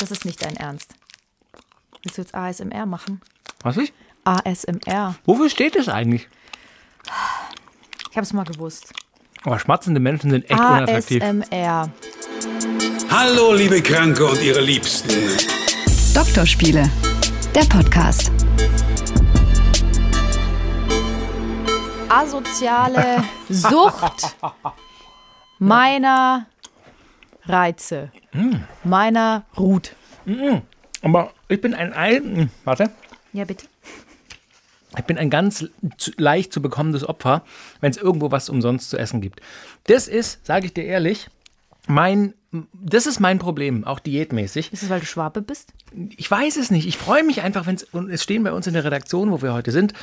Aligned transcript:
Das 0.00 0.12
ist 0.12 0.24
nicht 0.24 0.44
dein 0.44 0.56
Ernst. 0.56 0.94
Willst 2.02 2.18
du 2.18 2.22
jetzt 2.22 2.34
ASMR 2.34 2.86
machen? 2.86 3.20
Was 3.62 3.76
ich? 3.76 3.92
ASMR. 4.24 5.16
Wofür 5.24 5.50
steht 5.50 5.74
das 5.74 5.88
eigentlich? 5.88 6.28
Ich 8.10 8.16
habe 8.16 8.22
es 8.22 8.32
mal 8.32 8.44
gewusst. 8.44 8.92
Aber 9.42 9.58
schmatzende 9.58 9.98
Menschen 10.00 10.30
sind 10.30 10.44
echt 10.48 10.60
unattraktiv. 10.60 11.22
ASMR. 11.22 11.90
Hallo, 13.10 13.54
liebe 13.54 13.82
Kranke 13.82 14.24
und 14.26 14.40
ihre 14.42 14.60
Liebsten. 14.60 15.08
Doktorspiele, 16.14 16.88
der 17.54 17.64
Podcast. 17.64 18.30
Asoziale 22.08 23.24
Sucht 23.48 24.36
meiner 25.58 26.46
Reize. 27.46 28.12
Meiner 28.84 29.44
Ruth. 29.58 29.94
Aber 31.02 31.32
ich 31.48 31.60
bin 31.60 31.74
ein, 31.74 31.92
ein 31.92 32.50
warte, 32.64 32.90
Ja, 33.32 33.44
bitte. 33.44 33.66
ich 34.96 35.04
bin 35.04 35.16
ein 35.18 35.30
ganz 35.30 35.64
leicht 36.16 36.52
zu 36.52 36.60
bekommendes 36.60 37.08
Opfer, 37.08 37.42
wenn 37.80 37.90
es 37.90 37.96
irgendwo 37.96 38.30
was 38.30 38.48
umsonst 38.48 38.90
zu 38.90 38.98
essen 38.98 39.20
gibt. 39.20 39.40
Das 39.84 40.08
ist, 40.08 40.44
sage 40.44 40.66
ich 40.66 40.74
dir 40.74 40.84
ehrlich, 40.84 41.28
mein, 41.86 42.34
das 42.74 43.06
ist 43.06 43.18
mein 43.20 43.38
Problem, 43.38 43.84
auch 43.84 43.98
diätmäßig. 44.00 44.72
Ist 44.72 44.82
es, 44.82 44.90
weil 44.90 45.00
du 45.00 45.06
Schwabe 45.06 45.40
bist? 45.40 45.72
Ich 46.18 46.30
weiß 46.30 46.56
es 46.58 46.70
nicht. 46.70 46.86
Ich 46.86 46.98
freue 46.98 47.24
mich 47.24 47.40
einfach, 47.40 47.66
wenn 47.66 47.76
es, 47.76 47.84
und 47.84 48.10
es 48.10 48.22
stehen 48.22 48.42
bei 48.42 48.52
uns 48.52 48.66
in 48.66 48.74
der 48.74 48.84
Redaktion, 48.84 49.30
wo 49.30 49.40
wir 49.40 49.54
heute 49.54 49.70
sind, 49.70 49.94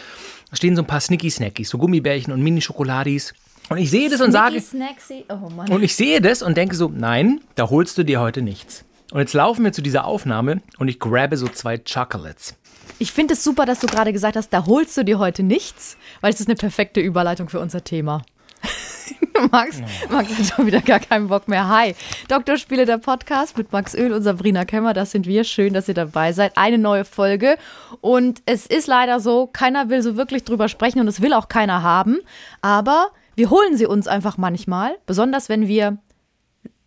stehen 0.51 0.75
so 0.75 0.81
ein 0.81 0.87
paar 0.87 0.99
Snicky-Snackies, 1.01 1.69
so 1.69 1.77
Gummibärchen 1.77 2.33
und 2.33 2.41
Mini-Schokoladis. 2.41 3.35
Und 3.69 3.77
ich 3.77 3.89
sehe 3.89 4.09
das 4.09 4.21
und 4.21 4.31
sage, 4.31 4.61
Snacksy. 4.61 5.25
Oh 5.29 5.49
Mann. 5.49 5.71
und 5.71 5.83
ich 5.83 5.95
sehe 5.95 6.21
das 6.21 6.41
und 6.41 6.55
denke 6.55 6.75
so, 6.75 6.91
nein, 6.93 7.41
da 7.55 7.69
holst 7.69 7.97
du 7.97 8.03
dir 8.03 8.19
heute 8.19 8.41
nichts. 8.41 8.85
Und 9.11 9.19
jetzt 9.19 9.33
laufen 9.33 9.63
wir 9.63 9.71
zu 9.71 9.81
dieser 9.81 10.05
Aufnahme 10.05 10.61
und 10.77 10.87
ich 10.87 10.99
grabbe 10.99 11.37
so 11.37 11.47
zwei 11.47 11.77
Chocolates. 11.77 12.55
Ich 12.99 13.11
finde 13.11 13.33
es 13.33 13.43
super, 13.43 13.65
dass 13.65 13.79
du 13.79 13.87
gerade 13.87 14.13
gesagt 14.13 14.35
hast, 14.35 14.49
da 14.49 14.65
holst 14.65 14.95
du 14.97 15.03
dir 15.03 15.19
heute 15.19 15.43
nichts, 15.43 15.97
weil 16.21 16.33
es 16.33 16.39
ist 16.39 16.47
eine 16.47 16.55
perfekte 16.55 17.01
Überleitung 17.01 17.49
für 17.49 17.59
unser 17.59 17.83
Thema. 17.83 18.21
Max, 19.51 19.81
Max 20.09 20.29
hat 20.37 20.55
schon 20.55 20.67
wieder 20.67 20.81
gar 20.81 20.99
keinen 20.99 21.27
Bock 21.27 21.47
mehr. 21.47 21.67
Hi, 21.67 21.95
Doktorspiele, 22.29 22.85
der 22.85 22.97
Podcast 22.99 23.57
mit 23.57 23.71
Max 23.71 23.93
Öl 23.93 24.13
und 24.13 24.21
Sabrina 24.21 24.65
Kemmer. 24.65 24.93
Das 24.93 25.11
sind 25.11 25.27
wir. 25.27 25.43
Schön, 25.43 25.73
dass 25.73 25.87
ihr 25.87 25.93
dabei 25.93 26.31
seid. 26.33 26.57
Eine 26.57 26.77
neue 26.77 27.05
Folge. 27.05 27.57
Und 28.01 28.41
es 28.45 28.65
ist 28.65 28.87
leider 28.87 29.19
so, 29.19 29.47
keiner 29.47 29.89
will 29.89 30.01
so 30.01 30.15
wirklich 30.15 30.43
drüber 30.45 30.69
sprechen 30.69 30.99
und 30.99 31.07
es 31.07 31.21
will 31.21 31.33
auch 31.33 31.49
keiner 31.49 31.83
haben. 31.83 32.19
Aber 32.61 33.11
wir 33.35 33.49
holen 33.49 33.77
sie 33.77 33.85
uns 33.85 34.07
einfach 34.07 34.37
manchmal, 34.37 34.95
besonders 35.05 35.49
wenn 35.49 35.67
wir 35.67 35.97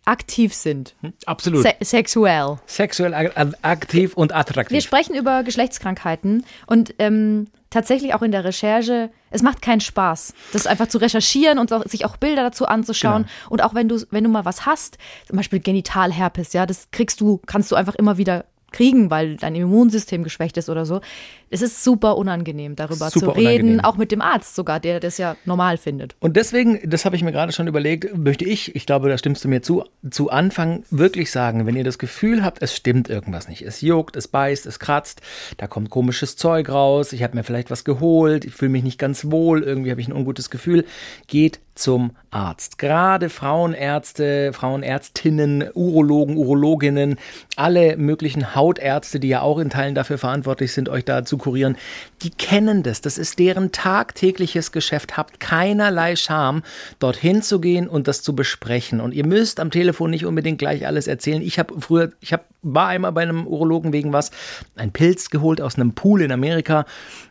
aktiv 0.05 0.53
sind. 0.55 0.95
Absolut. 1.25 1.61
Se 1.63 1.73
sexuell. 1.81 2.57
Sexuell 2.65 3.13
ak- 3.13 3.57
aktiv 3.61 4.13
und 4.15 4.31
Wir 4.31 4.37
attraktiv. 4.37 4.83
sprechen 4.83 5.13
über 5.15 5.43
Geschlechtskrankheiten 5.43 6.45
und 6.65 6.95
ähm, 6.97 7.47
tatsächlich 7.69 8.15
auch 8.15 8.23
in 8.23 8.31
der 8.31 8.43
Recherche, 8.43 9.11
es 9.29 9.43
macht 9.43 9.61
keinen 9.61 9.81
Spaß, 9.81 10.33
das 10.51 10.65
einfach 10.65 10.87
zu 10.87 10.97
recherchieren 10.97 11.59
und 11.59 11.71
auch, 11.71 11.85
sich 11.85 12.05
auch 12.05 12.17
Bilder 12.17 12.41
dazu 12.41 12.65
anzuschauen. 12.65 13.23
Genau. 13.23 13.49
Und 13.51 13.63
auch 13.63 13.75
wenn 13.75 13.87
du, 13.87 14.03
wenn 14.09 14.23
du 14.23 14.31
mal 14.31 14.45
was 14.45 14.65
hast, 14.65 14.97
zum 15.27 15.37
Beispiel 15.37 15.59
Genitalherpes, 15.59 16.53
ja, 16.53 16.65
das 16.65 16.87
kriegst 16.91 17.21
du, 17.21 17.39
kannst 17.45 17.71
du 17.71 17.75
einfach 17.75 17.93
immer 17.95 18.17
wieder 18.17 18.45
kriegen, 18.71 19.11
weil 19.11 19.35
dein 19.35 19.53
Immunsystem 19.53 20.23
geschwächt 20.23 20.57
ist 20.57 20.69
oder 20.69 20.85
so. 20.87 21.01
Es 21.49 21.61
ist 21.61 21.83
super 21.83 22.17
unangenehm, 22.17 22.75
darüber 22.75 23.09
Super 23.09 23.27
zu 23.27 23.29
reden, 23.31 23.49
unangenehm. 23.49 23.79
auch 23.85 23.97
mit 23.97 24.11
dem 24.11 24.21
Arzt 24.21 24.55
sogar, 24.55 24.79
der 24.79 24.99
das 24.99 25.17
ja 25.17 25.35
normal 25.45 25.77
findet. 25.77 26.15
Und 26.19 26.35
deswegen, 26.35 26.79
das 26.87 27.05
habe 27.05 27.15
ich 27.15 27.23
mir 27.23 27.31
gerade 27.31 27.51
schon 27.51 27.67
überlegt, 27.67 28.17
möchte 28.17 28.45
ich, 28.45 28.75
ich 28.75 28.85
glaube, 28.85 29.09
da 29.09 29.17
stimmst 29.17 29.43
du 29.43 29.47
mir 29.47 29.61
zu, 29.61 29.83
zu 30.09 30.29
Anfang 30.29 30.83
wirklich 30.89 31.31
sagen, 31.31 31.65
wenn 31.65 31.75
ihr 31.75 31.83
das 31.83 31.97
Gefühl 31.97 32.43
habt, 32.43 32.61
es 32.61 32.75
stimmt 32.75 33.09
irgendwas 33.09 33.47
nicht. 33.47 33.63
Es 33.63 33.81
juckt, 33.81 34.15
es 34.15 34.27
beißt, 34.27 34.65
es 34.65 34.79
kratzt, 34.79 35.21
da 35.57 35.67
kommt 35.67 35.89
komisches 35.89 36.35
Zeug 36.35 36.69
raus, 36.69 37.13
ich 37.13 37.23
habe 37.23 37.35
mir 37.35 37.43
vielleicht 37.43 37.71
was 37.71 37.83
geholt, 37.83 38.45
ich 38.45 38.53
fühle 38.53 38.71
mich 38.71 38.83
nicht 38.83 38.99
ganz 38.99 39.31
wohl, 39.31 39.63
irgendwie 39.63 39.91
habe 39.91 40.01
ich 40.01 40.07
ein 40.07 40.13
ungutes 40.13 40.49
Gefühl, 40.49 40.85
geht 41.27 41.59
zum 41.79 42.11
Arzt. 42.29 42.77
Gerade 42.77 43.29
Frauenärzte, 43.29 44.51
Frauenärztinnen, 44.53 45.69
Urologen, 45.73 46.37
Urologinnen, 46.37 47.17
alle 47.55 47.97
möglichen 47.97 48.53
Hautärzte, 48.53 49.19
die 49.19 49.29
ja 49.29 49.41
auch 49.41 49.59
in 49.59 49.69
Teilen 49.69 49.95
dafür 49.95 50.17
verantwortlich 50.17 50.73
sind, 50.73 50.89
euch 50.89 51.05
da 51.05 51.23
kurieren, 51.39 51.77
die 52.21 52.29
kennen 52.29 52.83
das. 52.83 53.01
Das 53.01 53.17
ist 53.17 53.39
deren 53.39 53.71
tagtägliches 53.71 54.71
Geschäft. 54.71 55.17
Habt 55.17 55.39
keinerlei 55.39 56.15
Scham, 56.15 56.63
dorthin 56.99 57.41
zu 57.41 57.59
gehen 57.59 57.87
und 57.87 58.07
das 58.07 58.21
zu 58.21 58.35
besprechen. 58.35 59.01
Und 59.01 59.13
ihr 59.13 59.25
müsst 59.25 59.59
am 59.59 59.71
Telefon 59.71 60.11
nicht 60.11 60.25
unbedingt 60.25 60.59
gleich 60.59 60.85
alles 60.85 61.07
erzählen. 61.07 61.41
Ich 61.41 61.57
habe 61.59 61.79
früher, 61.79 62.11
ich 62.19 62.33
habe 62.33 62.43
war 62.61 62.87
einmal 62.87 63.11
bei 63.11 63.21
einem 63.21 63.47
Urologen 63.47 63.93
wegen 63.93 64.11
was, 64.11 64.31
ein 64.75 64.91
Pilz 64.91 65.29
geholt 65.29 65.61
aus 65.61 65.75
einem 65.75 65.93
Pool 65.93 66.21
in 66.21 66.31
Amerika. 66.31 66.85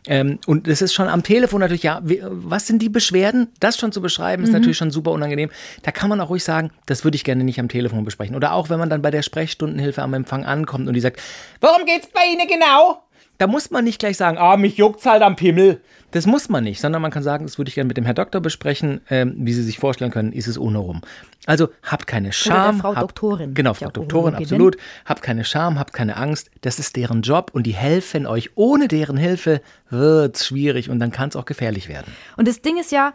Ähm, 0.07 0.39
und 0.47 0.67
das 0.67 0.81
ist 0.81 0.93
schon 0.93 1.07
am 1.07 1.23
Telefon 1.23 1.59
natürlich, 1.59 1.83
ja, 1.83 2.01
was 2.03 2.67
sind 2.67 2.81
die 2.81 2.89
Beschwerden? 2.89 3.49
Das 3.59 3.77
schon 3.77 3.91
zu 3.91 4.01
beschreiben, 4.01 4.43
ist 4.43 4.51
natürlich 4.51 4.77
schon 4.77 4.91
super 4.91 5.11
unangenehm. 5.11 5.51
Da 5.83 5.91
kann 5.91 6.09
man 6.09 6.19
auch 6.21 6.29
ruhig 6.29 6.43
sagen, 6.43 6.71
das 6.85 7.03
würde 7.03 7.15
ich 7.15 7.23
gerne 7.23 7.43
nicht 7.43 7.59
am 7.59 7.69
Telefon 7.69 8.03
besprechen. 8.05 8.35
Oder 8.35 8.53
auch, 8.53 8.69
wenn 8.69 8.79
man 8.79 8.89
dann 8.89 9.01
bei 9.01 9.11
der 9.11 9.21
Sprechstundenhilfe 9.21 10.01
am 10.01 10.13
Empfang 10.13 10.45
ankommt 10.45 10.87
und 10.87 10.93
die 10.95 10.99
sagt, 10.99 11.21
worum 11.61 11.85
geht's 11.85 12.07
bei 12.07 12.21
Ihnen 12.31 12.47
genau? 12.47 13.03
Da 13.39 13.47
muss 13.47 13.71
man 13.71 13.85
nicht 13.85 13.99
gleich 13.99 14.17
sagen, 14.17 14.37
ah, 14.37 14.57
mich 14.57 14.75
juckt's 14.75 15.05
halt 15.05 15.21
am 15.23 15.37
Pimmel. 15.37 15.79
Das 16.11 16.25
muss 16.25 16.49
man 16.49 16.63
nicht, 16.65 16.81
sondern 16.81 17.01
man 17.01 17.09
kann 17.09 17.23
sagen, 17.23 17.45
das 17.45 17.57
würde 17.57 17.69
ich 17.69 17.75
gerne 17.75 17.87
mit 17.87 17.95
dem 17.95 18.03
Herr 18.03 18.13
Doktor 18.13 18.41
besprechen. 18.41 18.99
Ähm, 19.09 19.33
wie 19.37 19.53
Sie 19.53 19.63
sich 19.63 19.79
vorstellen 19.79 20.11
können, 20.11 20.33
ist 20.33 20.47
es 20.47 20.57
ohne 20.57 20.79
rum. 20.79 21.01
Also 21.45 21.69
habt 21.81 22.05
keine 22.05 22.33
Scham. 22.33 22.81
Frau 22.81 22.89
habt, 22.89 23.01
Doktorin. 23.01 23.53
Genau, 23.53 23.71
Ja, 23.71 23.75
Frau 23.75 23.89
Doktorin, 23.91 24.35
absolut. 24.35 24.75
Habt 25.05 25.21
keine 25.21 25.45
Scham, 25.45 25.79
habt 25.79 25.93
keine 25.93 26.17
Angst. 26.17 26.51
Das 26.61 26.79
ist 26.79 26.97
deren 26.97 27.21
Job 27.21 27.51
und 27.53 27.63
die 27.63 27.73
helfen 27.73 28.27
euch. 28.27 28.49
Ohne 28.55 28.89
deren 28.89 29.15
Hilfe 29.15 29.61
wird's 29.89 30.45
schwierig 30.45 30.89
und 30.89 30.99
dann 30.99 31.11
kann 31.13 31.29
es 31.29 31.37
auch 31.37 31.45
gefährlich 31.45 31.87
werden. 31.87 32.13
Und 32.35 32.45
das 32.45 32.61
Ding 32.61 32.77
ist 32.77 32.91
ja, 32.91 33.13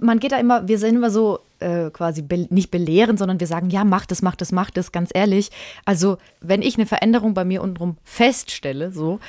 man 0.00 0.20
geht 0.20 0.32
da 0.32 0.38
immer, 0.38 0.68
wir 0.68 0.78
sind 0.78 0.94
immer 0.96 1.10
so 1.10 1.40
äh, 1.60 1.90
quasi 1.90 2.22
be 2.22 2.46
nicht 2.50 2.70
belehren, 2.70 3.16
sondern 3.16 3.40
wir 3.40 3.46
sagen, 3.46 3.70
ja, 3.70 3.84
mach 3.84 4.06
das, 4.06 4.22
mach 4.22 4.36
das, 4.36 4.52
mach 4.52 4.70
das, 4.70 4.92
ganz 4.92 5.10
ehrlich. 5.14 5.50
Also, 5.84 6.18
wenn 6.40 6.62
ich 6.62 6.76
eine 6.76 6.86
Veränderung 6.86 7.34
bei 7.34 7.44
mir 7.44 7.62
untenrum 7.62 7.96
feststelle, 8.04 8.92
so, 8.92 9.20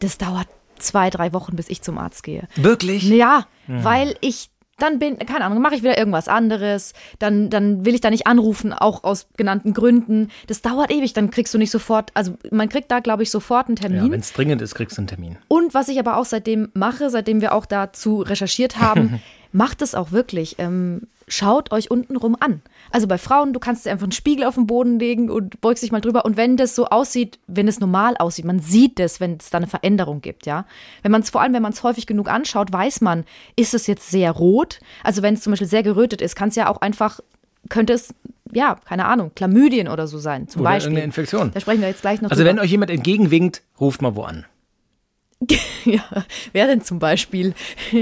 das 0.00 0.18
dauert 0.18 0.48
zwei, 0.78 1.10
drei 1.10 1.32
Wochen, 1.32 1.56
bis 1.56 1.68
ich 1.68 1.82
zum 1.82 1.98
Arzt 1.98 2.22
gehe. 2.22 2.48
Wirklich? 2.56 3.04
Ja, 3.08 3.46
weil 3.66 4.16
ich 4.20 4.50
dann 4.78 4.98
bin, 4.98 5.16
keine 5.18 5.46
Ahnung, 5.46 5.62
mache 5.62 5.74
ich 5.74 5.82
wieder 5.82 5.96
irgendwas 5.96 6.28
anderes, 6.28 6.92
dann, 7.18 7.48
dann 7.48 7.86
will 7.86 7.94
ich 7.94 8.02
da 8.02 8.10
nicht 8.10 8.26
anrufen, 8.26 8.74
auch 8.74 9.04
aus 9.04 9.26
genannten 9.38 9.72
Gründen. 9.72 10.28
Das 10.48 10.60
dauert 10.60 10.92
ewig, 10.92 11.14
dann 11.14 11.30
kriegst 11.30 11.54
du 11.54 11.58
nicht 11.58 11.70
sofort, 11.70 12.10
also 12.12 12.34
man 12.50 12.68
kriegt 12.68 12.90
da, 12.90 13.00
glaube 13.00 13.22
ich, 13.22 13.30
sofort 13.30 13.68
einen 13.68 13.76
Ja, 13.78 13.88
Termin. 13.88 14.12
wenn 14.12 14.20
es 14.20 14.34
dringend 14.34 14.60
ist, 14.60 14.74
kriegst 14.74 14.98
du 14.98 15.00
einen 15.00 15.06
Termin. 15.08 15.38
Und 15.48 15.72
was 15.72 15.88
ich 15.88 15.98
aber 15.98 16.18
auch 16.18 16.26
seitdem 16.26 16.68
mache, 16.74 17.08
seitdem 17.08 17.40
wir 17.40 17.54
auch 17.54 17.64
dazu 17.64 18.20
recherchiert 18.20 18.78
haben, 18.78 19.22
macht 19.52 19.82
es 19.82 19.94
auch 19.94 20.12
wirklich. 20.12 20.56
Ähm, 20.58 21.02
schaut 21.28 21.72
euch 21.72 21.90
untenrum 21.90 22.36
an. 22.38 22.62
Also 22.92 23.08
bei 23.08 23.18
Frauen, 23.18 23.52
du 23.52 23.58
kannst 23.58 23.84
dir 23.84 23.90
einfach 23.90 24.04
einen 24.04 24.12
Spiegel 24.12 24.44
auf 24.44 24.54
den 24.54 24.66
Boden 24.68 24.98
legen 25.00 25.28
und 25.28 25.60
beugst 25.60 25.82
dich 25.82 25.90
mal 25.90 26.00
drüber. 26.00 26.24
Und 26.24 26.36
wenn 26.36 26.56
das 26.56 26.76
so 26.76 26.86
aussieht, 26.86 27.40
wenn 27.48 27.66
es 27.66 27.80
normal 27.80 28.16
aussieht, 28.16 28.44
man 28.44 28.60
sieht 28.60 29.00
es, 29.00 29.18
wenn 29.18 29.36
es 29.40 29.50
da 29.50 29.58
eine 29.58 29.66
Veränderung 29.66 30.20
gibt, 30.20 30.46
ja. 30.46 30.66
Wenn 31.02 31.10
man 31.10 31.22
es 31.22 31.30
vor 31.30 31.40
allem, 31.40 31.52
wenn 31.52 31.62
man 31.62 31.72
es 31.72 31.82
häufig 31.82 32.06
genug 32.06 32.28
anschaut, 32.30 32.72
weiß 32.72 33.00
man, 33.00 33.24
ist 33.56 33.74
es 33.74 33.88
jetzt 33.88 34.08
sehr 34.10 34.30
rot. 34.30 34.78
Also 35.02 35.22
wenn 35.22 35.34
es 35.34 35.40
zum 35.40 35.50
Beispiel 35.52 35.66
sehr 35.66 35.82
gerötet 35.82 36.20
ist, 36.22 36.36
kann 36.36 36.50
es 36.50 36.54
ja 36.54 36.70
auch 36.70 36.80
einfach, 36.80 37.18
könnte 37.68 37.92
es, 37.92 38.14
ja, 38.52 38.76
keine 38.84 39.06
Ahnung, 39.06 39.32
Chlamydien 39.34 39.88
oder 39.88 40.06
so 40.06 40.18
sein, 40.18 40.46
zum 40.46 40.60
Oder 40.62 40.70
Beispiel. 40.70 40.90
irgendeine 40.92 41.06
Infektion. 41.06 41.50
Da 41.52 41.58
sprechen 41.58 41.80
wir 41.80 41.88
jetzt 41.88 42.02
gleich 42.02 42.22
noch 42.22 42.30
Also 42.30 42.44
drüber. 42.44 42.54
wenn 42.56 42.60
euch 42.64 42.70
jemand 42.70 42.92
entgegenwinkt, 42.92 43.62
ruft 43.80 44.00
mal 44.00 44.14
wo 44.14 44.22
an. 44.22 44.44
Ja, 45.84 46.02
wer 46.52 46.66
denn 46.66 46.82
zum 46.82 46.98
Beispiel? 46.98 47.54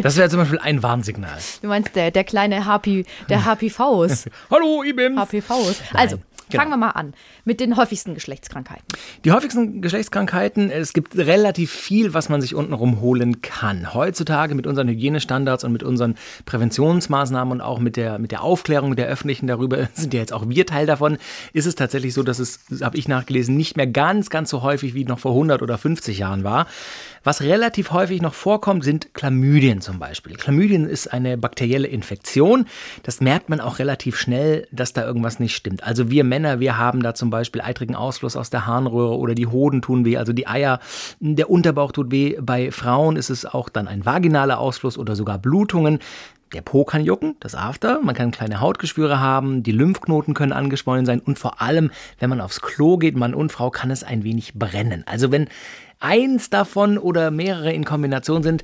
Das 0.02 0.16
wäre 0.16 0.30
zum 0.30 0.38
Beispiel 0.40 0.58
ein 0.58 0.82
Warnsignal. 0.82 1.38
Du 1.60 1.68
meinst 1.68 1.94
der, 1.94 2.10
der 2.10 2.24
kleine 2.24 2.64
HP, 2.64 3.04
der 3.28 3.44
HPVs. 3.44 4.24
Hallo, 4.50 4.82
IBIM. 4.82 5.20
HPVs. 5.20 5.82
Also, 5.92 6.18
genau. 6.48 6.62
fangen 6.62 6.70
wir 6.70 6.76
mal 6.78 6.90
an 6.90 7.14
mit 7.44 7.60
den 7.60 7.76
häufigsten 7.76 8.14
Geschlechtskrankheiten. 8.14 8.86
Die 9.24 9.32
häufigsten 9.32 9.82
Geschlechtskrankheiten, 9.82 10.70
es 10.70 10.92
gibt 10.92 11.16
relativ 11.16 11.70
viel, 11.70 12.14
was 12.14 12.28
man 12.28 12.40
sich 12.40 12.54
untenrum 12.54 13.00
holen 13.00 13.42
kann. 13.42 13.92
Heutzutage 13.92 14.54
mit 14.54 14.66
unseren 14.66 14.88
Hygienestandards 14.88 15.64
und 15.64 15.72
mit 15.72 15.82
unseren 15.82 16.16
Präventionsmaßnahmen 16.46 17.52
und 17.52 17.60
auch 17.60 17.80
mit 17.80 17.96
der, 17.96 18.18
mit 18.18 18.32
der 18.32 18.42
Aufklärung 18.42 18.96
der 18.96 19.08
Öffentlichen 19.08 19.46
darüber, 19.46 19.88
sind 19.94 20.14
ja 20.14 20.20
jetzt 20.20 20.32
auch 20.32 20.48
wir 20.48 20.66
Teil 20.66 20.86
davon, 20.86 21.18
ist 21.52 21.66
es 21.66 21.74
tatsächlich 21.74 22.14
so, 22.14 22.22
dass 22.22 22.38
es, 22.38 22.60
habe 22.80 22.96
ich 22.96 23.08
nachgelesen, 23.08 23.56
nicht 23.56 23.76
mehr 23.76 23.86
ganz, 23.86 24.30
ganz 24.30 24.48
so 24.48 24.62
häufig 24.62 24.94
wie 24.94 25.04
noch 25.04 25.18
vor 25.18 25.32
100 25.32 25.60
oder 25.60 25.76
50 25.76 26.18
Jahren 26.18 26.44
war. 26.44 26.66
Was 27.24 27.40
relativ 27.40 27.90
häufig 27.90 28.20
noch 28.20 28.34
vorkommt, 28.34 28.84
sind 28.84 29.14
Chlamydien 29.14 29.80
zum 29.80 29.98
Beispiel. 29.98 30.36
Chlamydien 30.36 30.86
ist 30.86 31.06
eine 31.06 31.38
bakterielle 31.38 31.88
Infektion. 31.88 32.66
Das 33.02 33.22
merkt 33.22 33.48
man 33.48 33.60
auch 33.60 33.78
relativ 33.78 34.18
schnell, 34.18 34.68
dass 34.70 34.92
da 34.92 35.06
irgendwas 35.06 35.40
nicht 35.40 35.56
stimmt. 35.56 35.82
Also 35.82 36.10
wir 36.10 36.22
Männer, 36.22 36.60
wir 36.60 36.76
haben 36.76 37.02
da 37.02 37.14
zum 37.14 37.30
Beispiel 37.30 37.62
eitrigen 37.62 37.96
Ausfluss 37.96 38.36
aus 38.36 38.50
der 38.50 38.66
Harnröhre 38.66 39.16
oder 39.16 39.34
die 39.34 39.46
Hoden 39.46 39.80
tun 39.80 40.04
weh, 40.04 40.18
also 40.18 40.34
die 40.34 40.46
Eier, 40.46 40.80
der 41.18 41.48
Unterbauch 41.48 41.92
tut 41.92 42.10
weh. 42.10 42.36
Bei 42.42 42.70
Frauen 42.70 43.16
ist 43.16 43.30
es 43.30 43.46
auch 43.46 43.70
dann 43.70 43.88
ein 43.88 44.04
vaginaler 44.04 44.58
Ausfluss 44.58 44.98
oder 44.98 45.16
sogar 45.16 45.38
Blutungen. 45.38 46.00
Der 46.52 46.62
Po 46.62 46.84
kann 46.84 47.04
jucken, 47.04 47.36
das 47.40 47.54
After. 47.54 48.00
Man 48.02 48.14
kann 48.14 48.30
kleine 48.30 48.60
Hautgeschwüre 48.60 49.18
haben, 49.18 49.62
die 49.62 49.72
Lymphknoten 49.72 50.34
können 50.34 50.52
angeschwollen 50.52 51.04
sein 51.04 51.20
und 51.20 51.38
vor 51.38 51.60
allem, 51.60 51.90
wenn 52.20 52.30
man 52.30 52.40
aufs 52.40 52.60
Klo 52.60 52.96
geht, 52.96 53.16
Mann 53.16 53.34
und 53.34 53.50
Frau, 53.50 53.70
kann 53.70 53.90
es 53.90 54.04
ein 54.04 54.22
wenig 54.22 54.54
brennen. 54.54 55.02
Also 55.06 55.32
wenn 55.32 55.48
eins 56.04 56.50
davon 56.50 56.98
oder 56.98 57.30
mehrere 57.30 57.72
in 57.72 57.84
Kombination 57.84 58.42
sind, 58.42 58.62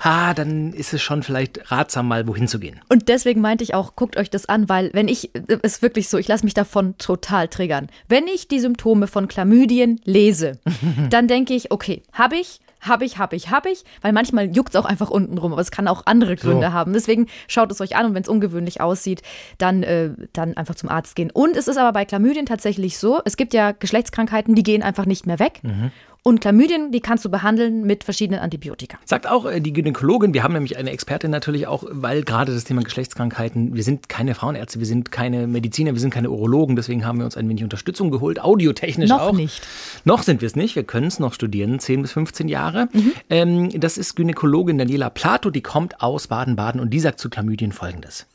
ah, 0.00 0.34
dann 0.34 0.72
ist 0.72 0.92
es 0.92 1.00
schon 1.00 1.22
vielleicht 1.22 1.70
ratsam, 1.70 2.08
mal 2.08 2.26
wohin 2.26 2.48
zu 2.48 2.58
gehen. 2.58 2.80
Und 2.88 3.08
deswegen 3.08 3.40
meinte 3.40 3.62
ich 3.62 3.74
auch, 3.74 3.94
guckt 3.94 4.16
euch 4.16 4.30
das 4.30 4.46
an, 4.46 4.68
weil 4.68 4.90
wenn 4.92 5.08
ich, 5.08 5.34
ist 5.34 5.80
wirklich 5.80 6.08
so, 6.08 6.18
ich 6.18 6.28
lasse 6.28 6.44
mich 6.44 6.54
davon 6.54 6.98
total 6.98 7.48
triggern. 7.48 7.86
Wenn 8.08 8.26
ich 8.26 8.48
die 8.48 8.58
Symptome 8.58 9.06
von 9.06 9.28
Chlamydien 9.28 10.00
lese, 10.04 10.58
dann 11.10 11.28
denke 11.28 11.54
ich, 11.54 11.70
okay, 11.70 12.02
habe 12.12 12.36
ich, 12.36 12.60
habe 12.80 13.04
ich, 13.04 13.18
habe 13.18 13.36
ich, 13.36 13.50
habe 13.50 13.70
ich, 13.70 13.84
weil 14.00 14.12
manchmal 14.12 14.54
juckt 14.54 14.74
es 14.74 14.76
auch 14.76 14.84
einfach 14.84 15.08
unten 15.08 15.38
rum, 15.38 15.52
aber 15.52 15.62
es 15.62 15.70
kann 15.70 15.86
auch 15.86 16.02
andere 16.06 16.34
Gründe 16.34 16.66
so. 16.66 16.72
haben. 16.72 16.92
Deswegen 16.92 17.28
schaut 17.46 17.70
es 17.70 17.80
euch 17.80 17.94
an 17.94 18.06
und 18.06 18.14
wenn 18.14 18.24
es 18.24 18.28
ungewöhnlich 18.28 18.80
aussieht, 18.80 19.22
dann, 19.58 19.84
äh, 19.84 20.10
dann 20.32 20.56
einfach 20.56 20.74
zum 20.74 20.88
Arzt 20.88 21.14
gehen. 21.14 21.30
Und 21.30 21.56
es 21.56 21.68
ist 21.68 21.76
aber 21.76 21.92
bei 21.92 22.04
Chlamydien 22.04 22.44
tatsächlich 22.44 22.98
so, 22.98 23.20
es 23.24 23.36
gibt 23.36 23.54
ja 23.54 23.70
Geschlechtskrankheiten, 23.70 24.56
die 24.56 24.64
gehen 24.64 24.82
einfach 24.82 25.06
nicht 25.06 25.26
mehr 25.26 25.38
weg. 25.38 25.60
Mhm. 25.62 25.92
Und 26.24 26.40
Chlamydien, 26.40 26.92
die 26.92 27.00
kannst 27.00 27.24
du 27.24 27.30
behandeln 27.30 27.82
mit 27.82 28.04
verschiedenen 28.04 28.40
Antibiotika. 28.40 28.96
Sagt 29.04 29.28
auch 29.28 29.44
äh, 29.44 29.60
die 29.60 29.72
Gynäkologin, 29.72 30.32
wir 30.32 30.44
haben 30.44 30.52
nämlich 30.52 30.76
eine 30.76 30.90
Expertin 30.90 31.32
natürlich 31.32 31.66
auch, 31.66 31.82
weil 31.90 32.22
gerade 32.22 32.54
das 32.54 32.62
Thema 32.62 32.82
Geschlechtskrankheiten, 32.82 33.74
wir 33.74 33.82
sind 33.82 34.08
keine 34.08 34.36
Frauenärzte, 34.36 34.78
wir 34.78 34.86
sind 34.86 35.10
keine 35.10 35.48
Mediziner, 35.48 35.94
wir 35.94 36.00
sind 36.00 36.14
keine 36.14 36.30
Urologen, 36.30 36.76
deswegen 36.76 37.04
haben 37.04 37.18
wir 37.18 37.24
uns 37.24 37.36
ein 37.36 37.48
wenig 37.48 37.64
Unterstützung 37.64 38.12
geholt, 38.12 38.40
audiotechnisch 38.40 39.10
noch 39.10 39.20
auch. 39.20 39.32
Noch 39.32 39.38
nicht. 39.38 39.66
Noch 40.04 40.22
sind 40.22 40.42
wir 40.42 40.46
es 40.46 40.54
nicht, 40.54 40.76
wir 40.76 40.84
können 40.84 41.08
es 41.08 41.18
noch 41.18 41.34
studieren, 41.34 41.80
10 41.80 42.02
bis 42.02 42.12
15 42.12 42.46
Jahre. 42.46 42.88
Mhm. 42.92 43.12
Ähm, 43.28 43.80
das 43.80 43.98
ist 43.98 44.14
Gynäkologin 44.14 44.78
Daniela 44.78 45.10
Plato, 45.10 45.50
die 45.50 45.62
kommt 45.62 46.02
aus 46.02 46.28
Baden-Baden 46.28 46.80
und 46.80 46.90
die 46.90 47.00
sagt 47.00 47.18
zu 47.18 47.30
Chlamydien 47.30 47.72
folgendes. 47.72 48.26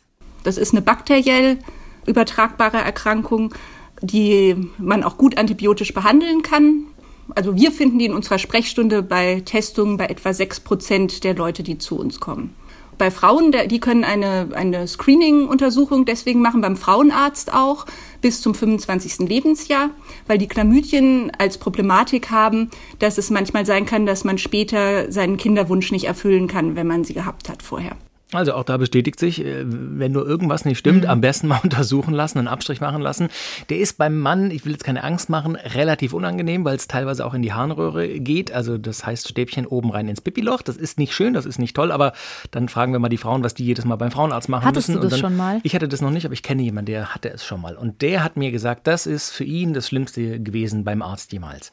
Das 0.43 0.57
ist 0.57 0.73
eine 0.73 0.81
bakteriell 0.81 1.57
übertragbare 2.05 2.77
Erkrankung, 2.79 3.53
die 4.01 4.57
man 4.77 5.03
auch 5.03 5.17
gut 5.17 5.37
antibiotisch 5.37 5.93
behandeln 5.93 6.41
kann 6.41 6.83
also 7.35 7.55
wir 7.55 7.71
finden 7.71 7.99
die 7.99 8.05
in 8.05 8.13
unserer 8.13 8.39
Sprechstunde 8.39 9.03
bei 9.03 9.41
Testungen 9.45 9.97
bei 9.97 10.05
etwa 10.07 10.33
sechs 10.33 10.59
Prozent 10.59 11.23
der 11.23 11.35
Leute, 11.35 11.63
die 11.63 11.77
zu 11.77 11.97
uns 11.97 12.19
kommen. 12.19 12.55
Bei 12.97 13.11
Frauen, 13.11 13.53
die 13.67 13.79
können 13.79 14.03
eine, 14.03 14.49
eine 14.55 14.87
Screening-Untersuchung 14.87 16.05
deswegen 16.05 16.41
machen, 16.41 16.61
beim 16.61 16.75
Frauenarzt 16.75 17.53
auch, 17.53 17.85
bis 18.21 18.41
zum 18.41 18.55
25. 18.55 19.29
Lebensjahr, 19.29 19.91
weil 20.25 20.39
die 20.39 20.47
Chlamydien 20.47 21.31
als 21.37 21.59
Problematik 21.59 22.31
haben, 22.31 22.71
dass 22.97 23.19
es 23.19 23.29
manchmal 23.29 23.67
sein 23.67 23.85
kann, 23.85 24.07
dass 24.07 24.23
man 24.23 24.39
später 24.39 25.11
seinen 25.11 25.37
Kinderwunsch 25.37 25.91
nicht 25.91 26.05
erfüllen 26.05 26.47
kann, 26.47 26.75
wenn 26.75 26.87
man 26.87 27.03
sie 27.03 27.13
gehabt 27.13 27.49
hat 27.49 27.61
vorher. 27.61 27.95
Also 28.33 28.53
auch 28.55 28.63
da 28.63 28.75
bestätigt 28.75 29.19
sich, 29.19 29.43
äh, 29.43 29.63
wenn 29.65 30.11
nur 30.11 30.27
irgendwas 30.27 30.65
nicht 30.65 30.77
stimmt, 30.77 31.03
mhm. 31.03 31.09
am 31.09 31.21
besten 31.21 31.47
mal 31.47 31.59
untersuchen 31.63 32.13
lassen, 32.13 32.39
einen 32.39 32.47
Abstrich 32.49 32.81
machen 32.81 33.01
lassen. 33.01 33.29
Der 33.69 33.77
ist 33.79 33.97
beim 33.97 34.19
Mann, 34.19 34.51
ich 34.51 34.65
will 34.65 34.73
jetzt 34.73 34.83
keine 34.83 35.03
Angst 35.03 35.29
machen, 35.29 35.55
relativ 35.55 36.13
unangenehm, 36.13 36.65
weil 36.65 36.75
es 36.75 36.87
teilweise 36.87 37.25
auch 37.25 37.33
in 37.33 37.41
die 37.41 37.53
Harnröhre 37.53 38.19
geht. 38.19 38.51
Also 38.51 38.77
das 38.77 39.05
heißt 39.05 39.29
Stäbchen 39.29 39.65
oben 39.65 39.91
rein 39.91 40.09
ins 40.09 40.19
Pipiloch. 40.19 40.61
Das 40.61 40.75
ist 40.75 40.97
nicht 40.97 41.13
schön, 41.13 41.33
das 41.33 41.45
ist 41.45 41.57
nicht 41.57 41.75
toll, 41.75 41.91
aber 41.91 42.13
dann 42.51 42.67
fragen 42.67 42.91
wir 42.91 42.99
mal 42.99 43.09
die 43.09 43.17
Frauen, 43.17 43.43
was 43.43 43.53
die 43.53 43.65
jedes 43.65 43.85
Mal 43.85 43.95
beim 43.95 44.11
Frauenarzt 44.11 44.49
machen 44.49 44.65
Hattest 44.65 44.89
müssen. 44.89 45.01
Du 45.01 45.07
das 45.07 45.11
dann, 45.11 45.19
schon 45.19 45.37
mal? 45.37 45.59
Ich 45.63 45.73
hatte 45.73 45.87
das 45.87 46.01
noch 46.01 46.11
nicht, 46.11 46.25
aber 46.25 46.33
ich 46.33 46.43
kenne 46.43 46.63
jemanden, 46.63 46.87
der 46.87 47.15
hatte 47.15 47.29
es 47.29 47.45
schon 47.45 47.61
mal. 47.61 47.75
Und 47.75 48.01
der 48.01 48.23
hat 48.23 48.35
mir 48.35 48.51
gesagt, 48.51 48.87
das 48.87 49.05
ist 49.05 49.31
für 49.31 49.45
ihn 49.45 49.73
das 49.73 49.87
Schlimmste 49.87 50.41
gewesen 50.41 50.83
beim 50.83 51.01
Arzt 51.01 51.31
jemals. 51.31 51.71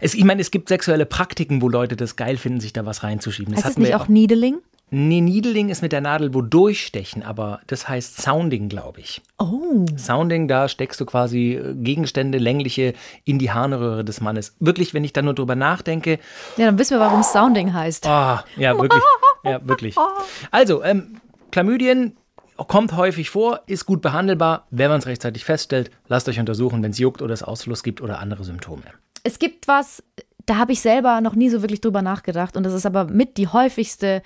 Es, 0.00 0.14
ich 0.14 0.24
meine, 0.24 0.40
es 0.40 0.50
gibt 0.50 0.68
sexuelle 0.68 1.06
Praktiken, 1.06 1.62
wo 1.62 1.68
Leute 1.68 1.96
das 1.96 2.16
geil 2.16 2.36
finden, 2.36 2.60
sich 2.60 2.72
da 2.72 2.84
was 2.86 3.04
reinzuschieben. 3.04 3.54
Das 3.54 3.64
heißt 3.64 3.78
es 3.78 3.78
nicht 3.78 3.94
auch 3.94 4.08
Needling? 4.08 4.56
Nee, 4.94 5.22
Needling 5.22 5.70
ist 5.70 5.80
mit 5.80 5.90
der 5.90 6.02
Nadel 6.02 6.34
wo 6.34 6.42
durchstechen, 6.42 7.22
aber 7.22 7.60
das 7.66 7.88
heißt 7.88 8.20
Sounding, 8.20 8.68
glaube 8.68 9.00
ich. 9.00 9.22
Oh. 9.38 9.86
Sounding, 9.96 10.48
da 10.48 10.68
steckst 10.68 11.00
du 11.00 11.06
quasi 11.06 11.54
äh, 11.54 11.72
Gegenstände, 11.74 12.36
längliche, 12.36 12.92
in 13.24 13.38
die 13.38 13.50
Harnröhre 13.50 14.04
des 14.04 14.20
Mannes. 14.20 14.54
Wirklich, 14.60 14.92
wenn 14.92 15.02
ich 15.02 15.14
da 15.14 15.22
nur 15.22 15.32
drüber 15.32 15.54
nachdenke. 15.54 16.18
Ja, 16.58 16.66
dann 16.66 16.78
wissen 16.78 16.98
wir, 16.98 17.00
warum 17.00 17.22
Sounding 17.22 17.72
heißt. 17.72 18.04
Oh, 18.04 18.36
ja, 18.58 18.78
wirklich. 18.78 19.02
Ja, 19.44 19.66
wirklich. 19.66 19.96
Also, 20.50 20.84
ähm, 20.84 21.20
Chlamydien 21.52 22.18
kommt 22.56 22.94
häufig 22.94 23.30
vor, 23.30 23.60
ist 23.66 23.86
gut 23.86 24.02
behandelbar, 24.02 24.66
wenn 24.70 24.90
man 24.90 24.98
es 24.98 25.06
rechtzeitig 25.06 25.44
feststellt. 25.44 25.90
Lasst 26.06 26.28
euch 26.28 26.38
untersuchen, 26.38 26.82
wenn 26.82 26.90
es 26.90 26.98
juckt 26.98 27.22
oder 27.22 27.32
es 27.32 27.42
Ausfluss 27.42 27.82
gibt 27.82 28.02
oder 28.02 28.18
andere 28.18 28.44
Symptome. 28.44 28.82
Es 29.24 29.38
gibt 29.38 29.68
was, 29.68 30.02
da 30.44 30.56
habe 30.56 30.72
ich 30.72 30.82
selber 30.82 31.22
noch 31.22 31.34
nie 31.34 31.48
so 31.48 31.62
wirklich 31.62 31.80
drüber 31.80 32.02
nachgedacht 32.02 32.56
und 32.58 32.64
das 32.64 32.74
ist 32.74 32.84
aber 32.84 33.06
mit 33.06 33.38
die 33.38 33.48
häufigste 33.48 34.22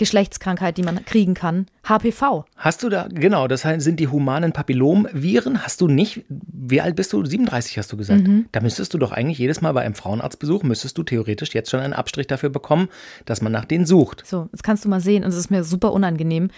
Geschlechtskrankheit, 0.00 0.78
die 0.78 0.82
man 0.82 1.04
kriegen 1.04 1.34
kann, 1.34 1.66
HPV. 1.86 2.46
Hast 2.56 2.82
du 2.82 2.88
da, 2.88 3.06
genau, 3.10 3.46
das 3.48 3.60
sind 3.60 4.00
die 4.00 4.08
humanen 4.08 4.52
Papillomviren. 4.52 5.62
Hast 5.62 5.82
du 5.82 5.88
nicht, 5.88 6.24
wie 6.28 6.80
alt 6.80 6.96
bist 6.96 7.12
du? 7.12 7.22
37 7.22 7.76
hast 7.76 7.92
du 7.92 7.98
gesagt. 7.98 8.26
Mhm. 8.26 8.46
Da 8.50 8.60
müsstest 8.60 8.94
du 8.94 8.98
doch 8.98 9.12
eigentlich 9.12 9.38
jedes 9.38 9.60
Mal 9.60 9.72
bei 9.72 9.82
einem 9.82 9.94
Frauenarztbesuch, 9.94 10.62
müsstest 10.62 10.96
du 10.96 11.02
theoretisch 11.02 11.54
jetzt 11.54 11.70
schon 11.70 11.80
einen 11.80 11.92
Abstrich 11.92 12.26
dafür 12.26 12.48
bekommen, 12.48 12.88
dass 13.26 13.42
man 13.42 13.52
nach 13.52 13.66
denen 13.66 13.84
sucht. 13.84 14.26
So, 14.26 14.48
jetzt 14.52 14.64
kannst 14.64 14.86
du 14.86 14.88
mal 14.88 15.02
sehen, 15.02 15.22
und 15.22 15.28
es 15.28 15.36
ist 15.36 15.50
mir 15.50 15.64
super 15.64 15.92
unangenehm 15.92 16.48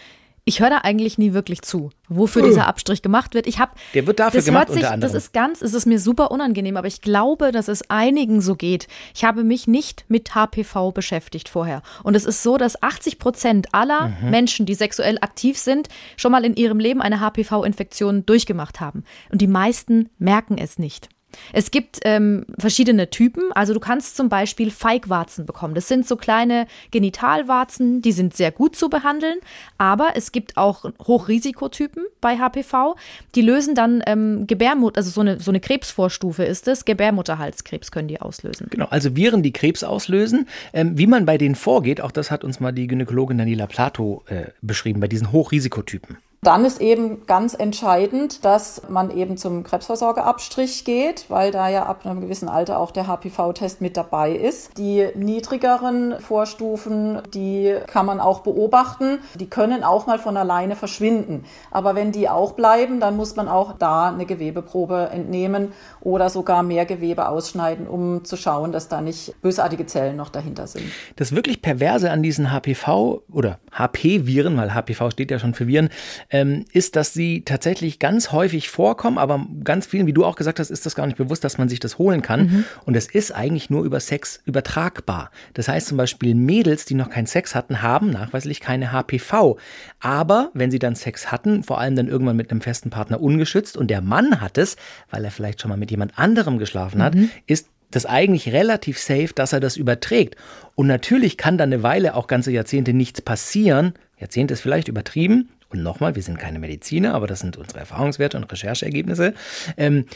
ich 0.44 0.60
höre 0.60 0.70
da 0.70 0.78
eigentlich 0.78 1.18
nie 1.18 1.34
wirklich 1.34 1.62
zu, 1.62 1.90
wofür 2.08 2.42
dieser 2.42 2.66
Abstrich 2.66 3.00
gemacht 3.00 3.34
wird. 3.34 3.46
Ich 3.46 3.60
habe 3.60 3.72
Der 3.94 4.06
wird 4.08 4.18
dafür 4.18 4.38
das 4.38 4.44
gemacht 4.44 4.68
sich, 4.68 4.78
unter 4.78 4.90
anderem. 4.90 5.12
Das 5.12 5.22
ist 5.22 5.32
ganz, 5.32 5.62
es 5.62 5.72
ist 5.72 5.86
mir 5.86 6.00
super 6.00 6.32
unangenehm, 6.32 6.76
aber 6.76 6.88
ich 6.88 7.00
glaube, 7.00 7.52
dass 7.52 7.68
es 7.68 7.88
einigen 7.90 8.40
so 8.40 8.56
geht. 8.56 8.88
Ich 9.14 9.24
habe 9.24 9.44
mich 9.44 9.68
nicht 9.68 10.04
mit 10.08 10.34
HPV 10.34 10.90
beschäftigt 10.90 11.48
vorher. 11.48 11.82
Und 12.02 12.16
es 12.16 12.24
ist 12.24 12.42
so, 12.42 12.56
dass 12.56 12.82
80 12.82 13.20
Prozent 13.20 13.68
aller 13.72 14.08
mhm. 14.08 14.30
Menschen, 14.30 14.66
die 14.66 14.74
sexuell 14.74 15.18
aktiv 15.20 15.56
sind, 15.58 15.88
schon 16.16 16.32
mal 16.32 16.44
in 16.44 16.54
ihrem 16.54 16.80
Leben 16.80 17.00
eine 17.00 17.20
HPV-Infektion 17.20 18.26
durchgemacht 18.26 18.80
haben. 18.80 19.04
Und 19.30 19.40
die 19.40 19.46
meisten 19.46 20.10
merken 20.18 20.58
es 20.58 20.76
nicht. 20.76 21.08
Es 21.52 21.70
gibt 21.70 22.00
ähm, 22.04 22.44
verschiedene 22.58 23.10
Typen. 23.10 23.44
Also 23.54 23.74
du 23.74 23.80
kannst 23.80 24.16
zum 24.16 24.28
Beispiel 24.28 24.70
Feigwarzen 24.70 25.46
bekommen. 25.46 25.74
Das 25.74 25.88
sind 25.88 26.06
so 26.06 26.16
kleine 26.16 26.66
Genitalwarzen, 26.90 28.02
die 28.02 28.12
sind 28.12 28.36
sehr 28.36 28.50
gut 28.50 28.76
zu 28.76 28.88
behandeln. 28.88 29.38
Aber 29.78 30.10
es 30.14 30.32
gibt 30.32 30.56
auch 30.56 30.84
Hochrisikotypen 31.06 32.04
bei 32.20 32.38
HPV. 32.38 32.96
Die 33.34 33.42
lösen 33.42 33.74
dann 33.74 34.02
ähm, 34.06 34.46
Gebärmutter, 34.46 34.98
also 34.98 35.10
so 35.10 35.20
eine, 35.20 35.40
so 35.40 35.50
eine 35.50 35.60
Krebsvorstufe 35.60 36.44
ist 36.44 36.68
es. 36.68 36.84
Gebärmutterhalskrebs 36.84 37.90
können 37.90 38.08
die 38.08 38.20
auslösen. 38.20 38.68
Genau, 38.70 38.86
also 38.86 39.16
Viren, 39.16 39.42
die 39.42 39.52
Krebs 39.52 39.84
auslösen. 39.84 40.48
Ähm, 40.72 40.98
wie 40.98 41.06
man 41.06 41.26
bei 41.26 41.38
denen 41.38 41.54
vorgeht, 41.54 42.00
auch 42.00 42.12
das 42.12 42.30
hat 42.30 42.44
uns 42.44 42.60
mal 42.60 42.72
die 42.72 42.86
Gynäkologin 42.86 43.38
Daniela 43.38 43.66
Plato 43.66 44.24
äh, 44.26 44.46
beschrieben, 44.60 45.00
bei 45.00 45.08
diesen 45.08 45.32
Hochrisikotypen. 45.32 46.16
Dann 46.44 46.64
ist 46.64 46.80
eben 46.80 47.24
ganz 47.26 47.54
entscheidend, 47.54 48.44
dass 48.44 48.82
man 48.88 49.16
eben 49.16 49.36
zum 49.36 49.62
Krebsvorsorgeabstrich 49.62 50.84
geht, 50.84 51.26
weil 51.28 51.52
da 51.52 51.68
ja 51.68 51.86
ab 51.86 52.04
einem 52.04 52.20
gewissen 52.20 52.48
Alter 52.48 52.80
auch 52.80 52.90
der 52.90 53.06
HPV-Test 53.06 53.80
mit 53.80 53.96
dabei 53.96 54.32
ist. 54.32 54.76
Die 54.76 55.06
niedrigeren 55.14 56.18
Vorstufen, 56.18 57.22
die 57.32 57.76
kann 57.86 58.06
man 58.06 58.18
auch 58.18 58.40
beobachten. 58.40 59.20
Die 59.38 59.48
können 59.48 59.84
auch 59.84 60.08
mal 60.08 60.18
von 60.18 60.36
alleine 60.36 60.74
verschwinden. 60.74 61.44
Aber 61.70 61.94
wenn 61.94 62.10
die 62.10 62.28
auch 62.28 62.54
bleiben, 62.54 62.98
dann 62.98 63.16
muss 63.16 63.36
man 63.36 63.46
auch 63.46 63.78
da 63.78 64.08
eine 64.08 64.26
Gewebeprobe 64.26 65.10
entnehmen 65.12 65.70
oder 66.00 66.28
sogar 66.28 66.64
mehr 66.64 66.86
Gewebe 66.86 67.28
ausschneiden, 67.28 67.86
um 67.86 68.24
zu 68.24 68.36
schauen, 68.36 68.72
dass 68.72 68.88
da 68.88 69.00
nicht 69.00 69.40
bösartige 69.42 69.86
Zellen 69.86 70.16
noch 70.16 70.30
dahinter 70.30 70.66
sind. 70.66 70.86
Das 71.14 71.36
wirklich 71.36 71.62
Perverse 71.62 72.10
an 72.10 72.20
diesen 72.20 72.50
HPV 72.50 73.22
oder 73.30 73.60
HP-Viren, 73.70 74.56
weil 74.56 74.74
HPV 74.74 75.10
steht 75.10 75.30
ja 75.30 75.38
schon 75.38 75.54
für 75.54 75.68
Viren, 75.68 75.88
ähm, 76.32 76.64
ist, 76.72 76.96
dass 76.96 77.12
sie 77.12 77.42
tatsächlich 77.44 77.98
ganz 77.98 78.32
häufig 78.32 78.70
vorkommen, 78.70 79.18
aber 79.18 79.46
ganz 79.62 79.86
vielen, 79.86 80.06
wie 80.06 80.14
du 80.14 80.24
auch 80.24 80.34
gesagt 80.34 80.58
hast, 80.58 80.70
ist 80.70 80.86
das 80.86 80.94
gar 80.94 81.06
nicht 81.06 81.18
bewusst, 81.18 81.44
dass 81.44 81.58
man 81.58 81.68
sich 81.68 81.78
das 81.78 81.98
holen 81.98 82.22
kann. 82.22 82.46
Mhm. 82.46 82.64
Und 82.86 82.96
es 82.96 83.06
ist 83.06 83.32
eigentlich 83.32 83.68
nur 83.68 83.84
über 83.84 84.00
Sex 84.00 84.40
übertragbar. 84.46 85.30
Das 85.52 85.68
heißt 85.68 85.88
zum 85.88 85.98
Beispiel 85.98 86.34
Mädels, 86.34 86.86
die 86.86 86.94
noch 86.94 87.10
keinen 87.10 87.26
Sex 87.26 87.54
hatten, 87.54 87.82
haben 87.82 88.10
nachweislich 88.10 88.60
keine 88.60 88.92
HPV. 88.92 89.58
Aber 90.00 90.50
wenn 90.54 90.70
sie 90.70 90.78
dann 90.78 90.96
Sex 90.96 91.30
hatten, 91.30 91.62
vor 91.62 91.78
allem 91.78 91.96
dann 91.96 92.08
irgendwann 92.08 92.36
mit 92.36 92.50
einem 92.50 92.62
festen 92.62 92.88
Partner 92.88 93.20
ungeschützt 93.20 93.76
und 93.76 93.88
der 93.88 94.00
Mann 94.00 94.40
hat 94.40 94.56
es, 94.56 94.76
weil 95.10 95.24
er 95.24 95.30
vielleicht 95.30 95.60
schon 95.60 95.68
mal 95.68 95.76
mit 95.76 95.90
jemand 95.90 96.18
anderem 96.18 96.58
geschlafen 96.58 97.02
hat, 97.02 97.14
mhm. 97.14 97.30
ist 97.46 97.68
das 97.90 98.06
eigentlich 98.06 98.54
relativ 98.54 98.98
safe, 98.98 99.30
dass 99.34 99.52
er 99.52 99.60
das 99.60 99.76
überträgt. 99.76 100.36
Und 100.74 100.86
natürlich 100.86 101.36
kann 101.36 101.58
da 101.58 101.64
eine 101.64 101.82
Weile, 101.82 102.14
auch 102.14 102.26
ganze 102.26 102.50
Jahrzehnte, 102.50 102.94
nichts 102.94 103.20
passieren. 103.20 103.92
Jahrzehnte 104.18 104.54
ist 104.54 104.62
vielleicht 104.62 104.88
übertrieben, 104.88 105.50
und 105.72 105.82
nochmal, 105.82 106.14
wir 106.14 106.22
sind 106.22 106.38
keine 106.38 106.58
Mediziner, 106.58 107.14
aber 107.14 107.26
das 107.26 107.40
sind 107.40 107.56
unsere 107.56 107.80
Erfahrungswerte 107.80 108.36
und 108.36 108.50
Rechercheergebnisse. 108.50 109.34
Ähm, 109.76 110.06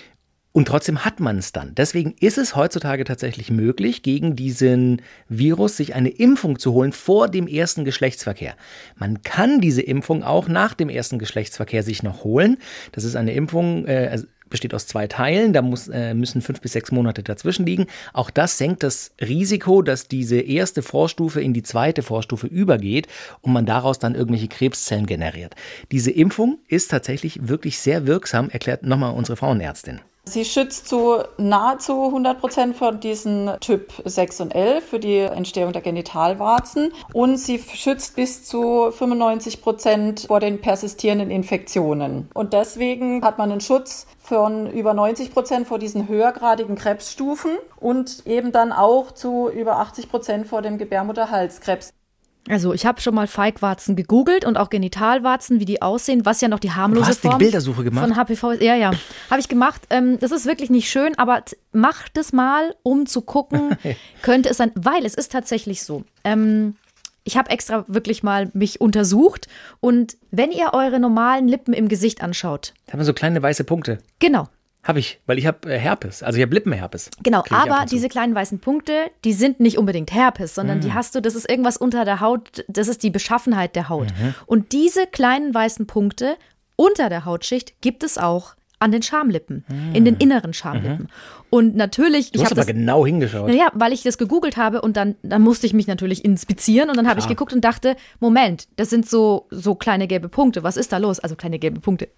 und 0.57 0.69
trotzdem 0.69 1.05
hat 1.05 1.21
man 1.21 1.37
es 1.37 1.53
dann. 1.53 1.75
Deswegen 1.75 2.15
ist 2.19 2.39
es 2.39 2.57
heutzutage 2.57 3.05
tatsächlich 3.05 3.51
möglich, 3.51 4.03
gegen 4.03 4.37
diesen 4.37 5.03
Virus 5.29 5.77
sich 5.77 5.95
eine 5.95 6.09
Impfung 6.09 6.59
zu 6.59 6.73
holen 6.73 6.93
vor 6.93 7.29
dem 7.29 7.47
ersten 7.47 7.85
Geschlechtsverkehr. 7.85 8.55
Man 8.97 9.23
kann 9.23 9.61
diese 9.61 9.83
Impfung 9.83 10.23
auch 10.23 10.49
nach 10.49 10.73
dem 10.73 10.89
ersten 10.89 11.19
Geschlechtsverkehr 11.19 11.83
sich 11.83 12.03
noch 12.03 12.25
holen. 12.25 12.57
Das 12.93 13.05
ist 13.05 13.17
eine 13.17 13.35
Impfung, 13.35 13.85
äh, 13.87 14.09
also 14.11 14.27
besteht 14.49 14.75
aus 14.75 14.87
zwei 14.87 15.07
Teilen, 15.07 15.53
da 15.53 15.63
muss, 15.63 15.89
äh, 15.89 16.15
müssen 16.15 16.43
fünf 16.43 16.61
bis 16.61 16.73
sechs 16.73 16.93
Monate 16.93 17.23
dazwischen 17.23 17.67
liegen. 17.67 17.87
Auch 18.13 18.31
das 18.31 18.59
senkt 18.59 18.83
das 18.83 19.13
Risiko, 19.21 19.83
dass 19.83 20.09
diese 20.09 20.41
erste 20.41 20.83
Vorstufe 20.83 21.41
in 21.41 21.53
die 21.53 21.63
zweite 21.63 22.03
Vorstufe 22.03 22.47
übergeht 22.47 23.09
und 23.41 23.53
man 23.53 23.67
daraus 23.67 23.99
dann 23.99 24.15
irgendwelche 24.15 24.49
Krebszellen 24.49 25.07
generiert. 25.07 25.55
Diese 25.93 26.11
Impfung 26.11 26.59
ist 26.69 26.91
tatsächlich 26.91 27.49
wirklich 27.49 27.79
sehr 27.79 28.07
wirksam, 28.07 28.49
erklärt 28.51 28.83
nochmal 28.83 29.15
unsere 29.15 29.37
Frauenärztin. 29.37 30.01
Sie 30.29 30.45
schützt 30.45 30.89
zu 30.89 31.19
nahezu 31.39 32.07
100 32.07 32.41
Prozent 32.41 32.77
von 32.77 32.99
diesen 32.99 33.49
Typ 33.61 33.93
6 34.05 34.41
und 34.41 34.55
11 34.57 34.85
für 34.85 34.99
die 34.99 35.19
Entstehung 35.19 35.73
der 35.73 35.83
Genitalwarzen 35.83 36.93
und 37.13 37.39
sie 37.39 37.61
schützt 37.61 38.17
bis 38.17 38.45
zu 38.45 38.91
95 38.91 39.63
Prozent 39.63 40.25
vor 40.27 40.41
den 40.41 40.61
persistierenden 40.61 41.31
Infektionen. 41.31 42.29
Und 42.35 42.55
deswegen 42.55 43.25
hat 43.25 43.39
man 43.39 43.53
einen 43.53 43.61
Schutz 43.61 44.09
von 44.19 44.69
über 44.73 44.95
90 44.95 45.33
Prozent 45.33 45.69
vor 45.69 45.79
diesen 45.79 46.09
höhergradigen 46.09 46.75
Krebsstufen 46.75 47.53
und 47.79 48.27
eben 48.27 48.51
dann 48.51 48.73
auch 48.73 49.13
zu 49.13 49.49
über 49.49 49.77
80 49.77 50.11
Prozent 50.11 50.47
vor 50.49 50.61
dem 50.61 50.77
Gebärmutterhalskrebs. 50.77 51.93
Also 52.49 52.73
ich 52.73 52.87
habe 52.87 53.01
schon 53.01 53.15
mal 53.15 53.27
Feigwarzen 53.27 53.97
gegoogelt 53.97 54.45
und 54.45 54.57
auch 54.57 54.71
Genitalwarzen, 54.71 55.59
wie 55.61 55.65
die 55.65 55.83
aussehen, 55.83 56.25
was 56.25 56.41
ja 56.41 56.49
noch 56.49 56.61
die 56.61 56.71
harmlose 56.73 57.03
Du 57.03 57.09
hast 57.09 57.25
die 57.25 57.29
Form 57.29 57.39
Bildersuche 57.39 57.85
gemacht? 57.85 58.07
von 58.07 58.17
HPV 58.17 58.51
ist. 58.53 58.63
Ja, 58.63 58.75
ja, 58.77 58.93
habe 59.31 59.41
ich 59.41 59.49
gemacht. 59.49 59.83
Ähm, 59.91 60.19
das 60.21 60.31
ist 60.31 60.47
wirklich 60.47 60.71
nicht 60.71 60.89
schön, 60.89 61.19
aber 61.19 61.43
macht 61.73 62.17
es 62.19 62.33
mal, 62.33 62.75
um 62.83 63.07
zu 63.07 63.21
gucken, 63.23 63.77
könnte 64.23 64.49
es 64.51 64.59
sein, 64.59 64.71
weil 64.75 65.05
es 65.05 65.15
ist 65.15 65.33
tatsächlich 65.33 65.83
so. 65.83 66.05
Ähm, 66.25 66.77
ich 67.25 67.37
habe 67.37 67.51
extra 67.51 67.85
wirklich 67.89 68.23
mal 68.23 68.51
mich 68.55 68.81
untersucht 68.81 69.49
und 69.81 70.17
wenn 70.31 70.53
ihr 70.53 70.71
eure 70.75 71.01
normalen 71.01 71.49
Lippen 71.49 71.75
im 71.75 71.89
Gesicht 71.89 72.23
anschaut, 72.23 72.73
Da 72.87 72.93
haben 72.93 73.01
wir 73.01 73.05
so 73.05 73.13
kleine 73.15 73.43
weiße 73.43 73.65
Punkte. 73.65 73.99
genau, 74.21 74.49
Habe 74.87 75.01
ich, 75.01 75.21
weil 75.27 75.39
ich 75.39 75.47
habe 75.47 75.73
äh, 75.73 75.79
Herpes, 75.79 76.23
also 76.23 76.37
ich 76.39 76.43
habe 76.43 76.55
Lippenherpes. 76.55 77.11
Genau, 77.23 77.43
aber 77.51 77.87
diese 77.91 78.09
kleinen 78.09 78.35
weißen 78.35 78.61
Punkte, 78.61 79.11
die 79.25 79.33
sind 79.33 79.59
nicht 79.61 79.79
unbedingt 79.79 80.13
Herpes, 80.13 80.55
sondern 80.55 80.79
Mhm. 80.79 80.83
die 80.83 80.93
hast 80.95 81.15
du, 81.15 81.21
das 81.21 81.35
ist 81.35 81.49
irgendwas 81.51 81.77
unter 81.77 82.05
der 82.05 82.21
Haut, 82.21 82.65
das 82.69 82.89
ist 82.89 83.03
die 83.03 83.11
Beschaffenheit 83.11 83.75
der 83.75 83.89
Haut. 83.89 84.09
Mhm. 84.19 84.35
Und 84.47 84.73
diese 84.73 85.07
kleinen 85.07 85.53
weißen 85.55 85.87
Punkte 85.87 86.37
unter 86.77 87.09
der 87.09 87.25
Hautschicht 87.25 87.81
gibt 87.81 88.05
es 88.05 88.19
auch 88.19 88.55
an 88.79 88.93
den 88.93 89.03
Schamlippen, 89.03 89.65
in 89.95 90.05
den 90.05 90.17
inneren 90.17 90.53
Schamlippen. 90.53 91.09
Und 91.49 91.77
natürlich, 91.77 92.27
Mhm. 92.27 92.33
Du 92.33 92.39
ich 92.41 92.45
habe 92.45 92.53
aber 92.53 92.61
das 92.63 92.67
genau 92.67 93.07
hingeschaut. 93.07 93.49
naja, 93.49 93.69
weil 93.73 93.93
ich 93.93 94.03
das 94.03 94.19
gegoogelt 94.19 94.57
habe 94.57 94.83
und 94.83 94.97
dann, 94.97 95.15
dann 95.23 95.41
musste 95.43 95.67
ich 95.67 95.73
mich 95.73 95.87
natürlich 95.87 96.25
inspizieren 96.25 96.91
und 96.91 96.97
dann 96.97 97.09
habe 97.09 97.21
ich 97.21 97.29
geguckt 97.29 97.53
und 97.55 97.65
dachte, 97.65 97.97
Moment, 98.21 98.67
das 98.77 98.91
sind 98.91 99.09
so, 99.09 99.47
so 99.51 99.75
kleine 99.77 100.07
gelbe 100.09 100.29
Punkte. 100.29 100.63
Was 100.63 100.77
ist 100.77 100.93
da 100.93 100.99
los? 100.99 101.21
Also 101.21 101.37
kleine 101.37 101.59
gelbe 101.59 101.81
Punkte. 101.81 102.09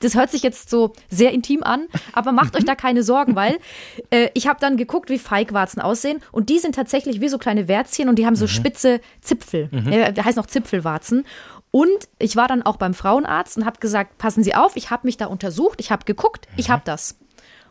Das 0.00 0.14
hört 0.14 0.30
sich 0.30 0.42
jetzt 0.42 0.68
so 0.68 0.92
sehr 1.08 1.32
intim 1.32 1.62
an, 1.62 1.86
aber 2.12 2.32
macht 2.32 2.56
euch 2.56 2.64
da 2.64 2.74
keine 2.74 3.02
Sorgen, 3.04 3.34
weil 3.36 3.56
äh, 4.10 4.28
ich 4.34 4.46
habe 4.48 4.58
dann 4.60 4.76
geguckt, 4.76 5.08
wie 5.10 5.18
Feigwarzen 5.18 5.80
aussehen 5.80 6.18
und 6.32 6.50
die 6.50 6.58
sind 6.58 6.74
tatsächlich 6.74 7.20
wie 7.20 7.28
so 7.28 7.38
kleine 7.38 7.68
Wärzchen 7.68 8.08
und 8.08 8.18
die 8.18 8.26
haben 8.26 8.36
so 8.36 8.46
spitze 8.46 9.00
Zipfel. 9.22 9.70
Ja, 9.90 10.10
der 10.10 10.24
heißt 10.24 10.36
noch 10.36 10.46
Zipfelwarzen. 10.46 11.24
Und 11.72 12.08
ich 12.18 12.36
war 12.36 12.46
dann 12.46 12.62
auch 12.62 12.76
beim 12.76 12.94
Frauenarzt 12.94 13.56
und 13.56 13.64
habe 13.64 13.80
gesagt, 13.80 14.18
passen 14.18 14.44
Sie 14.44 14.54
auf, 14.54 14.76
ich 14.76 14.90
habe 14.90 15.06
mich 15.06 15.16
da 15.16 15.26
untersucht, 15.26 15.80
ich 15.80 15.90
habe 15.90 16.04
geguckt, 16.04 16.46
ich 16.56 16.70
habe 16.70 16.82
das. 16.84 17.18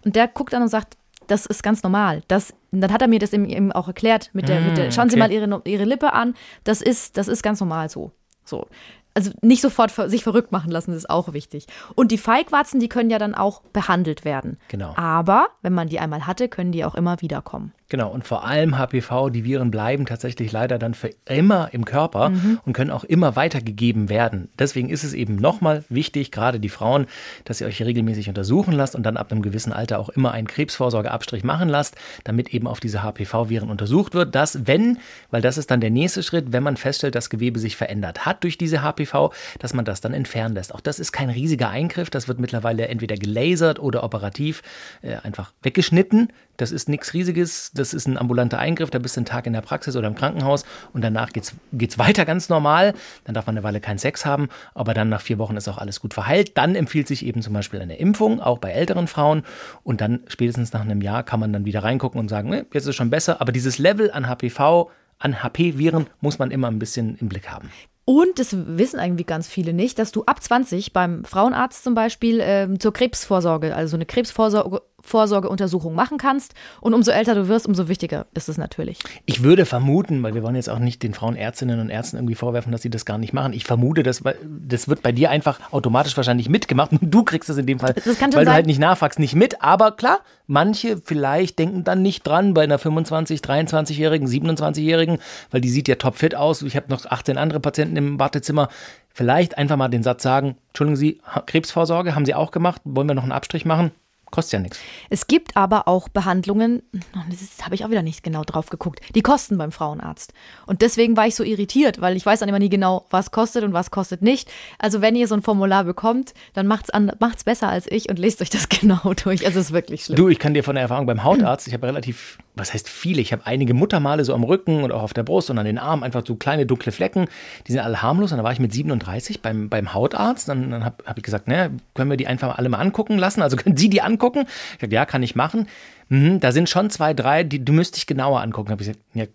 Und 0.04 0.16
der 0.16 0.28
guckt 0.28 0.52
dann 0.52 0.64
und 0.64 0.68
sagt, 0.68 0.98
das 1.28 1.46
ist 1.46 1.64
ganz 1.64 1.84
normal. 1.84 2.24
Das, 2.28 2.54
dann 2.72 2.92
hat 2.92 3.02
er 3.02 3.08
mir 3.08 3.20
das 3.20 3.32
eben, 3.32 3.72
auch 3.72 3.88
erklärt 3.88 4.32
mit 4.34 4.50
der, 4.50 4.60
mit 4.60 4.76
der 4.76 4.92
schauen 4.92 5.10
Sie 5.10 5.22
okay. 5.22 5.30
mal 5.30 5.32
Ihre, 5.32 5.62
Ihre 5.66 5.86
Lippe 5.86 6.14
an, 6.14 6.34
das 6.64 6.82
ist, 6.82 7.16
das 7.16 7.28
ist 7.28 7.44
ganz 7.44 7.60
normal 7.60 7.90
so. 7.90 8.12
So. 8.44 8.68
Also 9.14 9.32
nicht 9.42 9.62
sofort 9.62 9.92
sich 9.92 10.24
verrückt 10.24 10.52
machen 10.52 10.72
lassen, 10.72 10.92
das 10.92 11.00
ist 11.00 11.10
auch 11.10 11.34
wichtig. 11.34 11.68
Und 11.96 12.12
die 12.12 12.18
Feigwarzen, 12.18 12.80
die 12.80 12.90
können 12.90 13.10
ja 13.10 13.20
dann 13.20 13.36
auch 13.36 13.62
behandelt 13.74 14.26
werden. 14.26 14.58
Genau. 14.70 14.94
Aber 14.96 15.50
wenn 15.62 15.74
man 15.74 15.90
die 15.90 16.00
einmal 16.00 16.26
hatte, 16.26 16.50
können 16.50 16.72
die 16.72 16.86
auch 16.86 16.96
immer 16.96 17.22
wiederkommen. 17.22 17.74
Genau, 17.92 18.10
und 18.10 18.26
vor 18.26 18.46
allem 18.46 18.78
HPV, 18.78 19.30
die 19.32 19.44
Viren 19.44 19.70
bleiben 19.70 20.06
tatsächlich 20.06 20.54
leider 20.54 20.80
dann 20.80 20.94
für 20.94 21.10
immer 21.26 21.74
im 21.74 21.84
Körper 21.84 22.30
Mhm. 22.30 22.62
und 22.66 22.72
können 22.72 22.90
auch 22.90 23.04
immer 23.04 23.36
weitergegeben 23.36 24.08
werden. 24.08 24.48
Deswegen 24.58 24.88
ist 24.88 25.04
es 25.04 25.12
eben 25.12 25.36
nochmal 25.36 25.84
wichtig, 25.90 26.32
gerade 26.32 26.62
die 26.62 26.70
Frauen, 26.70 27.06
dass 27.44 27.60
ihr 27.60 27.68
euch 27.68 27.82
regelmäßig 27.82 28.30
untersuchen 28.30 28.72
lasst 28.72 28.96
und 28.96 29.04
dann 29.04 29.18
ab 29.18 29.30
einem 29.30 29.42
gewissen 29.42 29.74
Alter 29.74 30.00
auch 30.00 30.08
immer 30.08 30.32
einen 30.32 30.48
Krebsvorsorgeabstrich 30.48 31.44
machen 31.44 31.68
lasst, 31.68 31.96
damit 32.24 32.54
eben 32.54 32.66
auf 32.66 32.80
diese 32.80 33.04
HPV-Viren 33.04 33.70
untersucht 33.70 34.14
wird, 34.14 34.36
dass 34.36 34.66
wenn, 34.68 34.98
weil 35.30 35.42
das 35.42 35.58
ist 35.58 35.70
dann 35.70 35.82
der 35.82 35.90
nächste 35.92 36.24
Schritt, 36.24 36.54
wenn 36.54 36.64
man 36.64 36.78
feststellt, 36.78 37.16
dass 37.16 37.30
Gewebe 37.30 37.60
sich 37.60 37.76
verändert 37.76 38.26
hat 38.26 38.46
durch 38.46 38.58
diese 38.58 38.82
HPV, 38.84 39.34
dass 39.60 39.74
man 39.74 39.84
das 39.84 40.00
dann 40.00 40.14
entfernen 40.14 40.56
lässt. 40.56 40.74
Auch 40.74 40.80
das 40.80 40.98
ist 40.98 41.12
kein 41.12 41.30
riesiger 41.30 41.68
Eingriff, 41.70 42.10
das 42.10 42.30
wird 42.30 42.40
mittlerweile 42.40 42.88
entweder 42.88 43.18
gelasert 43.18 43.80
oder 43.80 44.06
operativ 44.06 44.62
äh, 45.02 45.16
einfach 45.24 45.52
weggeschnitten. 45.62 46.30
Das 46.56 46.72
ist 46.72 46.88
nichts 46.90 47.14
Riesiges, 47.14 47.72
das 47.82 47.94
ist 47.94 48.08
ein 48.08 48.18
ambulanter 48.18 48.60
Eingriff, 48.60 48.90
da 48.90 49.00
bist 49.00 49.16
du 49.16 49.20
einen 49.20 49.26
Tag 49.26 49.48
in 49.48 49.54
der 49.54 49.62
Praxis 49.62 49.96
oder 49.96 50.08
im 50.08 50.16
Krankenhaus 50.16 50.64
und 50.94 51.04
danach 51.04 51.34
geht's, 51.34 51.56
geht's 51.74 51.98
weiter 51.98 52.26
ganz 52.26 52.48
normal. 52.48 52.94
Dann 53.26 53.36
darf 53.36 53.48
man 53.48 53.58
eine 53.58 53.64
Weile 53.64 53.82
keinen 53.82 53.98
Sex 53.98 54.26
haben, 54.26 54.50
aber 54.74 54.94
dann 54.94 55.10
nach 55.10 55.22
vier 55.22 55.38
Wochen 55.38 55.58
ist 55.58 55.68
auch 55.68 55.78
alles 55.78 56.00
gut 56.00 56.14
verheilt. 56.14 56.58
Dann 56.58 56.76
empfiehlt 56.76 57.08
sich 57.08 57.26
eben 57.26 57.42
zum 57.42 57.54
Beispiel 57.54 57.82
eine 57.82 57.98
Impfung, 57.98 58.40
auch 58.40 58.60
bei 58.60 58.72
älteren 58.72 59.08
Frauen. 59.08 59.44
Und 59.84 60.00
dann 60.00 60.22
spätestens 60.28 60.72
nach 60.74 60.82
einem 60.82 61.02
Jahr 61.02 61.24
kann 61.24 61.40
man 61.40 61.52
dann 61.52 61.66
wieder 61.66 61.84
reingucken 61.84 62.20
und 62.20 62.30
sagen, 62.30 62.50
ne, 62.50 62.66
jetzt 62.72 62.84
ist 62.84 62.90
es 62.90 62.96
schon 62.96 63.10
besser. 63.10 63.42
Aber 63.42 63.52
dieses 63.52 63.80
Level 63.80 64.12
an 64.12 64.28
HPV, 64.28 64.90
an 65.20 65.44
HP-Viren 65.44 66.08
muss 66.20 66.40
man 66.40 66.52
immer 66.52 66.68
ein 66.68 66.80
bisschen 66.80 67.18
im 67.18 67.30
Blick 67.30 67.50
haben. 67.50 67.70
Und 68.04 68.40
das 68.40 68.56
wissen 68.78 69.00
irgendwie 69.00 69.24
ganz 69.24 69.48
viele 69.48 69.74
nicht, 69.74 70.00
dass 70.00 70.12
du 70.12 70.24
ab 70.26 70.42
20 70.42 70.92
beim 70.92 71.24
Frauenarzt 71.24 71.84
zum 71.84 71.94
Beispiel 71.94 72.40
ähm, 72.42 72.80
zur 72.80 72.94
Krebsvorsorge, 72.94 73.76
also 73.76 73.96
eine 73.96 74.06
Krebsvorsorge 74.06 74.82
Vorsorgeuntersuchung 75.02 75.96
machen 75.96 76.18
kannst. 76.18 76.54
Und 76.80 76.94
umso 76.94 77.12
älter 77.12 77.36
du 77.36 77.48
wirst, 77.48 77.68
umso 77.68 77.88
wichtiger 77.88 78.26
ist 78.34 78.50
es 78.50 78.58
natürlich. 78.58 79.00
Ich 79.26 79.44
würde 79.44 79.66
vermuten, 79.66 80.22
weil 80.24 80.34
wir 80.34 80.44
wollen 80.44 80.56
jetzt 80.56 80.70
auch 80.70 80.80
nicht 80.80 81.04
den 81.04 81.14
Frauenärztinnen 81.14 81.80
und 81.80 81.90
Ärzten 81.90 82.18
irgendwie 82.18 82.36
vorwerfen, 82.36 82.72
dass 82.72 82.82
sie 82.82 82.90
das 82.90 83.06
gar 83.06 83.18
nicht 83.18 83.34
machen. 83.34 83.54
Ich 83.54 83.66
vermute, 83.66 84.04
das, 84.04 84.24
das 84.46 84.88
wird 84.88 85.02
bei 85.02 85.12
dir 85.12 85.30
einfach 85.30 85.60
automatisch 85.72 86.16
wahrscheinlich 86.18 86.50
mitgemacht. 86.50 86.92
Und 86.92 87.00
du 87.14 87.24
kriegst 87.24 87.50
es 87.50 87.58
in 87.58 87.66
dem 87.66 87.80
Fall, 87.80 87.96
weil 87.96 88.04
du 88.04 88.30
sein. 88.32 88.50
halt 88.50 88.66
nicht 88.66 88.80
nachfragst, 88.80 89.20
nicht 89.20 89.36
mit. 89.36 89.62
Aber 89.62 89.92
klar, 89.92 90.20
manche 90.48 91.02
vielleicht 91.04 91.60
denken 91.60 91.84
dann 91.84 92.02
nicht 92.02 92.26
dran 92.26 92.54
bei 92.54 92.64
einer 92.64 92.78
25, 92.78 93.42
23-Jährigen, 93.42 94.28
27-Jährigen, 94.28 95.20
weil 95.52 95.62
die 95.62 95.70
sieht 95.70 95.88
ja 95.88 95.96
topfit 95.96 96.36
aus. 96.36 96.62
Ich 96.62 96.76
habe 96.76 96.90
noch 96.90 97.06
18 97.06 97.38
andere 97.38 97.60
Patienten 97.60 97.98
im 97.98 98.20
Wartezimmer. 98.20 98.70
Vielleicht 99.14 99.58
einfach 99.58 99.76
mal 99.76 99.90
den 99.90 100.04
Satz 100.04 100.24
sagen, 100.24 100.56
Entschuldigen 100.72 100.96
Sie, 100.96 101.20
Krebsvorsorge 101.48 102.16
haben 102.16 102.26
Sie 102.26 102.34
auch 102.34 102.52
gemacht? 102.52 102.82
Wollen 102.86 103.08
wir 103.08 103.14
noch 103.14 103.24
einen 103.24 103.34
Abstrich 103.34 103.66
machen? 103.66 103.92
Kostet 104.32 104.54
ja 104.54 104.60
nichts. 104.60 104.80
Es 105.10 105.28
gibt 105.28 105.58
aber 105.58 105.90
auch 105.90 106.08
Behandlungen, 106.08 106.82
das 107.30 107.66
habe 107.66 107.76
ich 107.76 107.84
auch 107.84 107.90
wieder 107.90 108.02
nicht 108.02 108.24
genau 108.24 108.44
drauf 108.44 108.70
geguckt, 108.70 109.02
die 109.14 109.22
kosten 109.22 109.58
beim 109.58 109.74
Frauenarzt. 109.74 110.34
Und 110.66 110.82
deswegen 110.82 111.18
war 111.18 111.28
ich 111.28 111.36
so 111.36 111.44
irritiert, 111.44 112.00
weil 112.00 112.16
ich 112.16 112.26
weiß 112.26 112.40
dann 112.40 112.48
immer 112.48 112.60
nie 112.60 112.70
genau, 112.70 113.06
was 113.10 113.32
kostet 113.32 113.66
und 113.66 113.74
was 113.74 113.92
kostet 113.92 114.22
nicht. 114.22 114.50
Also 114.80 115.02
wenn 115.02 115.18
ihr 115.18 115.28
so 115.28 115.36
ein 115.36 115.42
Formular 115.42 115.84
bekommt, 115.84 116.34
dann 116.54 116.66
macht's, 116.66 116.90
an, 116.90 117.12
macht's 117.20 117.44
besser 117.44 117.68
als 117.68 117.92
ich 117.92 118.10
und 118.10 118.20
lest 118.20 118.42
euch 118.42 118.50
das 118.50 118.70
genau 118.70 119.14
durch. 119.22 119.46
Also 119.46 119.60
es 119.60 119.68
ist 119.68 119.74
wirklich 119.74 120.06
schlimm. 120.06 120.16
Du, 120.16 120.30
ich 120.30 120.40
kann 120.40 120.54
dir 120.54 120.64
von 120.64 120.76
der 120.76 120.84
Erfahrung 120.84 121.06
beim 121.06 121.24
Hautarzt, 121.24 121.68
ich 121.68 121.74
habe 121.74 121.88
relativ, 121.88 122.38
was 122.56 122.74
heißt 122.74 122.90
viele, 122.90 123.22
ich 123.22 123.32
habe 123.32 123.46
einige 123.46 123.74
Muttermale 123.74 124.26
so 124.26 124.34
am 124.34 124.44
Rücken 124.44 124.84
und 124.84 124.92
auch 124.92 125.04
auf 125.04 125.14
der 125.14 125.24
Brust 125.24 125.50
und 125.50 125.58
an 125.58 125.66
den 125.66 125.78
Armen 125.78 126.04
einfach 126.04 126.24
so 126.26 126.36
kleine 126.36 126.66
dunkle 126.66 126.92
Flecken, 126.92 127.28
die 127.68 127.72
sind 127.72 127.82
alle 127.82 128.02
harmlos. 128.02 128.32
Und 128.32 128.38
dann 128.38 128.44
war 128.44 128.52
ich 128.52 128.60
mit 128.60 128.74
37 128.74 129.42
beim, 129.42 129.70
beim 129.70 129.94
Hautarzt, 129.94 130.50
dann, 130.50 130.70
dann 130.72 130.84
habe 130.84 131.04
hab 131.06 131.18
ich 131.18 131.24
gesagt, 131.24 131.48
ne, 131.48 131.72
können 131.94 132.10
wir 132.10 132.18
die 132.18 132.28
einfach 132.28 132.58
alle 132.58 132.70
mal 132.70 132.80
angucken 132.80 133.18
lassen? 133.18 133.42
Also 133.42 133.56
können 133.58 133.78
Sie 133.78 133.90
die 133.90 134.02
angucken? 134.02 134.46
Ich 134.74 134.82
sagte, 134.82 134.96
ja, 134.96 135.06
kann 135.06 135.24
ich 135.24 135.36
machen. 135.36 135.68
Mhm, 136.10 136.40
da 136.40 136.52
sind 136.52 136.70
schon 136.70 136.90
zwei, 136.90 137.14
drei, 137.14 137.44
die 137.44 137.64
du 137.64 137.72
müsste 137.74 137.98
ich 137.98 138.08
genauer 138.08 138.42
angucken. 138.42 138.72
Habe 138.72 138.82
ich 138.82 138.90
gesagt, 138.90 139.06
ja, 139.14 139.26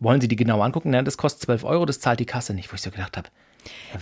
wollen 0.00 0.20
Sie 0.20 0.28
die 0.28 0.36
genauer 0.36 0.64
angucken? 0.64 0.90
Nein, 0.90 1.04
das 1.04 1.16
kostet 1.16 1.42
12 1.42 1.64
Euro, 1.64 1.86
das 1.86 2.00
zahlt 2.00 2.18
die 2.20 2.26
Kasse 2.26 2.54
nicht. 2.54 2.72
Wo 2.72 2.74
ich 2.74 2.82
so 2.82 2.90
gedacht 2.90 3.16
habe, 3.16 3.28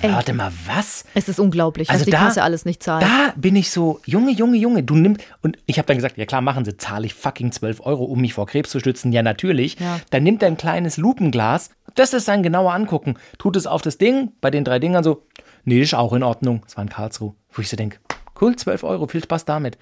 warte 0.01 0.33
mal, 0.33 0.53
was? 0.67 1.05
Es 1.15 1.29
ist 1.29 1.39
unglaublich, 1.41 1.89
was 1.89 1.95
Also 1.95 2.05
die 2.07 2.11
da- 2.13 2.19
Kasse 2.19 2.43
alles 2.43 2.65
nicht 2.65 2.83
zahlt. 2.83 3.03
Da 3.03 3.33
bin 3.37 3.57
ich 3.57 3.71
so, 3.71 4.01
Junge, 4.05 4.31
Junge, 4.33 4.57
Junge, 4.57 4.83
du 4.83 4.95
nimmst. 4.95 5.21
Und 5.43 5.59
ich 5.67 5.79
habe 5.79 5.87
dann 5.87 5.97
gesagt, 5.97 6.17
ja 6.19 6.27
klar, 6.27 6.41
machen 6.41 6.65
Sie, 6.65 6.77
zahle 6.77 7.07
ich 7.07 7.15
fucking 7.15 7.53
12 7.53 7.81
Euro, 7.81 8.05
um 8.05 8.21
mich 8.21 8.35
vor 8.35 8.47
Krebs 8.47 8.71
zu 8.71 8.81
schützen. 8.81 9.13
Ja, 9.13 9.23
natürlich. 9.23 9.79
Ja. 9.79 10.01
Dann 10.11 10.23
nimmt 10.23 10.43
er 10.43 10.49
ein 10.49 10.57
kleines 10.57 10.97
Lupenglas, 10.97 11.71
das 11.95 12.13
ist 12.15 12.25
sein 12.25 12.43
genauer 12.43 12.73
angucken, 12.73 13.15
tut 13.39 13.57
es 13.57 13.67
auf 13.67 13.83
das 13.83 13.99
Ding, 13.99 14.33
bei 14.41 14.51
den 14.51 14.65
drei 14.65 14.79
Dingern 14.79 15.05
so, 15.05 15.23
nee, 15.65 15.81
ist 15.83 15.95
auch 15.95 16.13
in 16.13 16.23
Ordnung. 16.23 16.63
Das 16.65 16.77
war 16.77 16.83
in 16.85 16.91
Karlsruhe. 16.91 17.35
Wo 17.53 17.61
ich 17.63 17.69
so 17.69 17.77
denke, 17.77 17.99
cool, 18.41 18.57
12 18.57 18.83
Euro, 18.83 19.07
viel 19.07 19.23
Spaß 19.23 19.45
damit. 19.45 19.77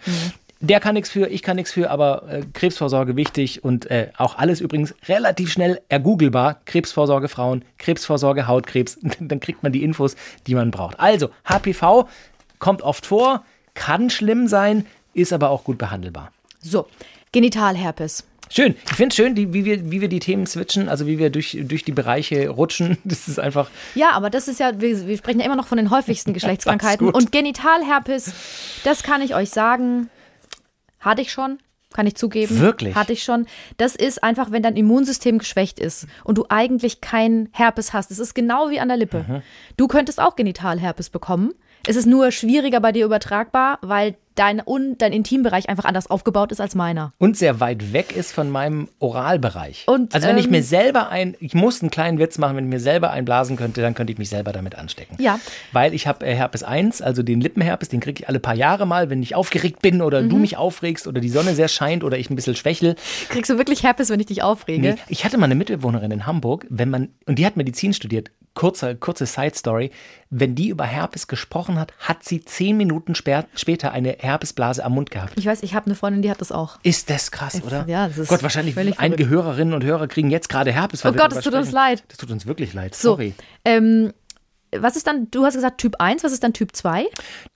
Der 0.63 0.79
kann 0.79 0.95
nichts 0.95 1.09
für, 1.09 1.27
ich 1.27 1.43
kann 1.43 1.57
nichts 1.57 1.73
für, 1.73 1.91
aber 1.91 2.25
äh, 2.29 2.43
Krebsvorsorge 2.53 3.17
wichtig 3.17 3.65
und 3.65 3.91
äh, 3.91 4.09
auch 4.19 4.37
alles 4.37 4.61
übrigens 4.61 4.95
relativ 5.09 5.51
schnell 5.51 5.81
ergoogelbar. 5.89 6.61
Krebsvorsorge 6.67 7.29
Frauen, 7.29 7.65
Krebsvorsorge 7.79 8.47
Hautkrebs. 8.47 8.99
Dann 9.21 9.41
kriegt 9.41 9.63
man 9.63 9.73
die 9.73 9.83
Infos, 9.83 10.17
die 10.47 10.55
man 10.55 10.71
braucht. 10.71 11.01
Also, 11.01 11.31
HPV 11.47 12.09
kommt 12.59 12.83
oft 12.83 13.07
vor, 13.07 13.43
kann 13.73 14.11
schlimm 14.11 14.49
sein, 14.49 14.87
ist 15.15 15.33
aber 15.33 15.49
auch 15.49 15.65
gut 15.65 15.79
behandelbar. 15.79 16.31
So, 16.61 16.87
Genitalherpes. 17.33 18.25
Schön. 18.53 18.75
Ich 18.85 18.97
finde 18.97 19.09
es 19.11 19.17
schön, 19.17 19.35
die, 19.37 19.55
wie, 19.55 19.65
wir, 19.65 19.93
wie 19.93 20.01
wir 20.01 20.09
die 20.09 20.19
Themen 20.19 20.45
switchen, 20.45 20.89
also 20.89 21.07
wie 21.07 21.19
wir 21.19 21.31
durch, 21.31 21.57
durch 21.63 21.85
die 21.85 21.93
Bereiche 21.93 22.49
rutschen. 22.49 22.99
Das 23.05 23.29
ist 23.29 23.39
einfach. 23.39 23.71
Ja, 23.95 24.11
aber 24.11 24.29
das 24.29 24.49
ist 24.49 24.61
ja, 24.61 24.81
wir, 24.81 25.07
wir 25.07 25.17
sprechen 25.17 25.41
ja 25.41 25.47
immer 25.47 25.57
noch 25.57 25.69
von 25.69 25.79
den 25.79 25.91
häufigsten 25.91 26.33
Geschlechtskrankheiten. 26.35 27.09
Und 27.09 27.33
Genitalherpes, 27.33 28.35
das 28.85 29.03
kann 29.03 29.23
ich 29.23 29.35
euch 29.35 29.51
sagen, 29.51 30.11
Hatte 31.01 31.23
ich 31.23 31.33
schon. 31.33 31.59
Kann 31.93 32.07
ich 32.07 32.15
zugeben. 32.15 32.61
Wirklich? 32.61 32.95
Hatte 32.95 33.13
ich 33.13 33.25
schon. 33.25 33.47
Das 33.77 33.97
ist 33.97 34.23
einfach, 34.23 34.53
wenn 34.53 34.63
dein 34.63 34.77
Immunsystem 34.77 35.39
geschwächt 35.39 35.81
ist 35.81 36.07
und 36.23 36.39
du 36.39 36.45
eigentlich 36.49 37.01
keinen 37.01 37.49
Herpes 37.53 37.93
hast. 37.93 38.13
Es 38.13 38.21
ist 38.21 38.35
genau 38.35 38.71
wie 38.71 38.79
an 38.79 38.89
der 38.89 38.97
Lippe. 38.97 39.25
Mhm. 39.27 39.43
Du 39.77 39.89
könntest 39.89 40.21
auch 40.21 40.37
Genitalherpes 40.37 41.11
bekommen. 41.11 41.53
Es 41.87 41.97
ist 41.97 42.07
nur 42.07 42.31
schwieriger 42.31 42.81
bei 42.81 42.93
dir 42.93 43.05
übertragbar, 43.07 43.79
weil 43.83 44.15
dein, 44.35 44.63
un, 44.65 44.97
dein 44.97 45.13
Intimbereich 45.13 45.69
einfach 45.69 45.85
anders 45.85 46.09
aufgebaut 46.09 46.51
ist 46.53 46.61
als 46.61 46.75
meiner. 46.75 47.13
Und 47.19 47.37
sehr 47.37 47.61
weit 47.61 47.93
weg 47.93 48.17
ist 48.17 48.33
von 48.33 48.49
meinem 48.49 48.89
Oralbereich. 48.99 49.85
Und, 49.87 50.15
also 50.15 50.27
wenn 50.29 50.39
ich 50.39 50.47
ähm, 50.47 50.53
mir 50.53 50.63
selber 50.63 51.11
ein, 51.11 51.37
ich 51.41 51.55
muss 51.55 51.83
einen 51.83 51.91
kleinen 51.91 52.19
Witz 52.19 52.39
machen, 52.39 52.57
wenn 52.57 52.65
ich 52.65 52.71
mir 52.71 52.81
selber 52.81 53.11
einblasen 53.11 53.57
könnte, 53.57 53.83
dann 53.83 53.95
könnte 53.95 54.13
ich 54.13 54.19
mich 54.19 54.29
selber 54.31 54.53
damit 54.53 54.77
anstecken. 54.77 55.17
Ja. 55.21 55.39
Weil 55.73 55.93
ich 55.95 56.07
habe 56.07 56.25
äh, 56.25 56.35
Herpes 56.35 56.63
1, 56.63 57.03
also 57.03 57.23
den 57.23 57.41
Lippenherpes, 57.41 57.89
den 57.91 58.01
kriege 58.01 58.23
ich 58.23 58.29
alle 58.29 58.41
paar 58.41 58.55
Jahre 58.55 58.87
mal, 58.87 59.11
wenn 59.11 59.23
ich 59.23 59.35
aufgeregt 59.35 59.83
bin 59.83 60.01
oder 60.01 60.23
Mhm. 60.23 60.29
du 60.31 60.37
mich 60.39 60.57
aufregst 60.57 61.07
oder 61.07 61.21
die 61.21 61.29
Sonne 61.29 61.55
sehr 61.55 61.69
scheint 61.69 62.05
oder 62.05 62.17
ich 62.19 62.31
ein 62.31 62.37
bisschen 62.37 62.57
schwächel. 62.57 62.95
Kriegst 63.29 63.51
du 63.51 63.59
wirklich 63.59 63.83
Herpes, 63.83 64.09
wenn 64.11 64.21
ich 64.21 64.27
dich 64.27 64.43
aufrege? 64.43 64.81
Nee, 64.93 64.95
ich 65.09 65.25
hatte 65.25 65.37
mal 65.39 65.47
eine 65.47 65.55
Mitbewohnerin 65.55 66.11
in 66.11 66.27
Hamburg, 66.27 66.67
wenn 66.71 66.89
man, 66.89 67.09
und 67.27 67.39
die 67.39 67.45
hat 67.47 67.57
Medizin 67.57 67.93
studiert, 67.93 68.31
kurze, 68.55 68.97
kurze 68.97 69.27
Side-Story, 69.27 69.91
wenn 70.29 70.55
die 70.55 70.69
über 70.69 70.85
Herpes 70.85 71.29
gesprochen 71.29 71.79
hat, 71.79 71.93
hat 71.99 72.25
sie 72.25 72.45
zehn 72.45 72.77
Minuten 72.77 73.15
später 73.15 73.93
eine 73.93 74.17
Herpesblase 74.19 74.85
am 74.85 74.95
Mund 74.95 75.11
gehabt. 75.11 75.35
Ich 75.37 75.47
weiß, 75.47 75.63
ich 75.63 75.75
habe 75.75 75.87
eine 75.87 75.95
Freundin, 75.95 76.23
die 76.23 76.31
hat 76.31 76.41
das 76.41 76.53
auch. 76.53 76.79
Ist 76.83 77.11
das 77.11 77.31
krass, 77.31 77.63
oder? 77.63 77.85
ja, 77.89 78.09
das 78.09 78.19
ist 78.19 78.29
Gott, 78.29 78.43
wahrscheinlich 78.43 78.77
einige 78.99 79.29
Hörerinnen 79.29 79.75
und 79.75 79.85
Hörer 79.85 80.09
kriegen 80.09 80.31
jetzt 80.31 80.49
gerade 80.49 80.73
Herpes. 80.73 81.05
weil 81.05 81.13
Oh 81.13 81.15
Gott, 81.15 81.33
es 81.33 81.45
tut 81.45 81.55
uns 81.55 81.73
leid. 81.73 82.05
Das 82.09 82.19
tut 82.19 82.31
uns 82.31 82.47
wirklich 82.47 82.75
leid. 82.75 82.95
So, 82.95 83.11
Sorry. 83.11 83.35
ähm, 83.65 84.13
was 84.77 84.97
ist 84.97 85.07
dann, 85.07 85.31
du 85.31 85.45
hast 85.45 85.55
gesagt 85.55 85.79
Typ 85.79 85.97
1, 85.99 86.23
was 86.23 86.33
ist 86.33 86.45
dann 86.45 86.53
Typ 86.53 86.75
2? 86.75 87.07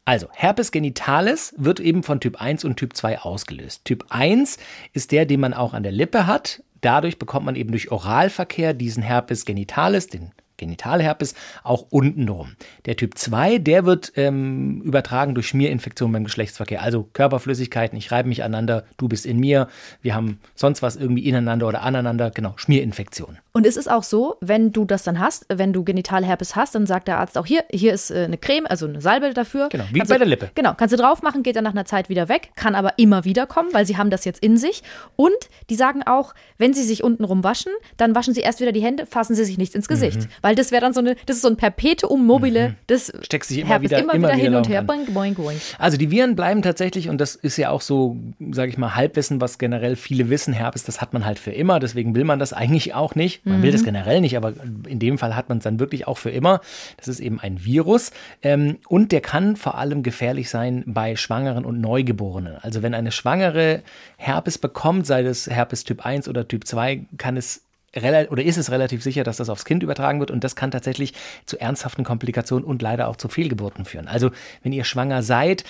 Also, 0.04 0.28
Herpes 0.32 0.72
genitalis 0.72 1.54
wird 1.56 1.80
eben 1.80 2.02
von 2.02 2.20
Typ 2.20 2.40
1 2.40 2.64
und 2.64 2.76
Typ 2.76 2.96
2 2.96 3.20
ausgelöst. 3.20 3.84
Typ 3.84 4.06
1 4.08 4.58
ist 4.92 5.12
der, 5.12 5.24
den 5.26 5.40
man 5.40 5.54
auch 5.54 5.74
an 5.74 5.82
der 5.82 5.92
Lippe 5.92 6.26
hat. 6.26 6.62
Dadurch 6.80 7.18
bekommt 7.18 7.46
man 7.46 7.56
eben 7.56 7.70
durch 7.70 7.90
Oralverkehr 7.90 8.74
diesen 8.74 9.02
Herpes 9.02 9.44
genitalis, 9.44 10.08
den 10.08 10.32
Genitalherpes, 10.56 11.34
auch 11.62 11.86
untenrum. 11.90 12.56
Der 12.86 12.96
Typ 12.96 13.18
2, 13.18 13.58
der 13.58 13.84
wird 13.84 14.12
ähm, 14.16 14.80
übertragen 14.82 15.34
durch 15.34 15.48
Schmierinfektionen 15.48 16.12
beim 16.12 16.24
Geschlechtsverkehr. 16.24 16.82
Also 16.82 17.08
Körperflüssigkeiten, 17.12 17.98
ich 17.98 18.10
reibe 18.10 18.28
mich 18.28 18.42
aneinander, 18.42 18.84
du 18.96 19.08
bist 19.08 19.26
in 19.26 19.38
mir, 19.38 19.68
wir 20.02 20.14
haben 20.14 20.40
sonst 20.54 20.82
was 20.82 20.96
irgendwie 20.96 21.26
ineinander 21.28 21.66
oder 21.66 21.82
aneinander, 21.82 22.30
genau, 22.30 22.54
Schmierinfektion. 22.56 23.38
Und 23.56 23.66
es 23.68 23.76
ist 23.76 23.88
auch 23.88 24.02
so, 24.02 24.34
wenn 24.40 24.72
du 24.72 24.84
das 24.84 25.04
dann 25.04 25.20
hast, 25.20 25.46
wenn 25.48 25.72
du 25.72 25.84
Genitalherpes 25.84 26.56
hast, 26.56 26.74
dann 26.74 26.86
sagt 26.86 27.06
der 27.06 27.18
Arzt 27.20 27.38
auch 27.38 27.46
hier, 27.46 27.62
hier 27.70 27.92
ist 27.94 28.10
äh, 28.10 28.24
eine 28.24 28.36
Creme, 28.36 28.66
also 28.66 28.88
eine 28.88 29.00
Salbe 29.00 29.32
dafür. 29.32 29.68
Genau, 29.68 29.84
wie 29.92 29.98
Kannst 30.00 30.10
bei 30.10 30.18
der 30.18 30.26
Lippe. 30.26 30.50
Genau, 30.56 30.74
kannst 30.76 30.92
du 30.92 30.96
drauf 30.96 31.22
machen, 31.22 31.44
geht 31.44 31.54
dann 31.54 31.62
nach 31.62 31.70
einer 31.70 31.84
Zeit 31.84 32.08
wieder 32.08 32.28
weg, 32.28 32.50
kann 32.56 32.74
aber 32.74 32.94
immer 32.98 33.24
wieder 33.24 33.46
kommen, 33.46 33.68
weil 33.72 33.86
sie 33.86 33.96
haben 33.96 34.10
das 34.10 34.24
jetzt 34.24 34.42
in 34.42 34.56
sich. 34.56 34.82
Und 35.14 35.36
die 35.70 35.76
sagen 35.76 36.02
auch, 36.02 36.34
wenn 36.58 36.74
sie 36.74 36.82
sich 36.82 37.04
untenrum 37.04 37.44
waschen, 37.44 37.70
dann 37.96 38.16
waschen 38.16 38.34
sie 38.34 38.40
erst 38.40 38.58
wieder 38.60 38.72
die 38.72 38.82
Hände, 38.82 39.06
fassen 39.06 39.36
sie 39.36 39.44
sich 39.44 39.56
nicht 39.56 39.76
ins 39.76 39.86
Gesicht. 39.86 40.22
Mhm. 40.22 40.26
Weil 40.42 40.56
das 40.56 40.72
wäre 40.72 40.80
dann 40.80 40.92
so 40.92 40.98
eine, 40.98 41.14
das 41.26 41.36
ist 41.36 41.42
so 41.42 41.48
ein 41.48 41.56
Perpetuum 41.56 42.26
mobile 42.26 42.74
des 42.88 43.12
Steckst 43.22 43.50
dich 43.50 43.58
immer 43.58 43.68
Herpes. 43.70 43.84
wieder- 43.90 44.00
immer 44.00 44.14
immer 44.14 44.28
wieder 44.30 44.36
wieder 44.36 44.44
hin 44.46 44.54
und 44.56 44.68
her. 44.68 44.82
Boing, 44.82 45.06
boing, 45.14 45.34
boing. 45.36 45.60
Also 45.78 45.96
die 45.96 46.10
Viren 46.10 46.34
bleiben 46.34 46.60
tatsächlich, 46.62 47.08
und 47.08 47.18
das 47.20 47.36
ist 47.36 47.56
ja 47.56 47.70
auch 47.70 47.82
so, 47.82 48.16
sage 48.50 48.70
ich 48.72 48.78
mal, 48.78 48.96
Halbwissen, 48.96 49.40
was 49.40 49.58
generell 49.58 49.94
viele 49.94 50.28
wissen, 50.28 50.52
Herpes, 50.52 50.82
das 50.82 51.00
hat 51.00 51.12
man 51.12 51.24
halt 51.24 51.38
für 51.38 51.52
immer, 51.52 51.78
deswegen 51.78 52.16
will 52.16 52.24
man 52.24 52.40
das 52.40 52.52
eigentlich 52.52 52.94
auch 52.94 53.14
nicht. 53.14 53.42
Man 53.44 53.62
will 53.62 53.72
das 53.72 53.84
generell 53.84 54.20
nicht, 54.20 54.36
aber 54.36 54.54
in 54.88 54.98
dem 54.98 55.18
Fall 55.18 55.36
hat 55.36 55.48
man 55.48 55.58
es 55.58 55.64
dann 55.64 55.78
wirklich 55.78 56.06
auch 56.06 56.18
für 56.18 56.30
immer. 56.30 56.60
Das 56.96 57.08
ist 57.08 57.20
eben 57.20 57.40
ein 57.40 57.64
Virus 57.64 58.10
ähm, 58.42 58.78
und 58.88 59.12
der 59.12 59.20
kann 59.20 59.56
vor 59.56 59.76
allem 59.76 60.02
gefährlich 60.02 60.48
sein 60.48 60.82
bei 60.86 61.16
Schwangeren 61.16 61.64
und 61.64 61.80
Neugeborenen. 61.80 62.56
Also 62.56 62.82
wenn 62.82 62.94
eine 62.94 63.12
Schwangere 63.12 63.82
Herpes 64.16 64.58
bekommt, 64.58 65.06
sei 65.06 65.22
das 65.22 65.46
Herpes 65.46 65.84
Typ 65.84 66.04
1 66.04 66.28
oder 66.28 66.48
Typ 66.48 66.66
2, 66.66 67.06
kann 67.18 67.36
es 67.36 67.62
oder 67.96 68.42
ist 68.42 68.56
es 68.56 68.72
relativ 68.72 69.04
sicher, 69.04 69.22
dass 69.22 69.36
das 69.36 69.48
aufs 69.48 69.64
Kind 69.64 69.84
übertragen 69.84 70.18
wird 70.18 70.32
und 70.32 70.42
das 70.42 70.56
kann 70.56 70.72
tatsächlich 70.72 71.14
zu 71.46 71.60
ernsthaften 71.60 72.02
Komplikationen 72.02 72.64
und 72.64 72.82
leider 72.82 73.06
auch 73.06 73.14
zu 73.14 73.28
Fehlgeburten 73.28 73.84
führen. 73.84 74.08
Also 74.08 74.30
wenn 74.64 74.72
ihr 74.72 74.82
schwanger 74.82 75.22
seid 75.22 75.62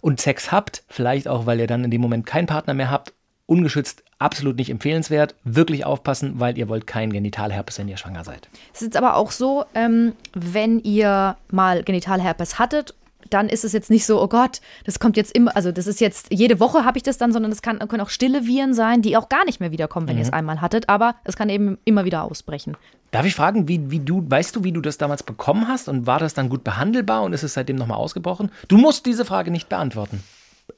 und 0.00 0.20
Sex 0.20 0.50
habt, 0.50 0.82
vielleicht 0.88 1.28
auch, 1.28 1.46
weil 1.46 1.60
ihr 1.60 1.68
dann 1.68 1.84
in 1.84 1.92
dem 1.92 2.00
Moment 2.00 2.26
keinen 2.26 2.46
Partner 2.46 2.74
mehr 2.74 2.90
habt, 2.90 3.12
ungeschützt 3.50 4.04
absolut 4.20 4.56
nicht 4.56 4.70
empfehlenswert. 4.70 5.34
Wirklich 5.44 5.84
aufpassen, 5.84 6.34
weil 6.38 6.56
ihr 6.56 6.68
wollt 6.68 6.86
keinen 6.86 7.12
Genitalherpes, 7.12 7.78
wenn 7.78 7.88
ihr 7.88 7.96
schwanger 7.96 8.22
seid. 8.22 8.48
Es 8.72 8.80
ist 8.80 8.88
jetzt 8.88 8.96
aber 8.96 9.16
auch 9.16 9.32
so, 9.32 9.64
ähm, 9.74 10.12
wenn 10.34 10.78
ihr 10.80 11.36
mal 11.50 11.82
Genitalherpes 11.82 12.58
hattet, 12.58 12.94
dann 13.28 13.48
ist 13.48 13.64
es 13.64 13.72
jetzt 13.72 13.90
nicht 13.90 14.06
so, 14.06 14.20
oh 14.20 14.28
Gott, 14.28 14.60
das 14.84 14.98
kommt 14.98 15.16
jetzt 15.16 15.32
immer, 15.32 15.54
also 15.54 15.72
das 15.72 15.86
ist 15.86 16.00
jetzt, 16.00 16.28
jede 16.30 16.58
Woche 16.58 16.84
habe 16.84 16.98
ich 16.98 17.02
das 17.02 17.18
dann, 17.18 17.32
sondern 17.32 17.52
es 17.52 17.62
kann, 17.62 17.78
können 17.78 18.00
auch 18.00 18.08
stille 18.08 18.46
Viren 18.46 18.74
sein, 18.74 19.02
die 19.02 19.16
auch 19.16 19.28
gar 19.28 19.44
nicht 19.44 19.60
mehr 19.60 19.70
wiederkommen, 19.70 20.08
wenn 20.08 20.16
ihr 20.16 20.22
es 20.22 20.32
einmal 20.32 20.60
hattet, 20.60 20.88
aber 20.88 21.14
es 21.24 21.36
kann 21.36 21.48
eben 21.48 21.78
immer 21.84 22.04
wieder 22.04 22.24
ausbrechen. 22.24 22.76
Darf 23.12 23.26
ich 23.26 23.34
fragen, 23.34 23.68
wie, 23.68 23.90
wie 23.90 24.00
du, 24.00 24.24
weißt 24.28 24.56
du, 24.56 24.64
wie 24.64 24.72
du 24.72 24.80
das 24.80 24.98
damals 24.98 25.22
bekommen 25.22 25.68
hast 25.68 25.88
und 25.88 26.06
war 26.06 26.18
das 26.18 26.34
dann 26.34 26.48
gut 26.48 26.64
behandelbar 26.64 27.22
und 27.22 27.32
ist 27.32 27.42
es 27.42 27.54
seitdem 27.54 27.76
nochmal 27.76 27.98
ausgebrochen? 27.98 28.50
Du 28.68 28.78
musst 28.78 29.06
diese 29.06 29.24
Frage 29.24 29.50
nicht 29.50 29.68
beantworten. 29.68 30.22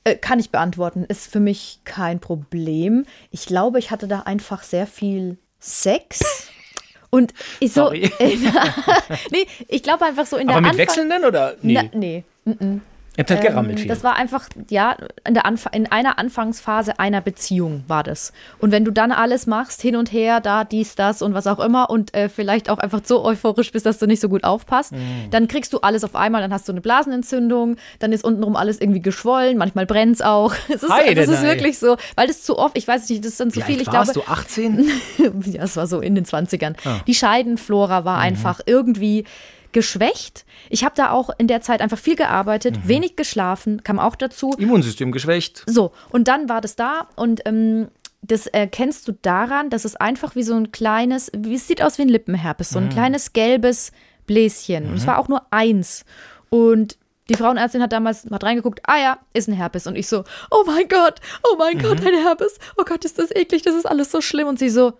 Äh, 0.05 0.17
kann 0.17 0.39
ich 0.39 0.51
beantworten, 0.51 1.05
ist 1.05 1.31
für 1.31 1.41
mich 1.41 1.81
kein 1.85 2.21
Problem. 2.21 3.05
Ich 3.31 3.47
glaube, 3.47 3.79
ich 3.79 3.91
hatte 3.91 4.09
da 4.09 4.21
einfach 4.21 4.63
sehr 4.63 4.87
viel 4.87 5.39
Sex. 5.61 6.21
Und 7.11 7.35
ich 7.61 7.73
so. 7.73 7.85
Sorry. 7.87 8.11
nee, 9.31 9.47
ich 9.69 9.83
glaube 9.83 10.05
einfach 10.07 10.25
so 10.27 10.37
in 10.39 10.47
der 10.47 10.57
Aber 10.57 10.63
mit 10.63 10.73
Anfang- 10.73 10.87
wechselnden 10.89 11.25
oder? 11.25 11.57
Nee. 11.61 11.75
Na, 11.75 11.85
nee. 11.93 12.25
Ihr 13.17 13.25
habt 13.25 13.31
halt 13.31 13.43
gerammelt 13.43 13.79
viel. 13.79 13.91
Ähm, 13.91 13.95
Das 13.95 14.03
war 14.05 14.17
einfach, 14.17 14.49
ja, 14.71 14.97
in, 15.29 15.39
in 15.73 15.87
einer 15.93 16.19
Anfangsphase 16.19 16.99
einer 16.99 17.21
Beziehung 17.21 17.85
war 17.87 18.03
das. 18.03 18.33
Und 18.59 18.73
wenn 18.73 18.85
du 18.87 18.91
dann 18.91 19.13
alles 19.13 19.47
machst, 19.47 19.83
hin 19.83 19.97
und 19.97 20.13
her, 20.13 20.41
da, 20.41 20.65
dies, 20.65 20.95
das 20.95 21.21
und 21.21 21.35
was 21.35 21.47
auch 21.47 21.59
immer 21.61 21.91
und 21.91 22.15
äh, 22.15 22.29
vielleicht 22.31 22.71
auch 22.71 22.79
einfach 22.79 23.01
so 23.05 23.23
euphorisch 23.25 23.71
bist, 23.71 23.85
dass 23.85 23.99
du 23.99 24.07
nicht 24.07 24.21
so 24.21 24.29
gut 24.31 24.45
aufpasst, 24.45 24.93
Mhm. 24.93 25.31
dann 25.31 25.47
kriegst 25.49 25.73
du 25.75 25.81
alles 25.81 26.05
auf 26.05 26.17
einmal, 26.17 26.41
dann 26.41 26.53
hast 26.55 26.69
du 26.69 26.73
eine 26.73 26.81
Blasenentzündung, 26.81 27.77
dann 27.99 28.13
ist 28.13 28.25
untenrum 28.25 28.57
alles 28.57 28.81
irgendwie 28.81 29.01
geschwollen, 29.03 29.59
manchmal 29.59 29.85
brennt 29.87 30.15
es 30.17 30.23
auch. 30.23 30.55
Es 30.71 30.83
ist, 30.83 30.91
Heide, 30.91 31.15
das 31.15 31.29
ist 31.29 31.43
nein. 31.43 31.55
wirklich 31.57 31.79
so, 31.79 31.97
weil 32.17 32.27
das 32.29 32.43
zu 32.43 32.59
oft, 32.59 32.79
ich 32.79 32.89
weiß 32.89 33.09
nicht, 33.11 33.23
das 33.25 33.37
sind 33.37 33.53
zu 33.53 33.61
Wie 33.61 33.65
viel, 33.65 33.75
alt 33.75 33.83
ich 33.83 33.91
glaube. 33.91 34.07
warst 34.07 34.17
du 34.17 34.23
18? 34.27 34.91
ja, 35.53 35.63
es 35.65 35.77
war 35.77 35.87
so 35.87 36.01
in 36.01 36.15
den 36.15 36.25
20ern. 36.25 36.75
Ah. 36.85 37.01
Die 37.07 37.15
Scheidenflora 37.15 38.01
Mhm. 38.01 38.05
war 38.07 38.19
einfach 38.19 38.61
irgendwie 38.65 39.25
geschwächt. 39.73 40.45
Ich 40.71 40.85
habe 40.85 40.95
da 40.97 41.11
auch 41.11 41.31
in 41.39 41.49
der 41.49 41.61
Zeit 41.61 41.81
einfach 41.81 41.99
viel 41.99 42.17
gearbeitet, 42.17 42.77
Mhm. 42.77 42.89
wenig 42.89 43.17
geschlafen, 43.17 43.83
kam 43.83 43.99
auch 43.99 44.17
dazu. 44.17 44.53
Immunsystem 44.59 45.13
geschwächt. 45.13 45.65
So, 45.67 45.93
und 46.11 46.29
dann 46.29 46.49
war 46.49 46.61
das 46.61 46.77
da 46.77 47.09
und 47.17 47.43
ähm, 47.47 47.89
das 48.23 48.47
erkennst 48.47 49.09
du 49.09 49.13
daran, 49.21 49.69
dass 49.71 49.85
es 49.85 49.97
einfach 49.97 50.37
wie 50.37 50.45
so 50.45 50.55
ein 50.55 50.71
kleines, 50.71 51.31
wie 51.37 51.55
es 51.57 51.67
sieht 51.67 51.83
aus 51.83 51.99
wie 51.99 52.03
ein 52.03 52.09
Lippenherpes, 52.09 52.71
so 52.71 52.79
ein 52.79 52.89
kleines 52.89 53.33
gelbes 53.33 53.91
Bläschen. 54.27 54.87
Und 54.89 54.95
es 54.95 55.07
war 55.09 55.19
auch 55.19 55.27
nur 55.29 55.43
eins. 55.51 56.05
Und 56.49 56.97
die 57.29 57.35
Frauenärztin 57.35 57.83
hat 57.83 57.93
damals 57.93 58.25
hat 58.31 58.45
reingeguckt, 58.45 58.81
ah 58.85 58.99
ja, 58.99 59.19
ist 59.33 59.49
ein 59.49 59.55
Herpes. 59.55 59.87
Und 59.89 59.97
ich 59.97 60.07
so, 60.07 60.23
oh 60.53 60.63
mein 60.67 60.87
Gott, 60.89 61.21
oh 61.51 61.57
mein 61.59 61.79
Gott, 61.79 62.01
ein 62.07 62.15
Herpes. 62.15 62.59
Oh 62.77 62.85
Gott, 62.85 63.05
ist 63.05 63.19
das 63.19 63.31
eklig, 63.35 63.63
das 63.63 63.75
ist 63.75 63.87
alles 63.87 64.13
so 64.13 64.21
schlimm. 64.21 64.47
Und 64.47 64.59
sie 64.61 64.71
so, 64.71 64.93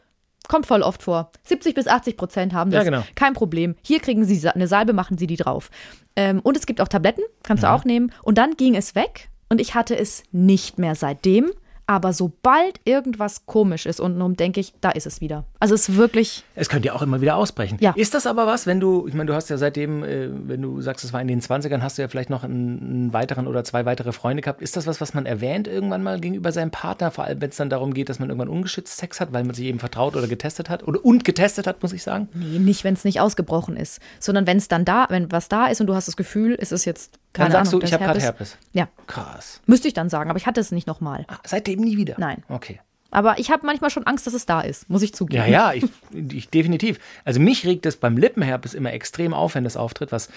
kommt 0.49 0.67
voll 0.67 0.83
oft 0.83 1.03
vor. 1.03 1.31
70 1.45 1.75
bis 1.75 1.87
80 1.87 2.17
Prozent 2.17 2.53
haben 2.53 2.71
das. 2.71 2.85
Ja, 2.85 2.91
genau. 2.91 3.05
Kein 3.15 3.35
Problem. 3.35 3.75
Hier 3.83 4.01
kriegen 4.01 4.25
sie 4.25 4.49
eine 4.49 4.67
Salbe, 4.69 4.93
machen 4.93 5.19
sie 5.19 5.27
die 5.27 5.37
drauf. 5.37 5.71
Ähm, 6.17 6.41
und 6.41 6.57
es 6.57 6.67
gibt 6.67 6.81
auch 6.81 6.89
Tabletten, 6.89 7.23
kannst 7.43 7.63
du 7.63 7.71
auch 7.71 7.85
nehmen. 7.85 8.13
Und 8.23 8.39
dann 8.39 8.57
ging 8.57 8.75
es 8.75 8.95
weg 8.95 9.31
und 9.49 9.61
ich 9.61 9.75
hatte 9.75 9.97
es 9.97 10.23
nicht 10.33 10.79
mehr 10.79 10.95
seitdem. 10.95 11.51
Aber 11.93 12.15
sobald 12.15 12.81
irgendwas 12.87 13.45
komisch 13.45 13.85
ist 13.85 14.01
untenrum, 14.01 14.35
denke 14.35 14.61
ich, 14.61 14.73
da 14.81 14.93
ist 14.93 15.07
es 15.07 15.21
wieder. 15.21 15.45
Also 15.61 15.75
es 15.75 15.91
ist 15.91 15.97
wirklich, 15.99 16.43
Es 16.55 16.71
könnte 16.71 16.87
ja 16.87 16.95
auch 16.95 17.03
immer 17.03 17.21
wieder 17.21 17.37
ausbrechen. 17.37 17.77
Ja. 17.83 17.93
Ist 17.95 18.15
das 18.15 18.27
aber 18.27 18.47
was, 18.47 18.67
wenn 18.67 18.81
du, 18.81 19.07
ich 19.07 19.13
meine, 19.13 19.27
du 19.27 19.35
hast 19.35 19.51
ja 19.51 19.59
seitdem, 19.59 20.03
äh, 20.03 20.31
wenn 20.49 20.63
du 20.63 20.81
sagst, 20.81 21.05
es 21.05 21.13
war 21.13 21.21
in 21.21 21.29
den 21.29 21.43
20ern, 21.43 21.83
hast 21.83 21.99
du 21.99 22.03
ja 22.03 22.09
vielleicht 22.09 22.31
noch 22.31 22.45
einen, 22.45 22.81
einen 22.81 23.13
weiteren 23.13 23.47
oder 23.47 23.63
zwei 23.63 23.85
weitere 23.85 24.13
Freunde 24.13 24.41
gehabt. 24.41 24.63
Ist 24.63 24.75
das 24.75 24.87
was, 24.87 25.03
was 25.03 25.13
man 25.13 25.27
erwähnt 25.27 25.69
irgendwann 25.69 26.03
mal 26.03 26.19
gegenüber 26.19 26.51
seinem 26.51 26.71
Partner, 26.71 27.11
vor 27.11 27.25
allem 27.25 27.43
wenn 27.43 27.51
es 27.51 27.57
dann 27.57 27.69
darum 27.69 27.93
geht, 27.93 28.09
dass 28.09 28.19
man 28.19 28.31
irgendwann 28.31 28.49
ungeschützt 28.49 28.97
Sex 28.97 29.21
hat, 29.21 29.35
weil 29.35 29.45
man 29.45 29.55
sich 29.55 29.67
eben 29.67 29.79
vertraut 29.79 30.17
oder 30.17 30.29
getestet 30.29 30.71
hat? 30.71 30.89
Oder 30.89 31.05
und 31.05 31.27
getestet 31.27 31.67
hat, 31.67 31.83
muss 31.83 31.93
ich 31.93 32.03
sagen? 32.03 32.31
nee, 32.33 32.59
nicht, 32.59 32.85
wenn 32.85 32.95
es 32.95 33.05
nicht 33.05 33.21
ausgebrochen 33.21 33.77
ist, 33.77 34.01
sondern 34.19 34.47
wenn 34.47 34.57
es 34.57 34.69
dann 34.69 34.87
da, 34.87 35.09
wenn 35.11 35.31
was 35.31 35.51
da 35.51 35.67
ist 35.67 35.83
und 35.83 35.89
du 35.89 35.95
hast 35.95 36.09
das 36.09 36.17
Gefühl, 36.17 36.57
es 36.59 36.73
ist 36.73 36.87
jetzt, 36.87 37.19
keine 37.33 37.51
dann 37.51 37.65
sagst 37.65 37.73
Ahnung, 37.73 37.81
du, 37.81 37.87
ich 37.87 37.93
habe 37.93 38.05
gerade 38.05 38.21
Herpes. 38.21 38.57
Ja, 38.73 38.89
Krass. 39.07 39.61
müsste 39.67 39.89
ich 39.89 39.95
dann 39.95 40.09
sagen, 40.09 40.31
aber 40.31 40.39
ich 40.39 40.47
hatte 40.47 40.61
es 40.61 40.73
nicht 40.73 40.87
nochmal. 40.87 41.25
Ah, 41.29 41.39
seitdem 41.45 41.81
nie 41.81 41.97
wieder? 41.97 42.15
Nein. 42.19 42.43
Okay. 42.49 42.81
Aber 43.11 43.39
ich 43.39 43.51
habe 43.51 43.67
manchmal 43.67 43.91
schon 43.91 44.07
Angst, 44.07 44.27
dass 44.27 44.33
es 44.35 44.47
da 44.47 44.63
ist, 44.63 44.89
muss 44.89 45.03
ich 45.03 45.15
zugeben. 45.15 45.43
Ja, 45.43 45.73
ja, 45.73 45.73
ich, 45.75 45.85
ich 46.33 46.49
definitiv. 46.49 46.99
Also 47.25 47.41
mich 47.41 47.67
regt 47.67 47.87
es 47.87 47.97
beim 47.97 48.17
Lippenherpes 48.17 48.75
immer 48.75 48.93
extrem 48.93 49.35
auf, 49.35 49.55
wenn 49.55 49.65
das 49.65 49.77
auftritt, 49.77 50.13
was 50.13 50.31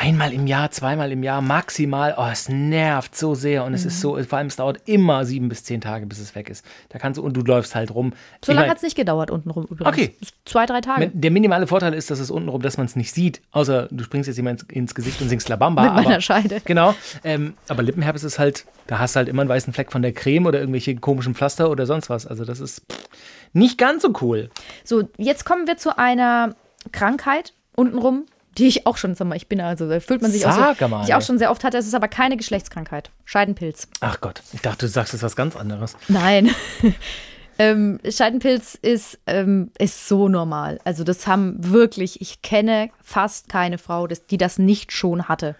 Einmal 0.00 0.32
im 0.32 0.46
Jahr, 0.46 0.70
zweimal 0.70 1.10
im 1.10 1.24
Jahr, 1.24 1.42
maximal. 1.42 2.14
Oh, 2.16 2.28
es 2.30 2.48
nervt 2.48 3.16
so 3.16 3.34
sehr 3.34 3.64
und 3.64 3.74
es 3.74 3.84
ist 3.84 4.00
so, 4.00 4.16
vor 4.22 4.38
allem 4.38 4.46
es 4.46 4.54
dauert 4.54 4.78
immer 4.86 5.24
sieben 5.24 5.48
bis 5.48 5.64
zehn 5.64 5.80
Tage, 5.80 6.06
bis 6.06 6.20
es 6.20 6.36
weg 6.36 6.48
ist. 6.50 6.64
Da 6.90 7.00
kannst 7.00 7.18
du, 7.18 7.22
und 7.24 7.36
du 7.36 7.40
läufst 7.40 7.74
halt 7.74 7.92
rum. 7.92 8.12
So 8.44 8.52
Ich 8.52 8.56
lange 8.56 8.70
hat 8.70 8.76
es 8.76 8.84
nicht 8.84 8.94
gedauert 8.94 9.32
untenrum 9.32 9.64
übrigens. 9.64 9.88
Okay. 9.88 10.14
Zwei, 10.44 10.66
drei 10.66 10.82
Tage. 10.82 11.10
Der 11.12 11.32
minimale 11.32 11.66
Vorteil 11.66 11.94
ist, 11.94 12.12
dass 12.12 12.20
es 12.20 12.30
untenrum, 12.30 12.62
dass 12.62 12.76
man 12.76 12.86
es 12.86 12.94
nicht 12.94 13.12
sieht. 13.12 13.42
Außer 13.50 13.88
du 13.90 14.04
springst 14.04 14.28
jetzt 14.28 14.36
jemand 14.36 14.62
ins, 14.62 14.72
ins 14.72 14.94
Gesicht 14.94 15.20
und 15.20 15.30
singst 15.30 15.48
La 15.48 15.56
Bamba. 15.56 15.82
Mit 15.82 15.94
meiner 15.94 16.08
aber, 16.10 16.20
Scheide. 16.20 16.62
Genau. 16.64 16.94
Ähm, 17.24 17.54
aber 17.66 17.82
Lippenherpes 17.82 18.22
ist 18.22 18.38
halt, 18.38 18.66
da 18.86 19.00
hast 19.00 19.16
du 19.16 19.18
halt 19.18 19.28
immer 19.28 19.42
einen 19.42 19.48
weißen 19.48 19.72
Fleck 19.72 19.90
von 19.90 20.02
der 20.02 20.12
Creme 20.12 20.46
oder 20.46 20.60
irgendwelche 20.60 20.94
komischen 20.94 21.34
Pflaster 21.34 21.70
oder 21.70 21.86
sonst 21.86 22.08
was. 22.08 22.24
Also 22.24 22.44
das 22.44 22.60
ist 22.60 22.84
pff, 22.90 23.08
nicht 23.52 23.78
ganz 23.78 24.02
so 24.02 24.14
cool. 24.20 24.48
So, 24.84 25.08
jetzt 25.16 25.44
kommen 25.44 25.66
wir 25.66 25.76
zu 25.76 25.98
einer 25.98 26.54
Krankheit 26.92 27.52
untenrum, 27.74 28.26
die 28.58 28.66
ich 28.66 28.86
auch 28.86 28.96
schon, 28.96 29.14
sag 29.14 29.26
mal, 29.26 29.36
ich 29.36 29.48
bin 29.48 29.60
also, 29.60 29.88
da 29.88 30.00
fühlt 30.00 30.20
man 30.20 30.30
sich 30.32 30.42
Sag 30.42 30.50
auch 30.52 30.78
so, 30.78 30.88
mal. 30.88 31.00
die 31.02 31.08
ich 31.08 31.14
auch 31.14 31.22
schon 31.22 31.38
sehr 31.38 31.50
oft 31.50 31.64
hatte. 31.64 31.78
Es 31.78 31.86
ist 31.86 31.94
aber 31.94 32.08
keine 32.08 32.36
Geschlechtskrankheit. 32.36 33.10
Scheidenpilz. 33.24 33.88
Ach 34.00 34.20
Gott, 34.20 34.42
ich 34.52 34.60
dachte, 34.60 34.86
du 34.86 34.88
sagst 34.88 35.12
jetzt 35.12 35.22
was 35.22 35.36
ganz 35.36 35.56
anderes. 35.56 35.96
Nein. 36.08 36.50
ähm, 37.58 38.00
Scheidenpilz 38.08 38.74
ist, 38.74 39.20
ähm, 39.26 39.70
ist 39.78 40.08
so 40.08 40.28
normal. 40.28 40.80
Also 40.84 41.04
das 41.04 41.26
haben 41.26 41.56
wirklich, 41.58 42.20
ich 42.20 42.42
kenne 42.42 42.90
fast 43.02 43.48
keine 43.48 43.78
Frau, 43.78 44.06
das, 44.06 44.26
die 44.26 44.38
das 44.38 44.58
nicht 44.58 44.92
schon 44.92 45.28
hatte. 45.28 45.54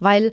Weil 0.00 0.32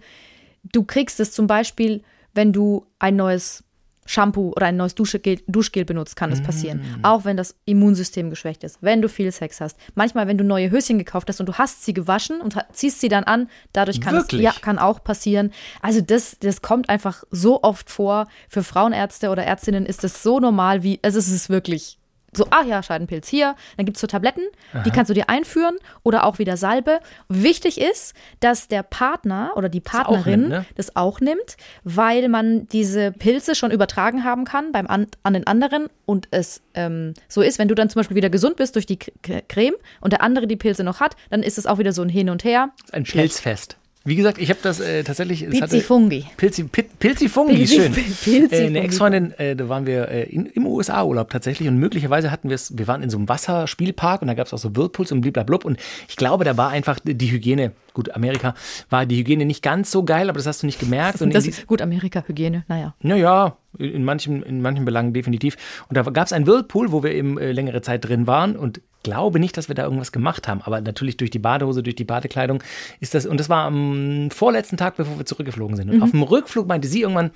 du 0.64 0.84
kriegst 0.84 1.20
es 1.20 1.32
zum 1.32 1.46
Beispiel, 1.46 2.04
wenn 2.34 2.52
du 2.52 2.86
ein 3.00 3.16
neues 3.16 3.64
Shampoo 4.08 4.54
oder 4.56 4.66
ein 4.66 4.78
neues 4.78 4.96
Duschgel, 4.96 5.40
Duschgel 5.48 5.86
benutzt, 5.86 6.16
kann 6.16 6.32
das 6.32 6.42
passieren. 6.42 6.82
Auch 7.04 7.26
wenn 7.26 7.38
das 7.38 7.56
Immunsystem 7.66 8.30
geschwächt 8.30 8.64
ist, 8.64 8.80
wenn 8.82 9.02
du 9.02 9.10
viel 9.10 9.32
Sex 9.32 9.62
hast. 9.62 9.78
Manchmal, 9.94 10.28
wenn 10.28 10.38
du 10.38 10.44
neue 10.44 10.72
Höschen 10.72 10.98
gekauft 10.98 11.30
hast 11.30 11.40
und 11.40 11.48
du 11.48 11.54
hast 11.54 11.86
sie 11.86 11.94
gewaschen 11.94 12.42
und 12.42 12.58
ziehst 12.72 13.02
sie 13.02 13.10
dann 13.10 13.26
an, 13.26 13.50
dadurch 13.74 14.02
kann 14.02 14.16
Wirklich? 14.16 14.46
es 14.48 14.56
ja, 14.56 14.60
kann 14.60 14.80
auch 14.80 15.04
passieren. 15.04 15.52
Also 15.82 16.02
das, 16.02 16.38
das 16.40 16.62
kommt 16.62 16.90
einfach 16.90 17.24
so 17.30 17.62
oft 17.62 17.90
vor. 17.90 18.28
Für 18.50 18.64
Frauenärzte 18.64 19.30
oder 19.30 19.44
Ärztinnen 19.44 19.86
ist 19.86 20.04
das 20.04 20.24
so 20.24 20.40
normal, 20.40 20.84
wie 20.84 21.00
also 21.04 21.20
es 21.20 21.30
ist 21.30 21.50
wirklich 21.50 22.00
so, 22.38 22.48
ah 22.50 22.64
ja, 22.64 22.82
Scheidenpilz 22.84 23.28
hier. 23.28 23.56
Dann 23.76 23.86
gibt 23.86 23.98
es 23.98 24.02
so 24.02 24.08
Tabletten, 24.08 24.44
die 24.86 24.92
kannst 24.92 25.10
du 25.10 25.14
dir 25.14 25.30
einführen 25.30 25.78
oder 26.04 26.26
auch 26.26 26.40
wieder 26.40 26.58
Salbe. 26.58 27.00
Wichtig 27.30 27.80
ist, 27.80 28.14
dass 28.40 28.68
der 28.68 28.84
Partner 28.84 29.52
oder 29.56 29.70
die 29.70 29.82
auch 29.82 29.92
Partnerin 29.92 30.42
nimmt, 30.42 30.50
ne? 30.50 30.66
das 30.76 30.96
auch 30.96 31.20
nimmt, 31.20 31.58
weil 31.84 32.30
man 32.30 32.68
diese 32.68 33.12
Pilze 33.12 33.56
schon 33.56 33.72
übertragen 33.72 34.24
haben 34.24 34.46
kann 34.46 34.72
beim 34.72 34.88
an, 34.88 35.08
an 35.24 35.34
den 35.34 35.48
anderen 35.48 35.88
und 36.06 36.28
es 36.32 36.62
ähm, 36.74 37.14
so 37.28 37.42
ist, 37.42 37.60
wenn 37.60 37.68
du 37.68 37.76
dann 37.76 37.90
zum 37.90 38.00
Beispiel 38.00 38.16
wieder 38.16 38.30
gesund 38.30 38.56
bist 38.56 38.76
durch 38.76 38.86
die 38.86 38.98
Creme 38.98 39.76
und 40.02 40.14
der 40.14 40.22
andere 40.22 40.48
die 40.48 40.56
Pilze 40.56 40.84
noch 40.84 41.00
hat, 41.00 41.16
dann 41.30 41.44
ist 41.44 41.58
es 41.58 41.66
auch 41.66 41.78
wieder 41.80 41.94
so 41.94 42.02
ein 42.02 42.10
Hin 42.10 42.30
und 42.30 42.44
Her. 42.44 42.70
Ein 42.92 43.04
Pilzfest. 43.04 43.78
Wie 44.08 44.16
gesagt, 44.16 44.38
ich 44.38 44.50
habe 44.50 44.60
das 44.64 44.80
äh, 44.80 45.04
tatsächlich. 45.04 45.46
Pizifungi. 45.50 46.24
Pilzi, 46.38 46.64
Pit, 46.64 46.98
Pilzifungi, 46.98 47.56
Pilzi- 47.66 47.76
schön. 47.76 47.92
Pilzifungi. 47.92 48.56
Äh, 48.56 48.68
eine 48.68 48.80
Ex-Freundin, 48.84 49.34
äh, 49.38 49.54
da 49.54 49.68
waren 49.68 49.86
wir 49.86 50.08
äh, 50.08 50.24
in, 50.24 50.46
im 50.46 50.66
USA-Urlaub 50.66 51.30
tatsächlich 51.30 51.68
und 51.68 51.78
möglicherweise 51.78 52.32
hatten 52.32 52.48
wir 52.48 52.56
es, 52.56 52.78
wir 52.78 52.88
waren 52.88 53.04
in 53.04 53.10
so 53.10 53.18
einem 53.18 53.28
Wasserspielpark 53.28 54.22
und 54.22 54.30
da 54.30 54.34
gab 54.34 54.48
es 54.48 54.54
auch 54.54 54.60
so 54.60 54.74
Whirlpools 54.78 55.12
und 55.12 55.20
bliblablub 55.20 55.66
und 55.66 55.78
ich 56.08 56.16
glaube, 56.16 56.46
da 56.46 56.56
war 56.56 56.70
einfach 56.70 57.00
die 57.04 57.30
Hygiene, 57.32 57.74
gut, 57.94 58.16
Amerika, 58.16 58.56
war 58.90 59.06
die 59.06 59.18
Hygiene 59.18 59.44
nicht 59.46 59.62
ganz 59.62 59.92
so 59.92 60.04
geil, 60.06 60.30
aber 60.30 60.38
das 60.38 60.48
hast 60.48 60.64
du 60.64 60.68
nicht 60.68 60.80
gemerkt. 60.80 61.20
Das, 61.20 61.66
gut, 61.68 61.82
Amerika, 61.82 62.24
Hygiene, 62.26 62.64
naja. 62.70 62.96
naja, 63.02 63.58
in 63.80 64.04
manchen, 64.04 64.44
in 64.44 64.62
manchen 64.62 64.86
Belangen 64.86 65.14
definitiv. 65.14 65.58
Und 65.90 65.96
da 65.98 66.04
gab 66.04 66.26
es 66.26 66.34
einen 66.34 66.48
Whirlpool, 66.48 66.92
wo 66.92 67.04
wir 67.04 67.12
eben 67.14 67.38
äh, 67.38 67.52
längere 67.52 67.82
Zeit 67.82 68.08
drin 68.08 68.28
waren 68.28 68.56
und 68.56 68.82
glaube 69.04 69.40
nicht, 69.40 69.56
dass 69.56 69.70
wir 69.70 69.76
da 69.76 69.84
irgendwas 69.84 70.12
gemacht 70.12 70.50
haben. 70.50 70.62
Aber 70.64 70.82
natürlich 70.82 71.16
durch 71.16 71.30
die 71.30 71.40
Badehose, 71.40 71.82
durch 71.82 71.96
die 71.96 72.04
Badekleidung 72.04 72.62
ist 73.00 73.14
das. 73.14 73.26
Und 73.26 73.40
das 73.40 73.48
war 73.48 73.64
am 73.66 74.30
vorletzten 74.32 74.76
Tag, 74.76 74.98
bevor 74.98 75.18
wir 75.18 75.26
zurückgeflogen 75.26 75.78
sind. 75.78 75.90
Und 75.90 76.02
auf 76.02 76.12
dem 76.12 76.24
Rückflug 76.24 76.68
meinte 76.68 76.90
sie 76.90 77.02
irgendwann, 77.04 77.32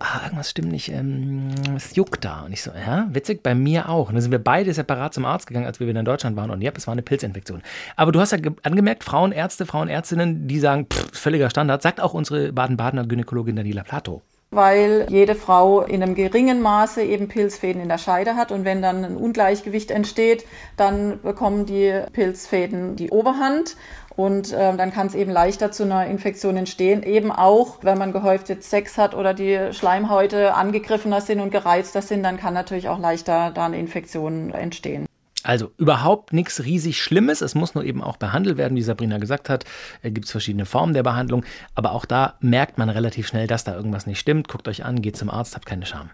ah, 0.00 0.24
irgendwas 0.24 0.50
stimmt 0.50 0.70
nicht, 0.70 0.90
ähm, 0.90 1.48
es 1.76 1.96
juckt 1.96 2.24
da. 2.26 2.42
Und 2.42 2.52
ich 2.52 2.62
so, 2.62 2.72
ja, 2.72 3.08
witzig, 3.10 3.42
bei 3.42 3.54
mir 3.54 3.88
auch. 3.88 4.08
Und 4.08 4.16
dann 4.16 4.22
sind 4.22 4.32
wir 4.32 4.38
beide 4.38 4.74
separat 4.74 5.14
zum 5.14 5.24
Arzt 5.24 5.46
gegangen, 5.46 5.66
als 5.66 5.80
wir 5.80 5.86
wieder 5.86 6.00
in 6.00 6.04
Deutschland 6.04 6.36
waren. 6.36 6.50
Und 6.50 6.60
ja, 6.60 6.70
es 6.76 6.86
war 6.86 6.92
eine 6.92 7.02
Pilzinfektion. 7.02 7.62
Aber 7.96 8.12
du 8.12 8.20
hast 8.20 8.32
ja 8.32 8.38
ge- 8.38 8.52
angemerkt, 8.62 9.02
Frauenärzte, 9.02 9.64
Frauenärztinnen, 9.64 10.46
die 10.46 10.58
sagen, 10.58 10.88
pff, 10.92 11.18
völliger 11.18 11.48
Standard, 11.48 11.80
sagt 11.80 12.02
auch 12.02 12.12
unsere 12.12 12.52
Baden-Badener 12.52 13.06
Gynäkologin 13.06 13.56
Daniela 13.56 13.82
Plato. 13.84 14.20
Weil 14.52 15.06
jede 15.08 15.34
Frau 15.34 15.80
in 15.80 16.02
einem 16.02 16.14
geringen 16.14 16.62
Maße 16.62 17.02
eben 17.02 17.26
Pilzfäden 17.26 17.82
in 17.82 17.88
der 17.88 17.98
Scheide 17.98 18.36
hat. 18.36 18.52
Und 18.52 18.64
wenn 18.64 18.82
dann 18.82 19.04
ein 19.04 19.16
Ungleichgewicht 19.16 19.90
entsteht, 19.90 20.44
dann 20.76 21.20
bekommen 21.22 21.66
die 21.66 22.02
Pilzfäden 22.12 22.94
die 22.94 23.10
Oberhand. 23.10 23.76
Und 24.14 24.54
ähm, 24.56 24.76
dann 24.76 24.92
kann 24.92 25.06
es 25.06 25.14
eben 25.14 25.32
leichter 25.32 25.72
zu 25.72 25.84
einer 25.84 26.06
Infektion 26.06 26.56
entstehen, 26.58 27.02
eben 27.02 27.32
auch, 27.32 27.78
wenn 27.80 27.96
man 27.96 28.12
gehäuft 28.12 28.50
jetzt 28.50 28.68
Sex 28.68 28.98
hat 28.98 29.14
oder 29.14 29.32
die 29.32 29.72
Schleimhäute 29.72 30.54
angegriffener 30.54 31.22
sind 31.22 31.40
und 31.40 31.50
gereizter 31.50 32.02
sind, 32.02 32.22
dann 32.22 32.36
kann 32.36 32.52
natürlich 32.52 32.90
auch 32.90 32.98
leichter 32.98 33.50
da 33.54 33.64
eine 33.64 33.78
Infektion 33.78 34.52
entstehen. 34.52 35.06
Also 35.42 35.72
überhaupt 35.76 36.32
nichts 36.32 36.64
riesig 36.64 37.00
Schlimmes. 37.02 37.40
Es 37.40 37.54
muss 37.54 37.74
nur 37.74 37.84
eben 37.84 38.02
auch 38.02 38.16
behandelt 38.16 38.56
werden, 38.56 38.76
wie 38.76 38.82
Sabrina 38.82 39.18
gesagt 39.18 39.48
hat. 39.48 39.64
Gibt 40.02 40.26
es 40.26 40.30
verschiedene 40.30 40.66
Formen 40.66 40.94
der 40.94 41.02
Behandlung. 41.02 41.44
Aber 41.74 41.92
auch 41.92 42.04
da 42.04 42.34
merkt 42.40 42.78
man 42.78 42.88
relativ 42.88 43.26
schnell, 43.26 43.46
dass 43.46 43.64
da 43.64 43.74
irgendwas 43.74 44.06
nicht 44.06 44.20
stimmt. 44.20 44.48
Guckt 44.48 44.68
euch 44.68 44.84
an, 44.84 45.02
geht 45.02 45.16
zum 45.16 45.30
Arzt, 45.30 45.54
habt 45.54 45.66
keine 45.66 45.86
Scham. 45.86 46.10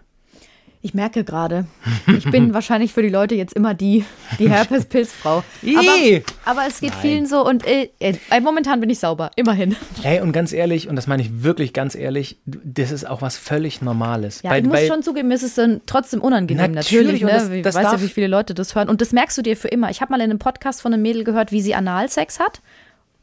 Ich 0.81 0.93
merke 0.93 1.25
gerade, 1.25 1.65
ich 2.07 2.23
bin 2.31 2.53
wahrscheinlich 2.53 2.93
für 2.93 3.01
die 3.01 3.09
Leute 3.09 3.35
jetzt 3.35 3.53
immer 3.53 3.73
die, 3.73 4.05
die 4.39 4.49
Herpes-Pilzfrau. 4.49 5.43
Aber, 5.75 6.21
aber 6.45 6.61
es 6.67 6.79
geht 6.79 6.95
vielen 6.95 7.25
so 7.25 7.45
und 7.45 7.67
äh, 7.67 7.89
äh, 7.99 8.15
momentan 8.39 8.79
bin 8.79 8.89
ich 8.89 8.99
sauber, 8.99 9.29
immerhin. 9.35 9.75
Ey, 10.03 10.21
und 10.21 10.31
ganz 10.31 10.53
ehrlich, 10.53 10.87
und 10.87 10.95
das 10.95 11.05
meine 11.05 11.21
ich 11.21 11.43
wirklich 11.43 11.73
ganz 11.73 11.95
ehrlich, 11.95 12.37
das 12.45 12.91
ist 12.91 13.05
auch 13.05 13.21
was 13.21 13.37
völlig 13.37 13.81
Normales. 13.81 14.41
Ja, 14.41 14.55
ich 14.55 14.63
muss 14.63 14.87
schon 14.87 15.03
zugeben, 15.03 15.29
es 15.31 15.43
ist 15.43 15.57
dann 15.57 15.81
trotzdem 15.85 16.21
unangenehm, 16.21 16.71
Natürlich, 16.71 17.21
natürlich. 17.21 17.23
und 17.23 17.27
ne? 17.27 17.33
das- 17.33 17.49
Ich 17.49 17.61
das 17.63 17.75
weiß 17.75 17.83
ja, 17.91 18.01
wie 18.01 18.07
viele 18.07 18.27
Leute 18.27 18.53
das 18.53 18.73
hören. 18.73 18.87
Und 18.87 19.01
das 19.01 19.11
merkst 19.11 19.37
du 19.37 19.41
dir 19.41 19.57
für 19.57 19.67
immer. 19.67 19.89
Ich 19.89 19.99
habe 19.99 20.11
mal 20.11 20.21
in 20.21 20.29
einem 20.29 20.39
Podcast 20.39 20.81
von 20.81 20.93
einem 20.93 21.01
Mädel 21.01 21.25
gehört, 21.25 21.51
wie 21.51 21.61
sie 21.61 21.75
Analsex 21.75 22.39
hat. 22.39 22.61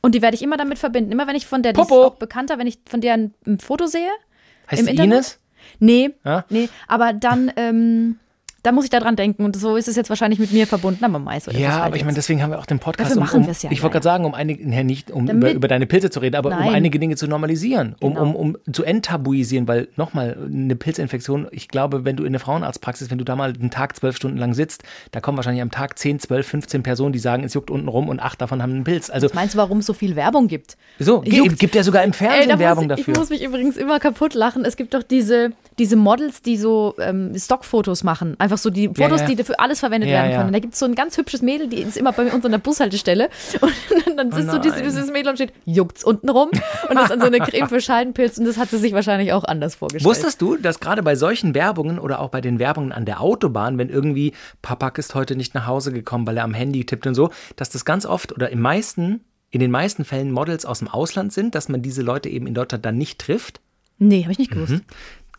Und 0.02 0.14
die 0.14 0.20
werde 0.20 0.34
ich 0.34 0.42
immer 0.42 0.58
damit 0.58 0.78
verbinden. 0.78 1.10
Immer 1.10 1.26
wenn 1.26 1.36
ich 1.36 1.46
von 1.46 1.62
der, 1.62 1.72
die 1.72 1.80
ist 1.80 1.90
auch 1.90 2.16
bekannter, 2.16 2.58
wenn 2.58 2.66
ich 2.66 2.78
von 2.86 3.00
der 3.00 3.14
ein, 3.14 3.34
ein 3.46 3.58
Foto 3.60 3.86
sehe. 3.86 4.10
heißt 4.70 4.82
im 4.82 4.88
Internet? 4.88 5.14
Ines? 5.14 5.38
Nee, 5.78 6.14
Ja? 6.24 6.44
nee, 6.48 6.68
aber 6.88 7.12
dann, 7.12 7.52
ähm, 7.56 8.18
da 8.66 8.72
muss 8.72 8.84
ich 8.84 8.90
da 8.90 8.98
dran 9.00 9.16
denken. 9.16 9.44
Und 9.44 9.56
so 9.56 9.76
ist 9.76 9.86
es 9.88 9.96
jetzt 9.96 10.08
wahrscheinlich 10.10 10.38
mit 10.40 10.52
mir 10.52 10.66
verbunden, 10.66 11.04
aber 11.04 11.18
Mais 11.18 11.46
oder 11.48 11.56
Ja, 11.58 11.74
halt 11.74 11.84
aber 11.84 11.96
ich 11.96 12.02
meine, 12.02 12.10
jetzt. 12.16 12.24
deswegen 12.24 12.42
haben 12.42 12.50
wir 12.50 12.58
auch 12.58 12.66
den 12.66 12.78
Podcast, 12.78 13.10
Dafür 13.10 13.22
um, 13.22 13.26
machen 13.26 13.40
um 13.42 13.46
wir's 13.46 13.62
ja, 13.62 13.70
ich 13.70 13.78
ja, 13.78 13.82
wollte 13.84 13.94
gerade 13.94 14.06
ja. 14.08 14.12
sagen, 14.12 14.24
um 14.24 14.34
einige, 14.34 14.68
ja, 14.68 14.82
nicht 14.82 15.10
um 15.10 15.26
Damit- 15.26 15.42
über, 15.50 15.52
über 15.52 15.68
deine 15.68 15.86
Pilze 15.86 16.10
zu 16.10 16.20
reden, 16.20 16.36
aber 16.36 16.50
um 16.50 16.56
Nein. 16.58 16.74
einige 16.74 16.98
Dinge 16.98 17.16
zu 17.16 17.26
normalisieren, 17.28 17.94
um, 18.00 18.14
Genau. 18.14 18.22
um, 18.30 18.34
um 18.34 18.56
zu 18.72 18.82
enttabuisieren, 18.84 19.68
weil 19.68 19.88
nochmal, 19.96 20.36
eine 20.52 20.74
Pilzinfektion, 20.76 21.46
ich 21.52 21.68
glaube, 21.68 22.04
wenn 22.04 22.16
du 22.16 22.24
in 22.24 22.32
der 22.32 22.40
Frauenarztpraxis, 22.40 23.10
wenn 23.10 23.18
du 23.18 23.24
da 23.24 23.36
mal 23.36 23.52
einen 23.52 23.70
Tag 23.70 23.96
zwölf 23.96 24.16
Stunden 24.16 24.36
lang 24.38 24.54
sitzt, 24.54 24.82
da 25.12 25.20
kommen 25.20 25.36
wahrscheinlich 25.38 25.62
am 25.62 25.70
Tag 25.70 25.98
10, 25.98 26.18
12, 26.20 26.46
15 26.46 26.82
Personen, 26.82 27.12
die 27.12 27.18
sagen, 27.18 27.44
es 27.44 27.54
juckt 27.54 27.70
unten 27.70 27.88
rum 27.88 28.08
und 28.08 28.20
acht 28.20 28.40
davon 28.40 28.62
haben 28.62 28.72
einen 28.72 28.84
Pilz. 28.84 29.10
Also, 29.10 29.28
Meinst 29.34 29.54
du, 29.54 29.58
warum 29.58 29.78
es 29.78 29.86
so 29.86 29.92
viel 29.92 30.16
Werbung 30.16 30.48
gibt? 30.48 30.76
so, 30.98 31.22
Juckt's? 31.24 31.58
gibt 31.58 31.74
ja 31.74 31.82
sogar 31.82 32.02
im 32.04 32.12
Fernsehen 32.12 32.42
Ey, 32.42 32.48
da 32.48 32.58
Werbung 32.58 32.84
ich, 32.84 32.88
dafür. 32.88 33.12
Ich 33.14 33.18
muss 33.18 33.30
mich 33.30 33.42
übrigens 33.44 33.76
immer 33.76 34.00
kaputt 34.00 34.34
lachen. 34.34 34.64
Es 34.64 34.76
gibt 34.76 34.94
doch 34.94 35.02
diese, 35.02 35.50
diese 35.78 35.96
Models, 35.96 36.42
die 36.42 36.56
so 36.56 36.94
ähm, 37.00 37.32
Stockfotos 37.36 38.02
machen. 38.04 38.34
Einfach 38.38 38.55
so 38.58 38.70
die 38.70 38.88
Fotos, 38.88 39.20
ja. 39.22 39.26
die 39.26 39.42
für 39.44 39.58
alles 39.58 39.80
verwendet 39.80 40.10
Ja, 40.10 40.16
werden 40.22 40.32
ja. 40.32 40.38
können. 40.38 40.52
Da 40.52 40.58
gibt 40.58 40.74
es 40.74 40.78
so 40.78 40.86
ein 40.86 40.94
ganz 40.94 41.16
hübsches 41.16 41.42
Mädel, 41.42 41.68
die 41.68 41.82
ist 41.82 41.96
immer 41.96 42.12
bei 42.12 42.32
uns 42.32 42.44
an 42.44 42.50
der 42.50 42.58
Bushaltestelle. 42.58 43.28
Und 44.06 44.16
dann 44.16 44.32
sitzt 44.32 44.50
so 44.50 44.58
dieses, 44.58 44.78
Oh 44.78 44.80
nein. 44.80 44.84
dieses 44.84 45.10
Mädel 45.10 45.28
und 45.30 45.36
steht, 45.36 45.52
juckt's 45.66 46.02
unten 46.02 46.28
rum. 46.30 46.48
Und 46.88 46.94
das 46.94 47.06
ist 47.06 47.12
an 47.12 47.20
so 47.20 47.26
eine 47.26 47.38
Creme 47.38 47.68
für 47.68 47.80
Scheidenpilz. 47.82 48.38
Und 48.38 48.46
das 48.46 48.56
hat 48.56 48.70
sie 48.70 48.78
sich 48.78 48.92
wahrscheinlich 48.94 49.32
auch 49.34 49.44
anders 49.44 49.74
vorgestellt. 49.74 50.08
Wusstest 50.08 50.40
du, 50.40 50.56
dass 50.56 50.80
gerade 50.80 51.02
bei 51.02 51.16
solchen 51.16 51.54
Werbungen 51.54 51.98
oder 51.98 52.20
auch 52.20 52.30
bei 52.30 52.40
den 52.40 52.58
Werbungen 52.58 52.92
an 52.92 53.04
der 53.04 53.20
Autobahn, 53.20 53.76
wenn 53.76 53.90
irgendwie 53.90 54.32
Papak 54.62 54.96
ist 54.98 55.14
heute 55.14 55.36
nicht 55.36 55.54
nach 55.54 55.66
Hause 55.66 55.92
gekommen, 55.92 56.26
weil 56.26 56.36
er 56.38 56.44
am 56.44 56.54
Handy 56.54 56.84
tippt 56.86 57.06
und 57.06 57.14
so, 57.14 57.30
dass 57.56 57.68
das 57.68 57.84
ganz 57.84 58.06
oft 58.06 58.32
oder 58.32 58.48
im 58.50 58.60
meisten, 58.60 59.20
in 59.50 59.60
den 59.60 59.70
meisten 59.70 60.04
Fällen 60.06 60.30
Models 60.32 60.64
aus 60.64 60.78
dem 60.78 60.88
Ausland 60.88 61.32
sind, 61.34 61.54
dass 61.54 61.68
man 61.68 61.82
diese 61.82 62.00
Leute 62.02 62.28
eben 62.30 62.46
in 62.46 62.54
Deutschland 62.54 62.86
dann 62.86 62.96
nicht 62.96 63.18
trifft? 63.18 63.60
Nee, 63.98 64.22
habe 64.22 64.32
ich 64.32 64.38
nicht 64.38 64.50
gewusst. 64.50 64.80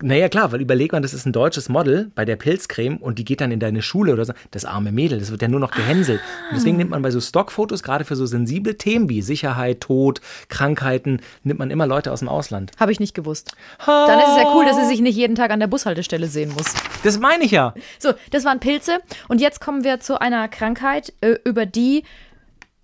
Naja, 0.02 0.30
klar, 0.30 0.52
weil 0.52 0.62
überleg 0.62 0.92
mal, 0.92 1.02
das 1.02 1.14
ist 1.14 1.26
ein 1.26 1.32
deutsches 1.32 1.70
Model 1.70 2.12
bei 2.14 2.24
der 2.24 2.36
Pilzcreme 2.36 2.98
und 2.98 3.18
die 3.18 3.26
geht 3.26 3.42
dann 3.42 3.52
in 3.52 3.60
deine 3.60 3.82
Schule 3.82 4.14
oder 4.14 4.26
so. 4.26 4.34
Das 4.52 4.64
arme 4.64 4.92
Mädel, 4.92 5.20
das 5.20 5.32
wird 5.32 5.42
ja 5.42 5.48
nur 5.48 5.60
noch 5.60 5.72
gehänselt. 5.72 6.22
Und 6.50 6.58
deswegen 6.58 6.78
nimmt 6.78 6.92
man 6.92 7.02
bei 7.02 7.10
so 7.10 7.20
Stockfotos, 7.20 7.82
gerade 7.82 8.06
für 8.06 8.16
so 8.16 8.28
sensible 8.28 8.78
Themen 8.78 9.10
wie 9.10 9.24
Sicherheit, 9.24 9.82
Tod, 9.82 10.22
Krankheiten, 10.50 11.22
nimmt 11.44 11.60
man 11.60 11.72
immer 11.72 11.88
Leute 11.88 12.12
aus 12.12 12.20
dem 12.20 12.30
Ausland. 12.30 12.72
Habe 12.80 12.92
ich 12.92 13.00
nicht 13.00 13.16
gewusst. 13.16 13.56
Dann 13.86 14.20
ist 14.20 14.30
es 14.30 14.38
ja 14.38 14.54
cool, 14.54 14.66
dass 14.66 14.78
sie 14.78 14.86
sich 14.86 15.02
nicht 15.02 15.16
jeden 15.16 15.36
Tag 15.36 15.50
an 15.50 15.60
der 15.60 15.68
Bushaltestelle 15.68 16.28
sehen 16.28 16.54
muss. 16.56 16.74
Das 17.04 17.20
meine 17.20 17.44
ich 17.44 17.52
ja. 17.52 17.74
So, 17.98 18.14
das 18.32 18.46
waren 18.46 18.60
Pilze. 18.60 19.00
Und 19.28 19.42
jetzt 19.42 19.62
kommen 19.62 19.84
wir 19.84 20.00
zu 20.00 20.22
einer 20.22 20.48
Krankheit, 20.48 21.14
äh, 21.22 21.38
über 21.44 21.66
die 21.66 22.04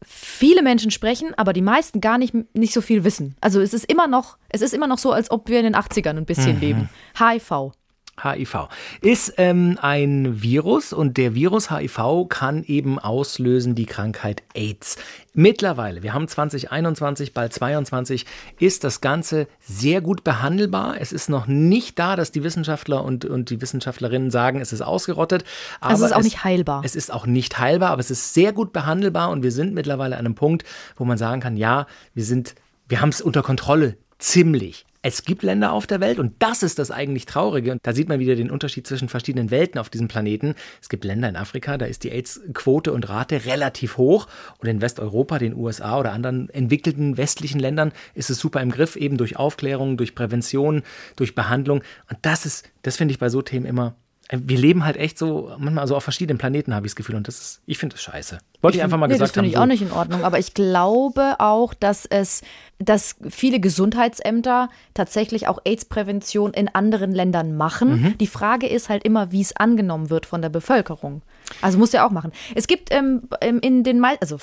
viele 0.06 0.62
Menschen 0.62 0.92
sprechen, 0.92 1.34
aber 1.38 1.54
die 1.54 1.62
meisten 1.62 2.02
gar 2.02 2.18
nicht, 2.18 2.34
nicht 2.54 2.74
so 2.74 2.82
viel 2.82 3.04
wissen. 3.04 3.36
Also 3.42 3.62
es 3.62 3.74
ist 3.74 3.86
immer 3.86 4.08
noch, 4.08 4.38
es 4.50 4.62
ist 4.62 4.74
immer 4.74 4.88
noch 4.88 4.98
so, 4.98 5.12
als 5.12 5.32
ob 5.32 5.50
wir 5.50 5.60
in 5.60 5.66
den 5.66 5.76
80ern 5.76 6.18
ein 6.18 6.26
bisschen 6.26 6.60
leben. 6.60 6.90
HIV. 7.18 7.74
HIV 8.22 8.68
ist 9.02 9.34
ähm, 9.38 9.80
ein 9.82 10.42
Virus 10.42 10.94
und 10.94 11.18
der 11.18 11.34
Virus 11.34 11.72
HIV 11.72 12.28
kann 12.30 12.64
eben 12.64 13.00
auslösen 13.00 13.74
die 13.74 13.88
Krankheit 13.88 14.44
AIDS. 14.54 14.98
Mittlerweile, 15.34 16.04
wir 16.04 16.14
haben 16.14 16.28
2021, 16.28 17.34
bald 17.34 17.54
22, 17.54 18.28
ist 18.60 18.84
das 18.84 19.02
Ganze 19.02 19.48
sehr 19.60 20.02
gut 20.02 20.24
behandelbar. 20.24 20.98
Es 21.00 21.12
ist 21.12 21.28
noch 21.28 21.48
nicht 21.48 21.98
da, 21.98 22.16
dass 22.16 22.32
die 22.32 22.44
Wissenschaftler 22.44 23.04
und, 23.04 23.26
und 23.26 23.50
die 23.50 23.60
Wissenschaftlerinnen 23.62 24.30
sagen, 24.30 24.62
es 24.62 24.74
ist 24.74 24.82
ausgerottet. 24.82 25.44
Aber 25.82 25.92
also 25.92 26.06
es 26.06 26.12
ist 26.12 26.16
auch 26.16 26.20
es, 26.20 26.26
nicht 26.26 26.44
heilbar. 26.44 26.82
Es 26.86 26.96
ist 26.96 27.12
auch 27.12 27.26
nicht 27.26 27.58
heilbar, 27.58 27.90
aber 27.90 28.02
es 28.02 28.12
ist 28.12 28.36
sehr 28.36 28.54
gut 28.54 28.74
behandelbar 28.74 29.32
und 29.32 29.42
wir 29.42 29.52
sind 29.52 29.74
mittlerweile 29.74 30.18
an 30.18 30.26
einem 30.26 30.36
Punkt, 30.36 30.66
wo 30.98 31.06
man 31.06 31.18
sagen 31.18 31.42
kann, 31.42 31.58
ja, 31.58 31.88
wir 32.14 32.26
sind, 32.26 32.54
wir 32.88 33.02
haben 33.02 33.10
es 33.10 33.22
unter 33.22 33.42
Kontrolle. 33.42 33.98
Ziemlich. 34.20 34.86
Es 35.06 35.26
gibt 35.26 35.44
Länder 35.44 35.74
auf 35.74 35.86
der 35.86 36.00
Welt 36.00 36.18
und 36.18 36.34
das 36.40 36.64
ist 36.64 36.80
das 36.80 36.90
eigentlich 36.90 37.26
Traurige. 37.26 37.74
Und 37.74 37.82
da 37.84 37.92
sieht 37.92 38.08
man 38.08 38.20
wieder 38.20 38.38
den 38.38 38.50
Unterschied 38.50 38.88
zwischen 38.88 39.10
verschiedenen 39.10 39.52
Welten 39.52 39.78
auf 39.78 39.90
diesem 39.90 40.08
Planeten. 40.08 40.56
Es 40.82 40.88
gibt 40.88 41.04
Länder 41.04 41.28
in 41.28 41.36
Afrika, 41.36 41.78
da 41.78 41.86
ist 41.86 42.06
die 42.06 42.12
AIDS-Quote 42.12 42.94
und 42.94 43.10
Rate 43.10 43.44
relativ 43.44 43.98
hoch. 43.98 44.28
Und 44.60 44.70
in 44.70 44.80
Westeuropa, 44.80 45.40
den 45.40 45.56
USA 45.56 46.00
oder 46.00 46.14
anderen 46.14 46.50
entwickelten 46.50 47.18
westlichen 47.18 47.60
Ländern 47.60 47.92
ist 48.14 48.30
es 48.30 48.40
super 48.40 48.62
im 48.62 48.72
Griff, 48.72 48.96
eben 48.96 49.18
durch 49.18 49.36
Aufklärung, 49.36 49.98
durch 49.98 50.16
Prävention, 50.16 50.84
durch 51.18 51.36
Behandlung. 51.36 51.84
Und 52.10 52.20
das 52.22 52.46
ist, 52.46 52.72
das 52.82 52.96
finde 52.96 53.12
ich 53.12 53.20
bei 53.20 53.28
so 53.28 53.42
Themen 53.42 53.66
immer 53.66 53.98
wir 54.32 54.58
leben 54.58 54.86
halt 54.86 54.98
echt 54.98 55.18
so, 55.18 55.54
manchmal 55.60 55.86
so 55.86 55.98
auf 55.98 56.04
verschiedenen 56.04 56.38
Planeten, 56.38 56.74
habe 56.74 56.88
ich 56.88 56.94
das 56.94 56.96
Gefühl. 56.96 57.16
Und 57.16 57.28
das 57.28 57.40
ist, 57.40 57.62
ich 57.66 57.78
finde 57.78 57.96
das 57.96 58.04
scheiße. 58.04 58.40
Wollte 58.64 58.78
ich, 58.78 58.80
ich 58.80 58.84
einfach 58.86 58.98
mal 58.98 59.08
nee, 59.08 59.16
gesagt 59.16 59.32
das 59.32 59.38
haben. 59.38 59.44
Das 59.44 59.44
finde 59.44 59.50
ich 59.50 59.56
so. 59.56 59.62
auch 59.62 59.66
nicht 59.66 59.82
in 59.82 59.92
Ordnung. 59.92 60.24
Aber 60.24 60.40
ich 60.40 60.54
glaube 60.54 61.36
auch, 61.40 61.74
dass 61.74 62.06
es, 62.06 62.44
dass 62.80 63.18
viele 63.30 63.60
Gesundheitsämter 63.60 64.70
tatsächlich 64.94 65.50
auch 65.50 65.60
AIDS-Prävention 65.66 66.54
in 66.54 66.74
anderen 66.74 67.12
Ländern 67.12 67.58
machen. 67.58 68.02
Mhm. 68.02 68.18
Die 68.20 68.28
Frage 68.28 68.68
ist 68.68 68.88
halt 68.88 69.04
immer, 69.04 69.34
wie 69.34 69.42
es 69.42 69.56
angenommen 69.58 70.10
wird 70.10 70.26
von 70.26 70.42
der 70.42 70.48
Bevölkerung. 70.48 71.24
Also 71.62 71.78
muss 71.78 71.92
ja 71.92 72.08
auch 72.08 72.12
machen. 72.12 72.32
Es 72.56 72.68
gibt 72.68 72.94
ähm, 72.94 73.28
in 73.42 73.84
den 73.84 74.04
also 74.06 74.38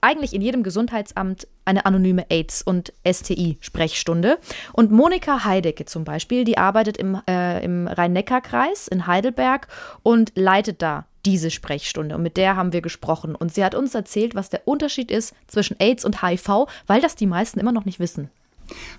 eigentlich 0.00 0.32
in 0.32 0.40
jedem 0.40 0.62
Gesundheitsamt 0.62 1.46
eine 1.66 1.84
anonyme 1.84 2.24
AIDS- 2.30 2.62
und 2.62 2.94
STI-Sprechstunde. 3.06 4.38
Und 4.72 4.90
Monika 4.90 5.44
Heidecke 5.44 5.84
zum 5.84 6.04
Beispiel, 6.04 6.44
die 6.44 6.56
arbeitet 6.56 6.96
im, 6.96 7.20
äh, 7.28 7.62
im 7.62 7.86
Rhein-Neckar-Kreis 7.86 8.88
in 8.88 9.06
Heidelberg 9.06 9.68
und 10.02 10.32
leitet 10.34 10.80
da 10.80 11.04
diese 11.24 11.50
Sprechstunde. 11.50 12.14
Und 12.14 12.22
mit 12.22 12.36
der 12.36 12.56
haben 12.56 12.72
wir 12.72 12.80
gesprochen. 12.80 13.34
Und 13.34 13.52
sie 13.52 13.64
hat 13.64 13.74
uns 13.74 13.94
erzählt, 13.94 14.34
was 14.34 14.50
der 14.50 14.66
Unterschied 14.66 15.10
ist 15.10 15.34
zwischen 15.46 15.78
AIDS 15.80 16.04
und 16.04 16.22
HIV, 16.22 16.66
weil 16.86 17.00
das 17.00 17.16
die 17.16 17.26
meisten 17.26 17.60
immer 17.60 17.72
noch 17.72 17.84
nicht 17.84 18.00
wissen. 18.00 18.30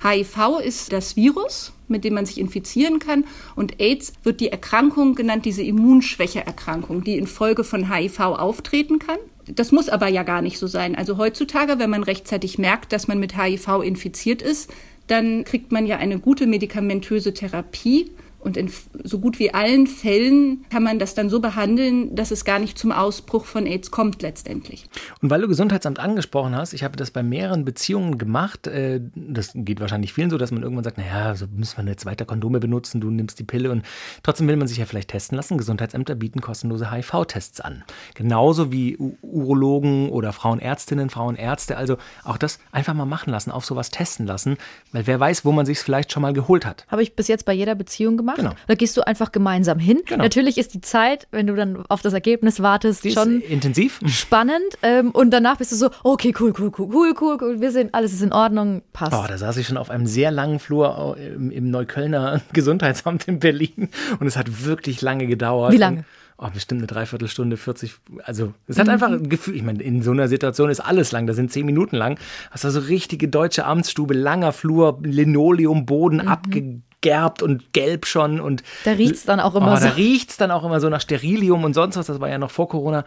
HIV 0.04 0.60
ist 0.64 0.92
das 0.92 1.16
Virus, 1.16 1.74
mit 1.88 2.04
dem 2.04 2.16
man 2.16 2.26
sich 2.26 2.40
infizieren 2.40 3.00
kann. 3.00 3.26
Und 3.56 3.80
AIDS 3.80 4.14
wird 4.24 4.42
die 4.42 4.52
Erkrankung 4.52 5.16
genannt, 5.16 5.46
diese 5.46 5.64
Immunschwächeerkrankung, 5.64 7.04
die 7.04 7.18
infolge 7.18 7.64
von 7.64 7.94
HIV 7.94 8.20
auftreten 8.20 9.00
kann. 9.00 9.20
Das 9.48 9.72
muss 9.72 9.90
aber 9.90 10.08
ja 10.08 10.24
gar 10.24 10.42
nicht 10.42 10.60
so 10.60 10.68
sein. 10.68 10.96
Also 10.96 11.18
heutzutage, 11.18 11.80
wenn 11.80 11.90
man 11.90 12.04
rechtzeitig 12.04 12.58
merkt, 12.58 12.94
dass 12.94 13.08
man 13.08 13.20
mit 13.20 13.38
HIV 13.38 13.82
infiziert 13.84 14.42
ist, 14.42 14.72
dann 15.08 15.44
kriegt 15.44 15.72
man 15.72 15.88
ja 15.88 15.98
eine 15.98 16.20
gute 16.20 16.46
medikamentöse 16.46 17.34
Therapie 17.34 18.12
und 18.40 18.56
in 18.56 18.72
so 19.04 19.20
gut 19.20 19.38
wie 19.38 19.54
allen 19.54 19.86
Fällen 19.86 20.66
kann 20.70 20.82
man 20.82 20.98
das 20.98 21.14
dann 21.14 21.30
so 21.30 21.42
behandeln, 21.42 22.16
dass 22.16 22.32
es 22.32 22.46
gar 22.46 22.58
nicht 22.60 22.78
zum 22.78 22.92
Ausbruch 22.92 23.46
von 23.46 23.66
AIDS 23.66 23.92
kommt 23.92 24.22
letztendlich. 24.22 24.90
Und 25.22 25.30
weil 25.30 25.42
du 25.42 25.48
Gesundheitsamt 25.48 26.00
angesprochen 26.00 26.56
hast, 26.56 26.74
ich 26.74 26.84
habe 26.84 26.96
das 26.96 27.12
bei 27.12 27.22
mehreren 27.22 27.66
Beziehungen 27.66 28.18
gemacht. 28.18 28.68
Äh, 28.68 29.02
das 29.14 29.52
geht 29.54 29.82
wahrscheinlich 29.82 30.14
vielen 30.14 30.30
so, 30.30 30.38
dass 30.38 30.52
man 30.52 30.64
irgendwann 30.64 30.86
sagt, 30.86 30.98
naja, 30.98 31.36
so 31.36 31.48
müssen 31.54 31.78
wir 31.78 31.92
jetzt 31.92 32.06
weiter 32.06 32.26
Kondome 32.26 32.60
benutzen, 32.60 33.02
du 33.02 33.10
nimmst 33.12 33.40
die 33.40 33.44
Pille 33.44 33.72
und 33.72 33.84
trotzdem 34.24 34.48
will 34.48 34.56
man 34.56 34.68
sich 34.68 34.78
ja 34.78 34.86
vielleicht 34.86 35.10
testen 35.10 35.36
lassen. 35.36 35.58
Gesundheitsämter 35.58 36.16
bieten 36.16 36.40
kostenlose 36.40 36.92
HIV-Tests 36.92 37.60
an. 37.60 37.84
Genauso 38.16 38.72
wie 38.72 38.98
Urologen 39.22 40.10
oder 40.10 40.32
Frauenärztinnen, 40.32 41.10
Frauenärzte. 41.10 41.76
Also 41.76 41.98
auch 42.24 42.38
das 42.38 42.60
einfach 42.72 42.94
mal 42.94 43.06
machen 43.06 43.32
lassen, 43.32 43.52
auf 43.52 43.66
sowas 43.66 43.92
testen 43.92 44.26
lassen, 44.26 44.58
weil 44.94 45.08
wer 45.08 45.20
weiß, 45.20 45.44
wo 45.44 45.52
man 45.52 45.66
sich 45.66 45.80
es 45.80 45.84
vielleicht 45.84 46.14
schon 46.14 46.22
mal 46.22 46.34
geholt 46.34 46.66
hat. 46.66 46.86
Habe 46.88 47.04
ich 47.04 47.16
bis 47.16 47.28
jetzt 47.28 47.46
bei 47.46 47.54
jeder 47.54 47.76
Beziehung 47.76 48.16
gemacht 48.16 48.29
gemacht. 48.36 48.56
Genau. 48.56 48.68
Da 48.68 48.76
gehst 48.76 48.96
du 48.98 49.02
einfach 49.02 49.32
gemeinsam 49.32 49.80
hin. 49.80 50.02
Genau. 50.06 50.24
Natürlich 50.24 50.58
ist 50.58 50.74
die 50.74 50.82
Zeit, 50.82 51.28
wenn 51.32 51.48
du 51.48 51.56
dann 51.56 51.84
auf 51.90 52.02
das 52.02 52.14
Ergebnis 52.14 52.62
wartest, 52.62 53.04
die 53.04 53.12
schon 53.12 53.42
intensiv, 53.42 54.00
spannend. 54.08 54.78
Ähm, 54.82 55.12
und 55.12 55.32
danach 55.32 55.58
bist 55.58 55.72
du 55.72 55.76
so, 55.76 55.90
okay, 56.04 56.34
cool, 56.40 56.54
cool, 56.60 56.72
cool, 56.78 56.90
cool, 56.92 57.14
cool, 57.20 57.38
cool. 57.42 57.62
Wir 57.62 57.72
sind, 57.72 57.94
alles 57.94 58.14
ist 58.14 58.22
in 58.22 58.34
Ordnung, 58.34 58.82
passt. 58.94 59.14
Oh, 59.14 59.26
da 59.28 59.38
saß 59.38 59.58
ich 59.58 59.68
schon 59.68 59.78
auf 59.78 59.90
einem 59.90 60.08
sehr 60.08 60.32
langen 60.32 60.60
Flur 60.60 61.18
im, 61.18 61.52
im 61.52 61.70
Neuköllner 61.70 62.42
Gesundheitsamt 62.54 63.28
in 63.28 63.40
Berlin 63.40 63.90
und 64.20 64.28
es 64.28 64.38
hat 64.38 64.66
wirklich 64.66 65.02
lange 65.02 65.28
gedauert. 65.28 65.74
Wie 65.74 65.78
lange? 65.78 66.06
oh, 66.42 66.48
bestimmt 66.54 66.80
eine 66.80 66.88
Dreiviertelstunde, 66.88 67.58
40, 67.58 67.96
also 68.24 68.54
es 68.68 68.80
hat 68.80 68.88
mhm. 68.88 68.94
einfach 68.94 69.08
ein 69.08 69.30
Gefühl, 69.30 69.56
ich 69.56 69.64
meine, 69.64 69.84
in 69.84 70.02
so 70.02 70.12
einer 70.12 70.28
Situation 70.28 70.70
ist 70.70 70.80
alles 70.80 71.12
lang, 71.12 71.28
da 71.28 71.34
sind 71.34 71.52
zehn 71.52 71.66
Minuten 71.66 71.96
lang, 71.96 72.18
hast 72.52 72.64
du 72.64 72.72
so 72.72 72.80
richtige 72.80 73.28
deutsche 73.28 73.66
Amtsstube, 73.66 74.14
langer 74.14 74.54
Flur, 74.54 75.00
Linoleum, 75.04 75.86
Boden 75.86 76.22
mhm. 76.22 76.28
abge 76.28 76.82
gerbt 77.02 77.42
und 77.42 77.74
gelb 77.74 78.06
schon 78.06 78.40
und 78.40 78.64
da 78.84 78.92
riecht's 78.92 79.26
dann 79.26 79.40
auch 79.40 79.56
immer 79.56 79.74
oh, 79.74 79.76
so. 79.78 79.88
Da 79.88 79.94
riecht's 79.94 80.38
dann 80.38 80.52
auch 80.52 80.64
immer 80.64 80.80
so 80.80 80.90
nach 80.90 81.02
Sterilium 81.02 81.64
und 81.64 81.74
sonst 81.74 81.96
was. 81.96 82.08
Das 82.08 82.20
war 82.20 82.30
ja 82.30 82.38
noch 82.38 82.52
vor 82.52 82.68
Corona. 82.68 83.06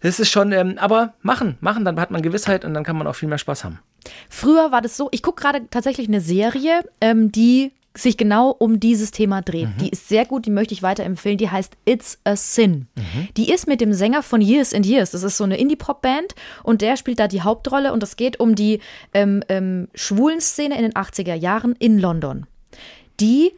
Das 0.00 0.20
ist 0.20 0.30
schon, 0.30 0.52
ähm, 0.52 0.76
aber 0.78 1.14
machen, 1.22 1.56
machen, 1.60 1.84
dann 1.84 2.00
hat 2.00 2.10
man 2.10 2.22
Gewissheit 2.22 2.64
und 2.64 2.74
dann 2.74 2.84
kann 2.84 2.96
man 2.96 3.06
auch 3.06 3.14
viel 3.14 3.28
mehr 3.28 3.38
Spaß 3.38 3.64
haben. 3.64 3.80
Früher 4.28 4.72
war 4.72 4.80
das 4.80 4.96
so, 4.96 5.08
ich 5.12 5.22
gucke 5.22 5.42
gerade 5.42 5.68
tatsächlich 5.70 6.08
eine 6.08 6.20
Serie, 6.20 6.84
ähm, 7.00 7.32
die 7.32 7.72
sich 7.96 8.16
genau 8.16 8.50
um 8.50 8.78
dieses 8.78 9.10
Thema 9.10 9.42
dreht. 9.42 9.68
Mhm. 9.68 9.78
Die 9.80 9.88
ist 9.88 10.08
sehr 10.08 10.24
gut, 10.24 10.46
die 10.46 10.50
möchte 10.50 10.74
ich 10.74 10.82
weiterempfehlen. 10.82 11.38
Die 11.38 11.50
heißt 11.50 11.76
It's 11.84 12.18
a 12.24 12.36
Sin. 12.36 12.86
Mhm. 12.94 13.28
Die 13.36 13.52
ist 13.52 13.66
mit 13.66 13.80
dem 13.80 13.92
Sänger 13.92 14.22
von 14.22 14.40
Years 14.40 14.72
and 14.72 14.86
Years. 14.86 15.10
Das 15.10 15.24
ist 15.24 15.36
so 15.36 15.44
eine 15.44 15.56
Indie-Pop-Band 15.56 16.34
und 16.62 16.82
der 16.82 16.96
spielt 16.96 17.18
da 17.18 17.26
die 17.26 17.42
Hauptrolle 17.42 17.92
und 17.92 18.02
es 18.02 18.16
geht 18.16 18.38
um 18.38 18.54
die 18.54 18.80
ähm, 19.12 19.42
ähm, 19.48 19.88
schwulen 19.94 20.40
Szene 20.40 20.76
in 20.76 20.82
den 20.82 20.92
80er 20.92 21.34
Jahren 21.34 21.74
in 21.78 21.98
London 21.98 22.46
die 23.20 23.52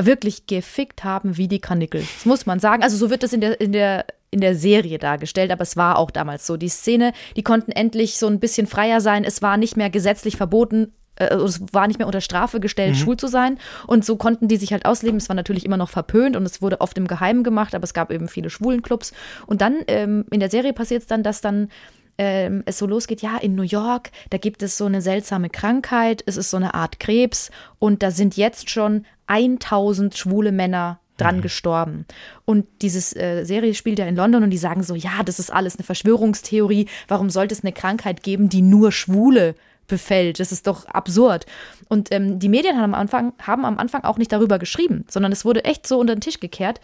wirklich 0.00 0.46
gefickt 0.46 1.04
haben 1.04 1.36
wie 1.36 1.48
die 1.48 1.60
Kanickel. 1.60 2.00
Das 2.00 2.24
muss 2.24 2.46
man 2.46 2.60
sagen. 2.60 2.82
Also 2.82 2.96
so 2.96 3.10
wird 3.10 3.22
das 3.22 3.32
in 3.32 3.40
der, 3.40 3.60
in 3.60 3.72
der, 3.72 4.06
in 4.30 4.40
der 4.40 4.54
Serie 4.54 4.98
dargestellt, 4.98 5.50
aber 5.50 5.62
es 5.62 5.76
war 5.76 5.98
auch 5.98 6.10
damals 6.10 6.46
so. 6.46 6.56
Die 6.56 6.68
Szene, 6.68 7.12
die 7.36 7.42
konnten 7.42 7.72
endlich 7.72 8.16
so 8.16 8.28
ein 8.28 8.38
bisschen 8.38 8.66
freier 8.66 9.00
sein. 9.00 9.24
Es 9.24 9.42
war 9.42 9.56
nicht 9.56 9.76
mehr 9.76 9.90
gesetzlich 9.90 10.36
verboten, 10.36 10.92
äh, 11.16 11.34
es 11.34 11.60
war 11.72 11.88
nicht 11.88 11.98
mehr 11.98 12.06
unter 12.06 12.20
Strafe 12.20 12.60
gestellt, 12.60 12.94
mhm. 12.94 12.98
schwul 12.98 13.16
zu 13.16 13.26
sein. 13.26 13.58
Und 13.86 14.04
so 14.04 14.16
konnten 14.16 14.48
die 14.48 14.56
sich 14.56 14.72
halt 14.72 14.86
ausleben. 14.86 15.18
Es 15.18 15.28
war 15.28 15.36
natürlich 15.36 15.64
immer 15.64 15.76
noch 15.76 15.90
verpönt 15.90 16.36
und 16.36 16.44
es 16.44 16.62
wurde 16.62 16.80
oft 16.80 16.96
im 16.96 17.08
Geheimen 17.08 17.42
gemacht, 17.42 17.74
aber 17.74 17.84
es 17.84 17.94
gab 17.94 18.12
eben 18.12 18.28
viele 18.28 18.50
Schwulenclubs. 18.50 19.12
Und 19.46 19.60
dann 19.60 19.78
ähm, 19.88 20.26
in 20.30 20.40
der 20.40 20.50
Serie 20.50 20.72
passiert 20.72 21.02
es 21.02 21.08
dann, 21.08 21.22
dass 21.22 21.40
dann 21.40 21.70
ähm, 22.18 22.62
es 22.66 22.78
so 22.78 22.86
losgeht, 22.86 23.22
ja, 23.22 23.36
in 23.38 23.54
New 23.54 23.62
York, 23.62 24.10
da 24.30 24.38
gibt 24.38 24.62
es 24.62 24.76
so 24.76 24.84
eine 24.84 25.00
seltsame 25.00 25.48
Krankheit, 25.48 26.22
es 26.26 26.36
ist 26.36 26.50
so 26.50 26.56
eine 26.56 26.74
Art 26.74 27.00
Krebs 27.00 27.50
und 27.78 28.02
da 28.02 28.10
sind 28.10 28.36
jetzt 28.36 28.70
schon 28.70 29.06
1000 29.28 30.16
schwule 30.16 30.52
Männer 30.52 31.00
dran 31.16 31.38
mhm. 31.38 31.42
gestorben. 31.42 32.06
Und 32.44 32.66
dieses 32.82 33.14
äh, 33.14 33.44
Serie 33.44 33.74
spielt 33.74 33.98
ja 33.98 34.06
in 34.06 34.16
London 34.16 34.42
und 34.42 34.50
die 34.50 34.58
sagen 34.58 34.82
so, 34.82 34.94
ja, 34.94 35.22
das 35.24 35.38
ist 35.38 35.52
alles 35.52 35.76
eine 35.76 35.84
Verschwörungstheorie. 35.84 36.88
Warum 37.08 37.30
sollte 37.30 37.54
es 37.54 37.62
eine 37.62 37.72
Krankheit 37.72 38.22
geben, 38.22 38.48
die 38.48 38.62
nur 38.62 38.92
Schwule 38.92 39.54
befällt? 39.86 40.40
Das 40.40 40.52
ist 40.52 40.66
doch 40.66 40.86
absurd. 40.86 41.46
Und 41.88 42.12
ähm, 42.12 42.38
die 42.38 42.48
Medien 42.48 42.76
haben 42.76 42.94
am, 42.94 43.00
Anfang, 43.00 43.32
haben 43.40 43.64
am 43.64 43.78
Anfang 43.78 44.04
auch 44.04 44.18
nicht 44.18 44.32
darüber 44.32 44.58
geschrieben, 44.58 45.04
sondern 45.08 45.32
es 45.32 45.44
wurde 45.44 45.64
echt 45.64 45.86
so 45.86 45.98
unter 45.98 46.14
den 46.14 46.20
Tisch 46.20 46.40
gekehrt. 46.40 46.80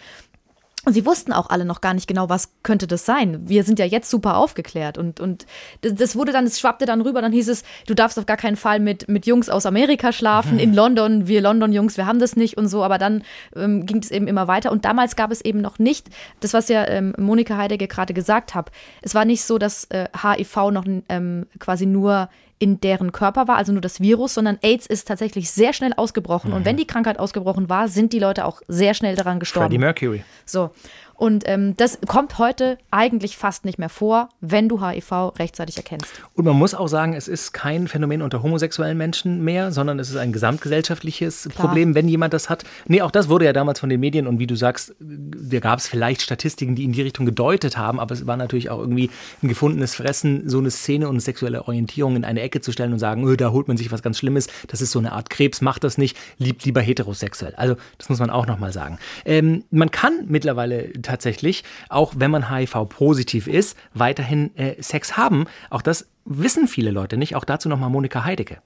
Und 0.84 0.92
sie 0.92 1.06
wussten 1.06 1.32
auch 1.32 1.50
alle 1.50 1.64
noch 1.64 1.80
gar 1.80 1.94
nicht 1.94 2.06
genau, 2.06 2.28
was 2.28 2.50
könnte 2.62 2.86
das 2.86 3.06
sein. 3.06 3.48
Wir 3.48 3.64
sind 3.64 3.78
ja 3.78 3.84
jetzt 3.84 4.10
super 4.10 4.36
aufgeklärt. 4.36 4.98
Und, 4.98 5.20
und 5.20 5.46
das 5.80 6.16
wurde 6.16 6.32
dann, 6.32 6.44
es 6.46 6.60
schwappte 6.60 6.86
dann 6.86 7.00
rüber, 7.00 7.22
dann 7.22 7.32
hieß 7.32 7.48
es, 7.48 7.64
du 7.86 7.94
darfst 7.94 8.18
auf 8.18 8.26
gar 8.26 8.36
keinen 8.36 8.56
Fall 8.56 8.80
mit, 8.80 9.08
mit 9.08 9.26
Jungs 9.26 9.48
aus 9.48 9.66
Amerika 9.66 10.12
schlafen, 10.12 10.58
in 10.58 10.74
London, 10.74 11.26
wir 11.26 11.40
London-Jungs, 11.40 11.96
wir 11.96 12.06
haben 12.06 12.18
das 12.18 12.36
nicht 12.36 12.56
und 12.56 12.68
so. 12.68 12.84
Aber 12.84 12.98
dann 12.98 13.22
ähm, 13.56 13.86
ging 13.86 13.98
es 13.98 14.10
eben 14.10 14.26
immer 14.26 14.48
weiter. 14.48 14.72
Und 14.72 14.84
damals 14.84 15.16
gab 15.16 15.30
es 15.30 15.40
eben 15.40 15.60
noch 15.60 15.78
nicht, 15.78 16.08
das, 16.40 16.52
was 16.52 16.68
ja 16.68 16.86
ähm, 16.86 17.14
Monika 17.18 17.56
Heidegger 17.56 17.86
gerade 17.86 18.14
gesagt 18.14 18.54
hat, 18.54 18.70
es 19.02 19.14
war 19.14 19.24
nicht 19.24 19.44
so, 19.44 19.58
dass 19.58 19.84
äh, 19.90 20.08
HIV 20.22 20.70
noch 20.70 20.84
ähm, 21.08 21.46
quasi 21.58 21.86
nur 21.86 22.28
in 22.64 22.80
deren 22.80 23.12
Körper 23.12 23.46
war, 23.46 23.56
also 23.56 23.72
nur 23.72 23.82
das 23.82 24.00
Virus, 24.00 24.32
sondern 24.32 24.56
AIDS 24.62 24.86
ist 24.86 25.06
tatsächlich 25.06 25.50
sehr 25.50 25.74
schnell 25.74 25.92
ausgebrochen. 25.92 26.50
Mhm. 26.50 26.56
Und 26.56 26.64
wenn 26.64 26.78
die 26.78 26.86
Krankheit 26.86 27.18
ausgebrochen 27.18 27.68
war, 27.68 27.88
sind 27.88 28.14
die 28.14 28.18
Leute 28.18 28.46
auch 28.46 28.62
sehr 28.68 28.94
schnell 28.94 29.16
daran 29.16 29.38
gestorben. 29.38 29.66
Freddie 29.66 29.78
Mercury. 29.78 30.24
So. 30.46 30.70
Und 31.14 31.44
ähm, 31.46 31.76
das 31.76 31.98
kommt 32.06 32.38
heute 32.38 32.78
eigentlich 32.90 33.36
fast 33.36 33.64
nicht 33.64 33.78
mehr 33.78 33.88
vor, 33.88 34.28
wenn 34.40 34.68
du 34.68 34.84
HIV 34.84 35.38
rechtzeitig 35.38 35.76
erkennst. 35.76 36.06
Und 36.34 36.44
man 36.44 36.56
muss 36.56 36.74
auch 36.74 36.88
sagen, 36.88 37.14
es 37.14 37.28
ist 37.28 37.52
kein 37.52 37.88
Phänomen 37.88 38.22
unter 38.22 38.42
homosexuellen 38.42 38.98
Menschen 38.98 39.44
mehr, 39.44 39.72
sondern 39.72 39.98
es 39.98 40.10
ist 40.10 40.16
ein 40.16 40.32
gesamtgesellschaftliches 40.32 41.48
Klar. 41.50 41.66
Problem, 41.66 41.94
wenn 41.94 42.08
jemand 42.08 42.34
das 42.34 42.50
hat. 42.50 42.64
Nee, 42.86 43.02
auch 43.02 43.10
das 43.10 43.28
wurde 43.28 43.44
ja 43.44 43.52
damals 43.52 43.80
von 43.80 43.88
den 43.88 44.00
Medien 44.00 44.26
und 44.26 44.38
wie 44.38 44.46
du 44.46 44.56
sagst, 44.56 44.94
da 44.98 45.60
gab 45.60 45.78
es 45.78 45.86
vielleicht 45.86 46.22
Statistiken, 46.22 46.74
die 46.74 46.84
in 46.84 46.92
die 46.92 47.02
Richtung 47.02 47.26
gedeutet 47.26 47.76
haben, 47.76 48.00
aber 48.00 48.12
es 48.14 48.26
war 48.26 48.36
natürlich 48.36 48.70
auch 48.70 48.80
irgendwie 48.80 49.10
ein 49.42 49.48
gefundenes 49.48 49.94
Fressen, 49.94 50.48
so 50.48 50.58
eine 50.58 50.70
Szene 50.70 51.08
und 51.08 51.20
sexuelle 51.20 51.66
Orientierung 51.66 52.16
in 52.16 52.24
eine 52.24 52.40
Ecke 52.40 52.60
zu 52.60 52.72
stellen 52.72 52.92
und 52.92 52.98
sagen, 52.98 53.26
öh, 53.26 53.36
da 53.36 53.52
holt 53.52 53.68
man 53.68 53.76
sich 53.76 53.92
was 53.92 54.02
ganz 54.02 54.18
Schlimmes, 54.18 54.48
das 54.68 54.80
ist 54.80 54.90
so 54.90 54.98
eine 54.98 55.12
Art 55.12 55.30
Krebs, 55.30 55.60
macht 55.60 55.84
das 55.84 55.98
nicht, 55.98 56.16
liebt 56.38 56.64
lieber 56.64 56.80
heterosexuell. 56.80 57.54
Also 57.56 57.76
das 57.98 58.08
muss 58.08 58.18
man 58.18 58.30
auch 58.30 58.46
nochmal 58.46 58.72
sagen. 58.72 58.98
Ähm, 59.24 59.64
man 59.70 59.90
kann 59.90 60.24
mittlerweile 60.28 60.88
tatsächlich, 61.04 61.62
auch 61.88 62.14
wenn 62.16 62.30
man 62.30 62.50
HIV-positiv 62.50 63.46
ist, 63.46 63.76
weiterhin 63.94 64.56
äh, 64.56 64.82
Sex 64.82 65.16
haben. 65.16 65.46
Auch 65.70 65.82
das 65.82 66.08
wissen 66.24 66.66
viele 66.68 66.90
Leute 66.90 67.16
nicht. 67.16 67.36
Auch 67.36 67.44
dazu 67.44 67.68
nochmal 67.68 67.90
Monika 67.90 68.24
Heidecke. 68.24 68.58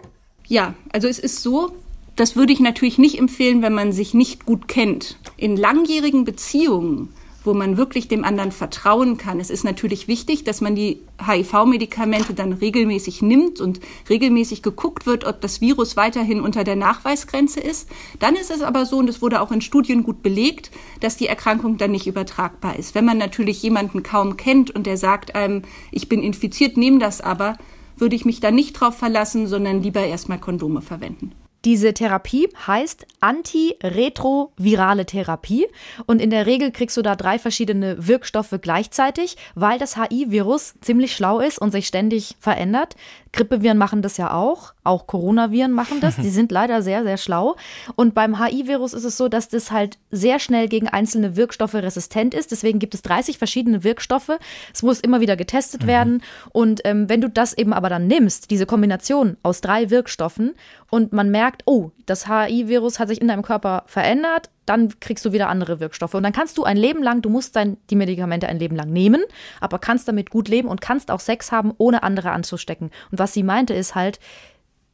Ja, 0.46 0.74
also 0.92 1.08
es 1.08 1.18
ist 1.18 1.42
so, 1.42 1.72
das 2.16 2.34
würde 2.34 2.52
ich 2.52 2.60
natürlich 2.60 2.98
nicht 2.98 3.18
empfehlen, 3.18 3.62
wenn 3.62 3.74
man 3.74 3.92
sich 3.92 4.14
nicht 4.14 4.46
gut 4.46 4.66
kennt. 4.66 5.18
In 5.36 5.56
langjährigen 5.56 6.24
Beziehungen, 6.24 7.10
wo 7.48 7.54
man 7.54 7.78
wirklich 7.78 8.08
dem 8.08 8.24
anderen 8.24 8.52
vertrauen 8.52 9.16
kann, 9.16 9.40
es 9.40 9.48
ist 9.48 9.64
natürlich 9.64 10.06
wichtig, 10.06 10.44
dass 10.44 10.60
man 10.60 10.74
die 10.74 11.00
HIV-Medikamente 11.26 12.34
dann 12.34 12.52
regelmäßig 12.52 13.22
nimmt 13.22 13.58
und 13.58 13.80
regelmäßig 14.10 14.62
geguckt 14.62 15.06
wird, 15.06 15.24
ob 15.24 15.40
das 15.40 15.62
Virus 15.62 15.96
weiterhin 15.96 16.42
unter 16.42 16.62
der 16.62 16.76
Nachweisgrenze 16.76 17.58
ist. 17.58 17.88
Dann 18.18 18.36
ist 18.36 18.50
es 18.50 18.60
aber 18.60 18.84
so, 18.84 18.98
und 18.98 19.08
es 19.08 19.22
wurde 19.22 19.40
auch 19.40 19.50
in 19.50 19.62
Studien 19.62 20.02
gut 20.02 20.22
belegt, 20.22 20.70
dass 21.00 21.16
die 21.16 21.26
Erkrankung 21.26 21.78
dann 21.78 21.92
nicht 21.92 22.06
übertragbar 22.06 22.78
ist. 22.78 22.94
Wenn 22.94 23.06
man 23.06 23.16
natürlich 23.16 23.62
jemanden 23.62 24.02
kaum 24.02 24.36
kennt 24.36 24.70
und 24.70 24.86
der 24.86 24.98
sagt 24.98 25.34
einem, 25.34 25.62
ich 25.90 26.10
bin 26.10 26.22
infiziert, 26.22 26.76
nehme 26.76 26.98
das 26.98 27.22
aber, 27.22 27.56
würde 27.96 28.14
ich 28.14 28.26
mich 28.26 28.40
da 28.40 28.50
nicht 28.50 28.74
drauf 28.74 28.98
verlassen, 28.98 29.46
sondern 29.46 29.82
lieber 29.82 30.04
erstmal 30.04 30.38
Kondome 30.38 30.82
verwenden. 30.82 31.32
Diese 31.68 31.92
Therapie 31.92 32.48
heißt 32.66 33.06
antiretrovirale 33.20 35.04
Therapie 35.04 35.66
und 36.06 36.18
in 36.22 36.30
der 36.30 36.46
Regel 36.46 36.70
kriegst 36.72 36.96
du 36.96 37.02
da 37.02 37.14
drei 37.14 37.38
verschiedene 37.38 38.06
Wirkstoffe 38.08 38.54
gleichzeitig, 38.62 39.36
weil 39.54 39.78
das 39.78 39.98
HI-Virus 39.98 40.76
ziemlich 40.80 41.12
schlau 41.14 41.40
ist 41.40 41.58
und 41.58 41.70
sich 41.72 41.86
ständig 41.86 42.36
verändert. 42.40 42.96
Grippeviren 43.32 43.78
machen 43.78 44.02
das 44.02 44.16
ja 44.16 44.32
auch, 44.32 44.74
auch 44.84 45.06
Coronaviren 45.06 45.72
machen 45.72 46.00
das. 46.00 46.16
Die 46.16 46.28
sind 46.30 46.52
leider 46.52 46.82
sehr, 46.82 47.02
sehr 47.04 47.16
schlau. 47.16 47.56
Und 47.94 48.14
beim 48.14 48.42
HI-Virus 48.44 48.92
ist 48.92 49.04
es 49.04 49.16
so, 49.16 49.28
dass 49.28 49.48
das 49.48 49.70
halt 49.70 49.98
sehr 50.10 50.38
schnell 50.38 50.68
gegen 50.68 50.88
einzelne 50.88 51.36
Wirkstoffe 51.36 51.74
resistent 51.74 52.34
ist. 52.34 52.50
Deswegen 52.50 52.78
gibt 52.78 52.94
es 52.94 53.02
30 53.02 53.38
verschiedene 53.38 53.84
Wirkstoffe. 53.84 54.38
Es 54.72 54.82
muss 54.82 55.00
immer 55.00 55.20
wieder 55.20 55.36
getestet 55.36 55.86
werden. 55.86 56.22
Und 56.50 56.80
ähm, 56.84 57.08
wenn 57.08 57.20
du 57.20 57.28
das 57.28 57.56
eben 57.56 57.72
aber 57.72 57.88
dann 57.88 58.06
nimmst, 58.06 58.50
diese 58.50 58.66
Kombination 58.66 59.36
aus 59.42 59.60
drei 59.60 59.90
Wirkstoffen, 59.90 60.54
und 60.90 61.12
man 61.12 61.30
merkt, 61.30 61.62
oh, 61.66 61.90
das 62.08 62.26
HI-Virus 62.26 62.98
hat 62.98 63.08
sich 63.08 63.20
in 63.20 63.28
deinem 63.28 63.42
Körper 63.42 63.84
verändert, 63.86 64.50
dann 64.66 64.98
kriegst 65.00 65.24
du 65.24 65.32
wieder 65.32 65.48
andere 65.48 65.80
Wirkstoffe. 65.80 66.14
Und 66.14 66.22
dann 66.22 66.32
kannst 66.32 66.58
du 66.58 66.64
ein 66.64 66.76
Leben 66.76 67.02
lang, 67.02 67.22
du 67.22 67.30
musst 67.30 67.56
dein, 67.56 67.76
die 67.90 67.96
Medikamente 67.96 68.48
ein 68.48 68.58
Leben 68.58 68.76
lang 68.76 68.90
nehmen, 68.90 69.22
aber 69.60 69.78
kannst 69.78 70.08
damit 70.08 70.30
gut 70.30 70.48
leben 70.48 70.68
und 70.68 70.80
kannst 70.80 71.10
auch 71.10 71.20
Sex 71.20 71.52
haben, 71.52 71.72
ohne 71.78 72.02
andere 72.02 72.30
anzustecken. 72.30 72.90
Und 73.10 73.18
was 73.18 73.34
sie 73.34 73.42
meinte, 73.42 73.74
ist 73.74 73.94
halt, 73.94 74.20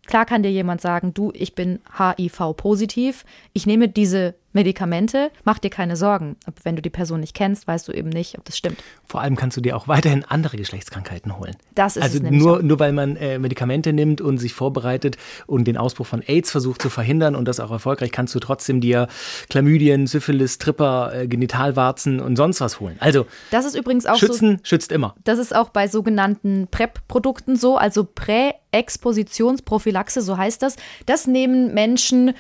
klar 0.07 0.25
kann 0.27 0.43
dir 0.43 0.51
jemand 0.51 0.81
sagen, 0.81 1.15
du, 1.15 1.31
ich 1.35 1.55
bin 1.55 1.81
HIV-positiv, 1.99 3.25
ich 3.53 3.67
nehme 3.67 3.89
diese 3.89 4.35
Medikamente, 4.55 5.31
mach 5.45 5.59
dir 5.59 5.69
keine 5.69 5.97
Sorgen. 5.97 6.37
Wenn 6.63 6.77
du 6.77 6.83
die 6.83 6.91
Person 6.91 7.19
nicht 7.21 7.35
kennst, 7.35 7.67
weißt 7.67 7.89
du 7.89 7.93
eben 7.93 8.09
nicht, 8.09 8.39
ob 8.39 8.45
das 8.45 8.57
stimmt. 8.57 8.79
Vor 9.05 9.21
allem 9.21 9.35
kannst 9.37 9.57
du 9.57 9.61
dir 9.61 9.77
auch 9.77 9.89
weiterhin 9.89 10.25
andere 10.25 10.57
Geschlechtskrankheiten 10.57 11.37
holen. 11.39 11.57
Das 11.75 11.97
ist 11.97 12.05
also 12.05 12.21
nur, 12.23 12.59
auch. 12.59 12.63
nur 12.63 12.79
weil 12.79 12.93
man 12.93 13.17
äh, 13.17 13.41
Medikamente 13.41 13.93
nimmt 13.93 14.21
und 14.21 14.39
sich 14.39 14.55
vorbereitet 14.55 15.17
und 15.47 15.65
den 15.65 15.77
Ausbruch 15.77 16.07
von 16.07 16.23
AIDS 16.23 16.53
versucht 16.53 16.81
zu 16.81 16.89
verhindern 16.89 17.35
und 17.35 17.47
das 17.47 17.59
auch 17.59 17.73
erfolgreich, 17.73 18.13
kannst 18.13 18.33
du 18.35 18.39
trotzdem 18.39 18.81
dir 18.81 19.09
Chlamydien, 19.51 20.07
Syphilis, 20.07 20.59
Tripper, 20.59 21.13
äh, 21.13 21.27
Genitalwarzen 21.27 22.21
und 22.21 22.37
sonst 22.37 22.61
was 22.61 22.79
holen. 22.79 22.95
Also 23.01 23.27
Das 23.51 23.65
ist 23.65 23.75
übrigens 23.75 24.07
auch 24.07 24.15
so. 24.15 24.27
schützen 24.27 24.61
schützt 24.63 24.93
immer. 24.93 25.17
Das 25.25 25.41
ist 25.41 25.53
auch 25.55 25.71
bei 25.71 25.89
sogenannten 25.89 26.69
PrEP-Produkten 26.71 27.57
so, 27.57 27.77
also 27.77 28.05
Präexpositionsprophylaxe, 28.05 30.23
so 30.23 30.39
heißt 30.39 30.63
das. 30.63 30.77
Das 31.07 31.27
nehmen 31.27 31.75
Menschen, 31.75 32.35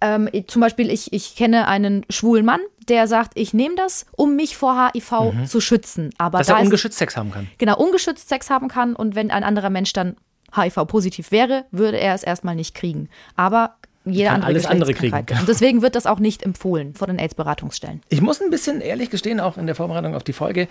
ähm, 0.00 0.28
zum 0.46 0.60
Beispiel, 0.60 0.90
ich, 0.90 1.12
ich 1.12 1.36
kenne 1.36 1.66
einen 1.68 2.04
schwulen 2.08 2.44
Mann, 2.44 2.60
der 2.88 3.06
sagt, 3.06 3.32
ich 3.34 3.54
nehme 3.54 3.74
das, 3.76 4.06
um 4.16 4.36
mich 4.36 4.56
vor 4.56 4.90
HIV 4.92 5.46
zu 5.46 5.60
schützen. 5.60 6.10
Aber 6.18 6.38
Dass 6.38 6.48
da 6.48 6.58
er 6.58 6.64
ungeschützt 6.64 6.98
Sex 6.98 7.16
haben 7.16 7.30
kann. 7.30 7.48
genau 7.58 7.76
ungeschützt 7.76 8.28
Sex 8.28 8.50
haben 8.50 8.68
kann 8.68 8.96
und 8.96 9.14
wenn 9.14 9.30
ein 9.30 9.44
anderer 9.44 9.70
Mensch 9.70 9.92
dann 9.92 10.16
HIV-positiv 10.54 11.30
wäre, 11.30 11.64
würde 11.70 11.98
er 11.98 12.14
es 12.14 12.22
erstmal 12.22 12.56
nicht 12.56 12.74
kriegen. 12.74 13.08
Aber 13.36 13.76
jede 14.04 14.24
Kann 14.24 14.36
andere 14.36 14.48
alles 14.48 14.66
andere 14.66 14.94
kriegen. 14.94 15.14
Und 15.16 15.48
deswegen 15.48 15.82
wird 15.82 15.94
das 15.94 16.06
auch 16.06 16.18
nicht 16.18 16.42
empfohlen 16.42 16.94
vor 16.94 17.06
den 17.06 17.18
AIDS-Beratungsstellen. 17.18 18.02
Ich 18.08 18.20
muss 18.20 18.40
ein 18.40 18.50
bisschen 18.50 18.80
ehrlich 18.80 19.10
gestehen, 19.10 19.40
auch 19.40 19.58
in 19.58 19.66
der 19.66 19.74
Vorbereitung 19.74 20.14
auf 20.14 20.24
die 20.24 20.32
Folge, 20.32 20.68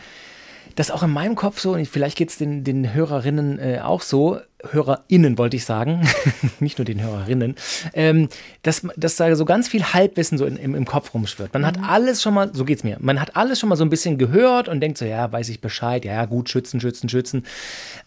dass 0.76 0.92
auch 0.92 1.04
in 1.04 1.12
meinem 1.12 1.36
Kopf 1.36 1.60
so, 1.60 1.74
und 1.74 1.86
vielleicht 1.88 2.18
geht 2.18 2.30
es 2.30 2.38
den, 2.38 2.64
den 2.64 2.94
Hörerinnen 2.94 3.60
äh, 3.60 3.80
auch 3.82 4.02
so, 4.02 4.40
HörerInnen 4.72 5.38
wollte 5.38 5.56
ich 5.56 5.66
sagen, 5.66 6.08
nicht 6.60 6.78
nur 6.78 6.86
den 6.86 7.02
Hörerinnen, 7.02 7.56
ähm, 7.94 8.28
dass, 8.64 8.86
dass 8.98 9.16
da 9.16 9.34
so 9.36 9.46
ganz 9.46 9.70
viel 9.70 9.84
Halbwissen 9.84 10.38
so 10.38 10.46
in, 10.46 10.58
im, 10.58 10.76
im 10.76 10.86
Kopf 10.86 11.14
rumschwirrt. 11.14 11.54
Man 11.54 11.66
hat 11.66 11.78
alles 11.82 12.22
schon 12.22 12.34
mal, 12.34 12.54
so 12.54 12.66
geht's 12.66 12.84
mir, 12.84 12.98
man 13.00 13.22
hat 13.22 13.36
alles 13.38 13.60
schon 13.60 13.70
mal 13.70 13.78
so 13.78 13.86
ein 13.86 13.90
bisschen 13.90 14.18
gehört 14.18 14.68
und 14.68 14.82
denkt 14.82 14.98
so, 14.98 15.06
ja, 15.06 15.32
weiß 15.32 15.50
ich 15.50 15.62
Bescheid, 15.62 16.04
ja, 16.04 16.14
ja, 16.14 16.26
gut, 16.26 16.50
schützen, 16.50 16.82
schützen, 16.82 17.08
schützen. 17.08 17.46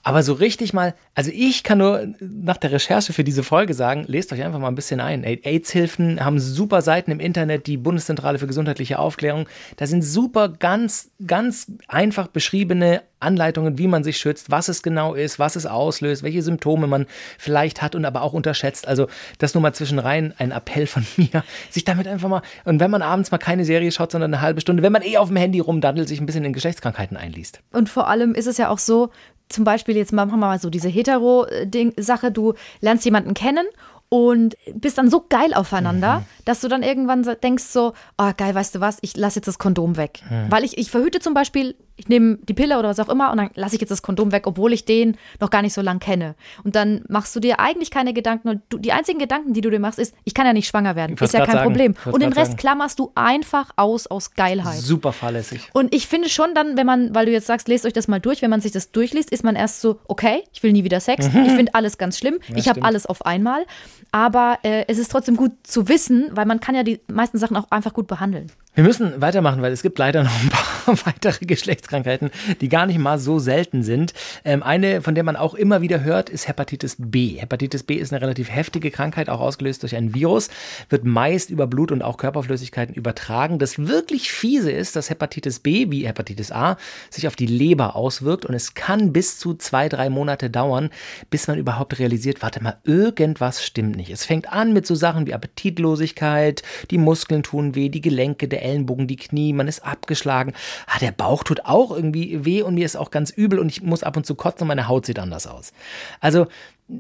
Aber 0.03 0.23
so 0.23 0.35
richtig 0.35 0.75
mal, 0.75 0.95
also 1.15 1.31
ich 1.33 1.63
kann 1.63 1.79
nur 1.79 2.09
nach 2.21 2.59
der 2.59 2.73
Recherche 2.73 3.13
für 3.13 3.25
diese 3.25 3.43
Folge 3.43 3.73
sagen, 3.73 4.05
lest 4.07 4.33
euch 4.33 4.43
einfach 4.43 4.59
mal 4.59 4.69
ein 4.69 4.75
bisschen 4.75 5.01
ein. 5.01 5.25
AIDS-Hilfen 5.25 6.23
haben 6.23 6.39
super 6.39 6.83
Seiten 6.83 7.11
im 7.11 7.21
Internet, 7.21 7.67
die 7.67 7.79
Bundeszentrale 7.79 8.39
für 8.39 8.47
gesundheitliche 8.47 8.99
Aufklärung. 8.99 9.49
Da 9.77 9.87
sind 9.87 10.03
super 10.03 10.49
ganz, 10.49 11.11
ganz 11.27 11.67
einfach 11.89 12.29
beschriebene 12.29 13.03
Anleitungen, 13.23 13.79
wie 13.79 13.89
man 13.89 14.05
sich 14.05 14.19
schützt, 14.19 14.51
was 14.51 14.69
es 14.69 14.83
genau 14.83 15.15
ist, 15.15 15.39
was 15.39 15.57
es 15.57 15.67
auslöst, 15.67 16.23
welche 16.23 16.43
Symptome 16.43 16.87
man 16.87 17.07
vielleicht 17.39 17.83
hat 17.83 17.95
und 17.95 18.05
aber 18.05 18.23
auch 18.23 18.33
unterschätzt. 18.33 18.87
Also 18.87 19.09
das 19.39 19.55
nur 19.55 19.63
mal 19.63 19.73
zwischenrein 19.73 20.35
ein 20.39 20.51
Appell 20.51 20.87
von 20.87 21.07
mir, 21.17 21.45
sich 21.71 21.85
damit 21.85 22.07
einfach 22.07 22.29
mal, 22.29 22.43
und 22.65 22.81
wenn 22.81 22.91
man 22.91 23.03
abends 23.03 23.31
mal 23.31 23.39
keine 23.39 23.65
Serie 23.65 23.93
schaut, 23.93 24.13
sondern 24.13 24.33
eine 24.33 24.43
halbe 24.43 24.61
Stunde, 24.61 24.83
wenn 24.83 24.93
man 24.93 25.03
eh 25.03 25.17
auf 25.19 25.29
dem 25.29 25.37
Handy 25.37 25.61
rumdaddelt, 25.61 26.09
sich 26.09 26.21
ein 26.21 26.27
bisschen 26.27 26.45
in 26.45 26.53
Geschlechtskrankheiten 26.53 27.17
einliest. 27.17 27.61
Und 27.73 27.89
vor 27.89 28.09
allem 28.09 28.35
ist 28.35 28.47
es 28.47 28.59
ja 28.59 28.69
auch 28.69 28.79
so, 28.79 29.11
zum 29.49 29.65
Beispiel 29.65 29.97
jetzt 29.97 30.13
machen 30.13 30.31
wir 30.31 30.37
mal 30.37 30.59
so 30.59 30.71
diese 30.71 30.89
Hetero-Sache, 30.89 32.33
du 32.33 32.55
lernst 32.81 33.05
jemanden 33.05 33.35
kennen 33.35 33.67
und 34.09 34.57
bist 34.75 34.99
dann 34.99 35.09
so 35.09 35.25
geil 35.27 35.55
aufeinander, 35.55 36.25
dass 36.45 36.61
du 36.61 36.69
dann 36.69 36.83
irgendwann 36.83 37.23
denkst 37.43 37.65
so, 37.65 37.95
oh 38.19 38.31
geil, 38.37 38.55
weißt 38.55 38.75
du 38.75 38.81
was, 38.81 38.99
ich 39.01 39.17
lasse 39.17 39.39
jetzt 39.39 39.47
das 39.47 39.59
Kondom 39.59 39.97
weg. 39.97 40.21
Weil 40.51 40.65
ich, 40.65 40.77
ich 40.77 40.91
verhüte 40.91 41.21
zum 41.21 41.33
Beispiel, 41.33 41.75
ich 41.97 42.09
nehme 42.09 42.39
die 42.43 42.55
Pille 42.55 42.79
oder 42.79 42.89
was 42.89 43.01
auch 43.01 43.09
immer 43.09 43.31
und 43.31 43.39
dann 43.39 43.51
lasse 43.55 43.75
ich 43.75 43.81
jetzt 43.81 43.91
das 43.91 44.03
Kondom 44.03 44.33
weg, 44.33 44.47
obwohl 44.47 44.73
ich 44.73 44.85
den 44.85 45.17
noch 45.41 45.51
gar 45.51 45.63
nicht 45.63 45.75
so 45.75 45.83
lang 45.83 45.99
kenne. 45.99 46.35
Und 46.65 46.75
dann 46.75 47.05
machst 47.09 47.35
du 47.37 47.41
dir 47.41 47.61
eigentlich 47.61 47.91
keine 47.91 48.13
Gedanken 48.13 48.49
und 48.49 48.63
du, 48.69 48.79
die 48.79 48.93
einzigen 48.93 49.19
Gedanken, 49.19 49.53
die 49.53 49.61
du 49.61 49.71
dir 49.71 49.79
machst, 49.79 49.99
ist, 49.99 50.15
ich 50.25 50.35
kann 50.35 50.47
ja 50.47 50.53
nicht 50.53 50.69
schwanger 50.69 50.97
werden, 50.97 51.17
ist 51.17 51.35
ja 51.35 51.45
kein 51.45 51.57
sagen. 51.57 51.65
Problem. 51.65 51.95
Und 52.07 52.23
den 52.23 52.33
Rest 52.33 52.53
sagen. 52.53 52.57
klammerst 52.57 52.99
du 52.99 53.13
einfach 53.15 53.71
aus 53.77 54.07
aus 54.07 54.35
Geilheit. 54.35 54.79
Super 54.79 55.13
fahrlässig. 55.13 55.71
Und 55.73 55.95
ich 55.95 56.07
finde 56.07 56.29
schon 56.29 56.55
dann, 56.55 56.77
wenn 56.77 56.87
man, 56.87 57.15
weil 57.15 57.27
du 57.27 57.33
jetzt 57.33 57.47
sagst, 57.47 57.69
lest 57.69 57.87
euch 57.87 57.93
das 57.93 58.09
mal 58.09 58.21
durch, 58.21 58.43
wenn 58.43 58.51
man 58.51 58.61
sich 58.61 58.73
das 58.73 58.93
durchliest, 58.93 59.31
ist 59.31 59.45
man 59.45 59.57
erst 59.57 59.81
so, 59.81 60.01
okay, 60.07 60.43
ich 60.53 60.63
will 60.63 60.73
nie 60.73 60.85
wieder 60.85 61.01
Sex, 61.01 61.27
ich 61.27 61.53
finde 61.53 61.75
alles 61.75 61.99
ganz 61.99 62.19
schlimm, 62.19 62.39
ich 62.55 62.69
habe 62.69 62.83
alles 62.83 63.07
auf 63.07 63.27
einmal. 63.27 63.65
Aber 64.11 64.59
äh, 64.63 64.85
es 64.89 64.99
ist 64.99 65.11
trotzdem 65.11 65.37
gut 65.37 65.53
zu 65.63 65.89
wissen, 65.89 66.31
weil 66.33 66.47
man 66.47 66.61
kann 66.61 66.75
ja 66.75 66.83
die 66.83 67.01
meisten 67.11 67.39
Sachen 67.39 67.57
auch 67.57 67.71
einfach 67.71 67.95
gut 67.95 68.07
behandeln. 68.07 68.51
Wir 68.75 68.85
müssen 68.85 69.21
weitermachen, 69.21 69.61
weil 69.61 69.71
es 69.71 69.83
gibt 69.83 69.99
leider 69.99 70.23
noch 70.23 70.41
ein 70.41 70.49
paar 70.49 70.97
weitere 71.05 71.45
Geschlechtskrankheiten, 71.45 72.31
die 72.63 72.71
gar 72.71 72.87
nicht 72.87 72.99
mal 72.99 73.19
so 73.19 73.39
selten 73.39 73.83
sind. 73.83 74.15
Ähm, 74.47 74.63
eine, 74.63 75.03
von 75.03 75.15
der 75.15 75.25
man 75.25 75.37
auch 75.37 75.53
immer 75.53 75.83
wieder 75.83 76.03
hört, 76.03 76.31
ist 76.31 76.49
Hepatitis 76.49 76.97
B. 76.99 77.37
Hepatitis 77.37 77.83
B 77.83 77.97
ist 77.97 78.15
eine 78.15 78.23
relativ 78.23 78.51
heftige 78.51 78.91
Krankheit, 78.91 79.29
auch 79.29 79.41
ausgelöst 79.41 79.83
durch 79.83 79.95
ein 79.95 80.15
Virus, 80.15 80.49
wird 80.89 81.05
meist 81.05 81.51
über 81.51 81.67
Blut 81.67 81.93
und 81.93 82.01
auch 82.01 82.17
Körperflüssigkeiten 82.17 82.95
übertragen. 82.95 83.59
Das 83.59 83.79
wirklich 83.79 84.33
fiese 84.33 84.73
ist, 84.73 84.97
dass 84.97 85.11
Hepatitis 85.11 85.59
B, 85.59 85.91
wie 85.91 86.07
Hepatitis 86.07 86.51
A, 86.51 86.79
sich 87.11 87.27
auf 87.27 87.37
die 87.37 87.45
Leber 87.45 87.95
auswirkt 87.95 88.47
und 88.47 88.55
es 88.55 88.73
kann 88.73 89.13
bis 89.13 89.39
zu 89.39 89.53
zwei, 89.53 89.91
drei 89.91 90.09
Monate 90.09 90.49
dauern, 90.49 90.89
bis 91.29 91.47
man 91.47 91.59
überhaupt 91.59 91.99
realisiert, 91.99 92.41
warte 92.41 92.63
mal, 92.63 92.79
irgendwas 92.85 93.63
stimmt 93.63 93.97
nicht. 93.97 94.09
Es 94.09 94.25
fängt 94.25 94.51
an 94.51 94.73
mit 94.73 94.87
so 94.87 94.95
Sachen 94.95 95.27
wie 95.27 95.35
Appetitlosigkeit, 95.35 96.63
die 96.91 96.97
Muskeln 96.97 97.43
tun 97.43 97.75
weh, 97.75 97.91
die 97.91 98.01
Gelenke, 98.01 98.49
der 98.49 98.62
Ellenbogen, 98.63 99.07
die 99.07 99.17
Knie, 99.17 99.53
man 99.53 99.69
ist 99.69 99.85
abgeschlagen. 99.85 100.55
Ah, 100.87 100.99
der 101.01 101.13
Bauch 101.13 101.45
tut 101.45 101.65
auch 101.65 101.91
irgendwie 101.91 102.45
weh 102.45 102.63
und 102.63 102.75
mir 102.75 102.87
ist 102.87 102.97
auch 102.97 103.11
ganz 103.11 103.31
übel 103.31 103.59
und 103.59 103.69
ich 103.69 103.83
muss 103.83 104.03
ab 104.03 104.17
und 104.17 104.27
zu 104.27 104.35
kotzen 104.35 104.63
und 104.63 104.69
meine 104.69 104.89
Haut 104.89 105.07
sieht 105.07 105.19
anders 105.19 105.47
aus. 105.47 105.73
Also 106.21 106.47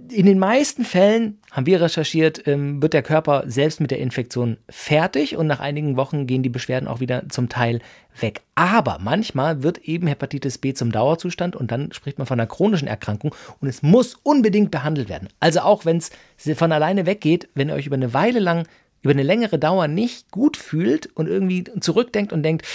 in 0.09 0.27
den 0.27 0.38
meisten 0.38 0.85
Fällen, 0.85 1.38
haben 1.51 1.66
wir 1.66 1.81
recherchiert, 1.81 2.46
ähm, 2.46 2.81
wird 2.81 2.94
der 2.94 3.03
Körper 3.03 3.44
selbst 3.46 3.81
mit 3.81 3.90
der 3.90 3.98
Infektion 3.98 4.57
fertig 4.70 5.37
und 5.37 5.46
nach 5.46 5.61
einigen 5.61 5.96
Wochen 5.96 6.27
gehen 6.27 6.42
die 6.42 6.48
Beschwerden 6.48 6.88
auch 6.88 7.01
wieder 7.01 7.29
zum 7.29 7.48
Teil 7.48 7.81
weg. 8.18 8.40
Aber 8.55 8.98
manchmal 9.01 9.62
wird 9.62 9.79
eben 9.79 10.07
Hepatitis 10.07 10.59
B 10.59 10.72
zum 10.72 10.92
Dauerzustand 10.92 11.57
und 11.57 11.70
dann 11.70 11.92
spricht 11.92 12.18
man 12.18 12.27
von 12.27 12.40
einer 12.40 12.46
chronischen 12.46 12.88
Erkrankung 12.88 13.35
und 13.61 13.68
es 13.68 13.83
muss 13.83 14.14
unbedingt 14.22 14.70
behandelt 14.70 15.09
werden. 15.09 15.29
Also 15.40 15.61
auch 15.61 15.85
wenn 15.85 15.98
es 15.98 16.11
von 16.57 16.72
alleine 16.72 17.05
weggeht, 17.05 17.48
wenn 17.55 17.68
ihr 17.68 17.75
euch 17.75 17.87
über 17.87 17.96
eine 17.96 18.14
Weile 18.14 18.38
lang 18.38 18.66
über 19.02 19.10
eine 19.10 19.22
längere 19.22 19.58
Dauer 19.58 19.88
nicht 19.88 20.30
gut 20.30 20.56
fühlt 20.56 21.08
und 21.14 21.28
irgendwie 21.28 21.64
zurückdenkt 21.80 22.32
und 22.32 22.42
denkt, 22.42 22.66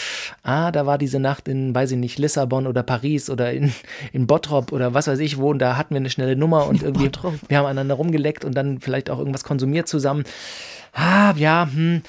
ah, 0.43 0.71
da 0.71 0.85
war 0.85 0.97
diese 0.97 1.19
Nacht 1.19 1.47
in, 1.47 1.73
weiß 1.73 1.91
ich 1.91 1.97
nicht, 1.97 2.19
Lissabon 2.19 2.67
oder 2.67 2.83
Paris 2.83 3.29
oder 3.29 3.53
in, 3.53 3.73
in 4.13 4.27
Bottrop 4.27 4.71
oder 4.71 4.93
was 4.93 5.07
weiß 5.07 5.19
ich 5.19 5.37
wo 5.37 5.49
und 5.49 5.59
da 5.59 5.77
hatten 5.77 5.93
wir 5.93 5.99
eine 5.99 6.09
schnelle 6.09 6.35
Nummer 6.35 6.67
und 6.67 6.83
irgendwie, 6.83 7.09
wir 7.47 7.57
haben 7.57 7.65
aneinander 7.65 7.95
rumgeleckt 7.95 8.43
und 8.45 8.56
dann 8.56 8.79
vielleicht 8.79 9.10
auch 9.10 9.19
irgendwas 9.19 9.43
konsumiert 9.43 9.87
zusammen. 9.87 10.23
Ah, 10.93 11.33
ja, 11.37 11.69
hm, 11.71 12.02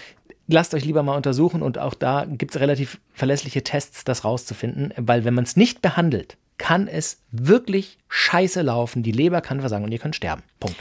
lasst 0.49 0.75
euch 0.75 0.85
lieber 0.85 1.03
mal 1.03 1.17
untersuchen 1.17 1.63
und 1.63 1.79
auch 1.79 1.95
da 1.95 2.25
gibt 2.25 2.55
es 2.55 2.61
relativ 2.61 2.99
verlässliche 3.13 3.63
Tests, 3.63 4.03
das 4.05 4.25
rauszufinden, 4.25 4.93
weil 4.97 5.25
wenn 5.25 5.35
man 5.35 5.45
es 5.45 5.57
nicht 5.57 5.81
behandelt, 5.81 6.37
kann 6.57 6.89
es 6.89 7.21
wirklich 7.31 7.99
scheiße 8.09 8.63
laufen, 8.63 9.05
die 9.05 9.13
Leber 9.13 9.41
kann 9.41 9.61
versagen 9.61 9.85
und 9.85 9.93
ihr 9.93 10.01
könnt 10.01 10.17
sterben. 10.17 10.43
Punkt. 10.59 10.77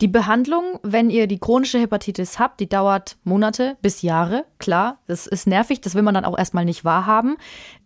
Die 0.00 0.08
Behandlung, 0.08 0.80
wenn 0.82 1.10
ihr 1.10 1.26
die 1.26 1.38
chronische 1.38 1.78
Hepatitis 1.78 2.38
habt, 2.38 2.60
die 2.60 2.68
dauert 2.68 3.16
Monate 3.22 3.76
bis 3.82 4.02
Jahre. 4.02 4.44
Klar, 4.58 4.98
das 5.06 5.26
ist 5.26 5.46
nervig, 5.46 5.80
das 5.80 5.94
will 5.94 6.02
man 6.02 6.14
dann 6.14 6.24
auch 6.24 6.36
erstmal 6.36 6.64
nicht 6.64 6.84
wahrhaben. 6.84 7.36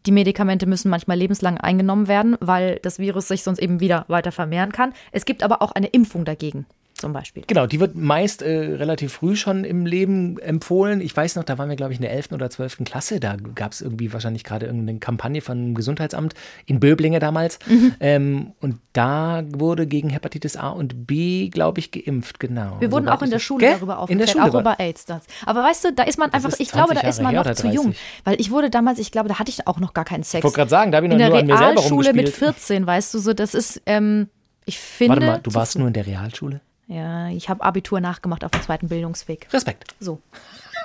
Die 0.06 0.12
Medikamente 0.12 0.66
müssen 0.66 0.88
manchmal 0.88 1.18
lebenslang 1.18 1.58
eingenommen 1.58 2.08
werden, 2.08 2.36
weil 2.40 2.78
das 2.82 2.98
Virus 2.98 3.28
sich 3.28 3.42
sonst 3.42 3.58
eben 3.58 3.80
wieder 3.80 4.06
weiter 4.08 4.32
vermehren 4.32 4.72
kann. 4.72 4.94
Es 5.12 5.26
gibt 5.26 5.42
aber 5.42 5.60
auch 5.60 5.72
eine 5.72 5.88
Impfung 5.88 6.24
dagegen 6.24 6.66
zum 6.96 7.12
Beispiel. 7.12 7.44
Genau, 7.46 7.66
die 7.66 7.80
wird 7.80 7.94
meist 7.94 8.42
äh, 8.42 8.74
relativ 8.76 9.14
früh 9.14 9.36
schon 9.36 9.64
im 9.64 9.86
Leben 9.86 10.38
empfohlen. 10.38 11.00
Ich 11.00 11.16
weiß 11.16 11.36
noch, 11.36 11.44
da 11.44 11.58
waren 11.58 11.68
wir, 11.68 11.76
glaube 11.76 11.92
ich, 11.92 11.98
in 11.98 12.02
der 12.02 12.12
11. 12.12 12.32
oder 12.32 12.50
12. 12.50 12.84
Klasse. 12.84 13.20
Da 13.20 13.36
gab 13.54 13.72
es 13.72 13.80
irgendwie 13.80 14.12
wahrscheinlich 14.12 14.44
gerade 14.44 14.66
irgendeine 14.66 14.98
Kampagne 14.98 15.40
von 15.40 15.74
Gesundheitsamt 15.74 16.34
in 16.66 16.80
Böblinge 16.80 17.18
damals. 17.18 17.58
Mhm. 17.66 17.94
Ähm, 18.00 18.52
und 18.60 18.78
da 18.92 19.42
wurde 19.48 19.86
gegen 19.86 20.10
Hepatitis 20.10 20.56
A 20.56 20.70
und 20.70 21.06
B, 21.06 21.48
glaube 21.48 21.80
ich, 21.80 21.90
geimpft, 21.90 22.40
genau. 22.40 22.76
Wir 22.80 22.92
wurden 22.92 23.08
auch 23.08 23.22
in 23.22 23.30
der 23.30 23.38
Schule 23.38 23.60
Gell? 23.60 23.74
darüber 23.74 23.98
aufgeklärt, 23.98 24.30
in 24.30 24.34
der 24.34 24.40
Schule 24.40 24.56
auch 24.56 24.60
über 24.60 24.80
AIDS. 24.80 25.04
Das. 25.04 25.22
Aber 25.44 25.62
weißt 25.62 25.84
du, 25.84 25.92
da 25.92 26.04
ist 26.04 26.18
man 26.18 26.32
einfach, 26.32 26.52
ich 26.58 26.70
glaube, 26.70 26.94
da 26.94 27.00
ist 27.00 27.22
man 27.22 27.34
noch 27.34 27.50
zu 27.52 27.68
jung. 27.68 27.94
Weil 28.24 28.40
ich 28.40 28.50
wurde 28.50 28.70
damals, 28.70 28.98
ich 28.98 29.12
glaube, 29.12 29.28
da 29.28 29.38
hatte 29.38 29.50
ich 29.50 29.66
auch 29.66 29.78
noch 29.78 29.94
gar 29.94 30.04
keinen 30.04 30.24
Sex. 30.24 30.40
Ich 30.40 30.44
wollte 30.44 30.56
gerade 30.56 30.70
sagen, 30.70 30.92
da 30.92 30.96
habe 30.96 31.06
ich 31.06 31.12
noch 31.12 31.18
in 31.18 31.28
nur 31.28 31.38
an 31.38 31.46
mir 31.46 31.56
selber 31.56 31.70
In 31.70 31.74
der 31.74 31.82
Realschule 31.82 32.12
mit 32.12 32.28
14, 32.28 32.86
weißt 32.86 33.14
du, 33.14 33.18
so, 33.18 33.32
das 33.32 33.54
ist, 33.54 33.82
ähm, 33.86 34.28
ich 34.64 34.78
finde. 34.78 35.16
Warte 35.16 35.26
mal, 35.26 35.40
du 35.42 35.54
warst 35.54 35.78
nur 35.78 35.86
in 35.86 35.94
der 35.94 36.06
Realschule? 36.06 36.60
Ja, 36.88 37.28
ich 37.28 37.48
habe 37.48 37.64
Abitur 37.64 38.00
nachgemacht 38.00 38.44
auf 38.44 38.52
dem 38.52 38.62
zweiten 38.62 38.88
Bildungsweg. 38.88 39.52
Respekt. 39.52 39.94
So. 39.98 40.20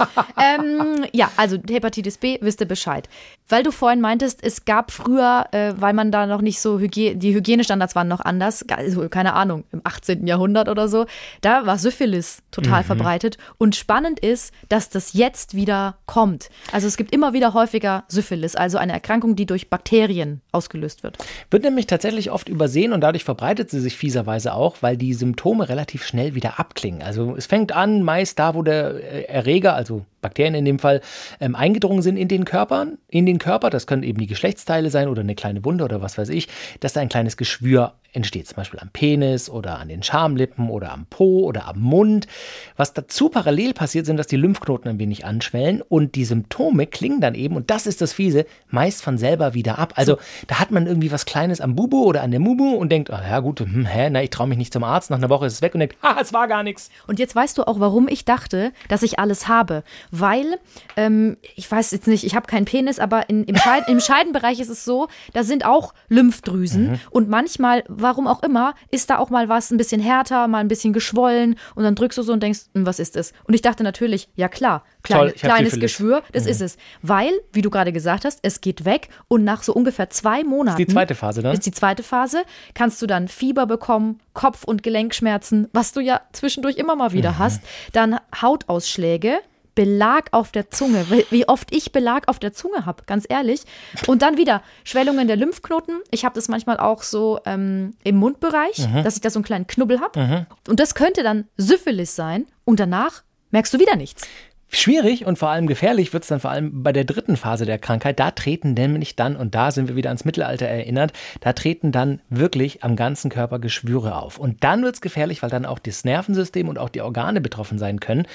ähm, 0.37 1.05
ja, 1.11 1.31
also 1.37 1.57
Hepatitis 1.69 2.17
B, 2.17 2.37
wisst 2.41 2.61
ihr 2.61 2.67
Bescheid. 2.67 3.07
Weil 3.47 3.63
du 3.63 3.71
vorhin 3.71 4.01
meintest, 4.01 4.43
es 4.43 4.65
gab 4.65 4.91
früher, 4.91 5.45
äh, 5.51 5.73
weil 5.77 5.93
man 5.93 6.11
da 6.11 6.25
noch 6.25 6.41
nicht 6.41 6.61
so, 6.61 6.79
Hygie 6.79 7.15
die 7.15 7.33
Hygienestandards 7.33 7.95
waren 7.95 8.07
noch 8.07 8.21
anders, 8.21 8.65
also 8.69 9.09
keine 9.09 9.33
Ahnung, 9.33 9.65
im 9.71 9.81
18. 9.83 10.25
Jahrhundert 10.25 10.69
oder 10.69 10.87
so, 10.87 11.05
da 11.41 11.65
war 11.65 11.77
Syphilis 11.77 12.41
total 12.51 12.81
mhm. 12.81 12.85
verbreitet. 12.85 13.37
Und 13.57 13.75
spannend 13.75 14.19
ist, 14.19 14.53
dass 14.69 14.89
das 14.89 15.13
jetzt 15.13 15.55
wieder 15.55 15.97
kommt. 16.05 16.49
Also 16.71 16.87
es 16.87 16.97
gibt 16.97 17.13
immer 17.13 17.33
wieder 17.33 17.53
häufiger 17.53 18.05
Syphilis, 18.07 18.55
also 18.55 18.77
eine 18.77 18.93
Erkrankung, 18.93 19.35
die 19.35 19.45
durch 19.45 19.69
Bakterien 19.69 20.41
ausgelöst 20.51 21.03
wird. 21.03 21.17
Wird 21.49 21.63
nämlich 21.63 21.87
tatsächlich 21.87 22.31
oft 22.31 22.49
übersehen 22.49 22.93
und 22.93 23.01
dadurch 23.01 23.23
verbreitet 23.23 23.69
sie 23.69 23.79
sich 23.79 23.97
fieserweise 23.97 24.53
auch, 24.53 24.77
weil 24.81 24.97
die 24.97 25.13
Symptome 25.13 25.67
relativ 25.67 26.05
schnell 26.05 26.35
wieder 26.35 26.59
abklingen. 26.59 27.01
Also 27.01 27.35
es 27.35 27.45
fängt 27.45 27.71
an, 27.71 28.03
meist 28.03 28.39
da, 28.39 28.55
wo 28.55 28.63
der 28.63 28.95
äh, 28.95 29.23
Erreger, 29.23 29.75
also 29.75 29.90
Bakterien 30.21 30.55
in 30.55 30.65
dem 30.65 30.79
Fall, 30.79 31.01
ähm, 31.39 31.55
eingedrungen 31.55 32.01
sind 32.01 32.17
in 32.17 32.27
den 32.27 32.45
Körpern, 32.45 32.97
in 33.07 33.25
den 33.25 33.37
Körper, 33.37 33.69
das 33.69 33.87
können 33.87 34.03
eben 34.03 34.19
die 34.19 34.27
Geschlechtsteile 34.27 34.89
sein 34.89 35.07
oder 35.07 35.21
eine 35.21 35.35
kleine 35.35 35.63
Wunde 35.65 35.83
oder 35.83 36.01
was 36.01 36.17
weiß 36.17 36.29
ich, 36.29 36.47
dass 36.79 36.93
da 36.93 37.01
ein 37.01 37.09
kleines 37.09 37.37
Geschwür 37.37 37.93
entsteht, 38.13 38.47
zum 38.47 38.57
Beispiel 38.57 38.79
am 38.79 38.89
Penis 38.89 39.49
oder 39.49 39.79
an 39.79 39.87
den 39.87 40.03
Schamlippen 40.03 40.69
oder 40.69 40.91
am 40.91 41.05
Po 41.05 41.45
oder 41.45 41.67
am 41.67 41.79
Mund. 41.79 42.27
Was 42.75 42.93
dazu 42.93 43.29
parallel 43.29 43.73
passiert, 43.73 44.05
sind, 44.05 44.17
dass 44.17 44.27
die 44.27 44.35
Lymphknoten 44.35 44.89
ein 44.89 44.99
wenig 44.99 45.25
anschwellen 45.25 45.81
und 45.81 46.15
die 46.15 46.25
Symptome 46.25 46.87
klingen 46.87 47.21
dann 47.21 47.35
eben, 47.35 47.55
und 47.55 47.69
das 47.69 47.87
ist 47.87 48.01
das 48.01 48.13
Fiese, 48.13 48.45
meist 48.69 49.03
von 49.03 49.17
selber 49.17 49.53
wieder 49.53 49.79
ab. 49.79 49.93
Also 49.95 50.17
da 50.47 50.59
hat 50.59 50.71
man 50.71 50.87
irgendwie 50.87 51.11
was 51.11 51.25
Kleines 51.25 51.61
am 51.61 51.75
Bubu 51.75 52.03
oder 52.03 52.21
an 52.21 52.31
der 52.31 52.39
Mumu 52.39 52.75
und 52.75 52.91
denkt, 52.91 53.09
oh, 53.09 53.13
ja 53.15 53.39
gut, 53.39 53.61
hm, 53.61 53.85
hä, 53.85 54.09
na, 54.09 54.23
ich 54.23 54.29
traue 54.29 54.47
mich 54.47 54.57
nicht 54.57 54.73
zum 54.73 54.83
Arzt, 54.83 55.09
nach 55.09 55.17
einer 55.17 55.29
Woche 55.29 55.45
ist 55.45 55.53
es 55.53 55.61
weg 55.61 55.73
und 55.73 55.79
denkt, 55.79 55.95
ah, 56.01 56.17
es 56.21 56.33
war 56.33 56.47
gar 56.47 56.63
nichts. 56.63 56.89
Und 57.07 57.19
jetzt 57.19 57.35
weißt 57.35 57.57
du 57.57 57.67
auch, 57.67 57.79
warum 57.79 58.07
ich 58.07 58.25
dachte, 58.25 58.71
dass 58.89 59.03
ich 59.03 59.19
alles 59.19 59.47
habe. 59.47 59.83
Weil, 60.11 60.59
ähm, 60.97 61.37
ich 61.55 61.69
weiß 61.71 61.91
jetzt 61.91 62.07
nicht, 62.07 62.25
ich 62.25 62.35
habe 62.35 62.47
keinen 62.47 62.65
Penis, 62.65 62.99
aber 62.99 63.29
in, 63.29 63.45
im, 63.45 63.55
Scheid 63.55 63.87
im 63.87 63.99
Scheidenbereich 63.99 64.59
ist 64.59 64.69
es 64.69 64.83
so, 64.83 65.07
da 65.33 65.43
sind 65.43 65.65
auch 65.65 65.93
Lymphdrüsen 66.09 66.91
mhm. 66.91 66.99
und 67.09 67.29
manchmal 67.29 67.83
warum 68.01 68.27
auch 68.27 68.43
immer, 68.43 68.75
ist 68.89 69.09
da 69.09 69.17
auch 69.17 69.29
mal 69.29 69.49
was 69.49 69.71
ein 69.71 69.77
bisschen 69.77 70.01
härter, 70.01 70.47
mal 70.47 70.59
ein 70.59 70.67
bisschen 70.67 70.93
geschwollen 70.93 71.55
und 71.75 71.83
dann 71.83 71.95
drückst 71.95 72.17
du 72.17 72.23
so 72.23 72.33
und 72.33 72.41
denkst, 72.43 72.61
hm, 72.73 72.85
was 72.85 72.99
ist 72.99 73.15
es? 73.15 73.33
Und 73.45 73.53
ich 73.53 73.61
dachte 73.61 73.83
natürlich, 73.83 74.29
ja 74.35 74.47
klar, 74.47 74.83
kleine, 75.03 75.31
Toll, 75.31 75.39
kleines 75.39 75.79
Geschwür, 75.79 76.23
das 76.31 76.45
mhm. 76.45 76.49
ist 76.49 76.61
es. 76.61 76.77
Weil, 77.01 77.31
wie 77.53 77.61
du 77.61 77.69
gerade 77.69 77.91
gesagt 77.91 78.25
hast, 78.25 78.39
es 78.43 78.61
geht 78.61 78.85
weg 78.85 79.09
und 79.27 79.43
nach 79.43 79.63
so 79.63 79.73
ungefähr 79.73 80.09
zwei 80.09 80.43
Monaten. 80.43 80.77
Das 80.77 80.79
ist 80.79 80.87
die 80.87 80.93
zweite 80.93 81.15
Phase, 81.15 81.41
ne? 81.41 81.53
Ist 81.53 81.65
die 81.65 81.71
zweite 81.71 82.03
Phase, 82.03 82.43
kannst 82.73 83.01
du 83.01 83.07
dann 83.07 83.27
Fieber 83.27 83.65
bekommen, 83.65 84.19
Kopf- 84.33 84.63
und 84.63 84.83
Gelenkschmerzen, 84.83 85.67
was 85.73 85.93
du 85.93 85.99
ja 85.99 86.21
zwischendurch 86.31 86.77
immer 86.77 86.95
mal 86.95 87.11
wieder 87.11 87.31
mhm. 87.31 87.39
hast, 87.39 87.61
dann 87.93 88.17
Hautausschläge, 88.41 89.39
Belag 89.75 90.29
auf 90.31 90.51
der 90.51 90.69
Zunge. 90.69 91.05
Wie 91.29 91.47
oft 91.47 91.73
ich 91.73 91.91
Belag 91.91 92.27
auf 92.27 92.39
der 92.39 92.53
Zunge 92.53 92.85
habe, 92.85 93.03
ganz 93.05 93.25
ehrlich. 93.29 93.61
Und 94.07 94.21
dann 94.21 94.37
wieder 94.37 94.61
Schwellungen 94.83 95.27
der 95.27 95.37
Lymphknoten. 95.37 95.99
Ich 96.11 96.25
habe 96.25 96.35
das 96.35 96.47
manchmal 96.47 96.77
auch 96.77 97.03
so 97.03 97.39
ähm, 97.45 97.93
im 98.03 98.17
Mundbereich, 98.17 98.79
mhm. 98.79 99.03
dass 99.03 99.15
ich 99.15 99.21
da 99.21 99.29
so 99.29 99.39
einen 99.39 99.45
kleinen 99.45 99.67
Knubbel 99.67 100.01
habe. 100.01 100.19
Mhm. 100.19 100.45
Und 100.67 100.79
das 100.79 100.95
könnte 100.95 101.23
dann 101.23 101.47
Syphilis 101.57 102.15
sein. 102.15 102.45
Und 102.65 102.79
danach 102.79 103.23
merkst 103.51 103.73
du 103.73 103.79
wieder 103.79 103.95
nichts. 103.95 104.27
Schwierig 104.73 105.25
und 105.25 105.37
vor 105.37 105.49
allem 105.49 105.67
gefährlich 105.67 106.13
wird 106.13 106.23
es 106.23 106.29
dann 106.29 106.39
vor 106.39 106.49
allem 106.49 106.81
bei 106.81 106.93
der 106.93 107.03
dritten 107.03 107.35
Phase 107.35 107.65
der 107.65 107.77
Krankheit. 107.77 108.21
Da 108.21 108.31
treten 108.31 108.73
nämlich 108.73 109.17
dann, 109.17 109.35
und 109.35 109.53
da 109.53 109.69
sind 109.71 109.89
wir 109.89 109.97
wieder 109.97 110.09
ans 110.09 110.23
Mittelalter 110.23 110.65
erinnert, 110.65 111.11
da 111.41 111.51
treten 111.51 111.91
dann 111.91 112.21
wirklich 112.29 112.81
am 112.81 112.95
ganzen 112.95 113.29
Körper 113.29 113.59
Geschwüre 113.59 114.15
auf. 114.15 114.37
Und 114.37 114.63
dann 114.63 114.81
wird 114.81 114.95
es 114.95 115.01
gefährlich, 115.01 115.43
weil 115.43 115.49
dann 115.49 115.65
auch 115.65 115.77
das 115.77 116.05
Nervensystem 116.05 116.69
und 116.69 116.79
auch 116.79 116.87
die 116.87 117.01
Organe 117.01 117.41
betroffen 117.41 117.79
sein 117.79 117.99
können. 117.99 118.25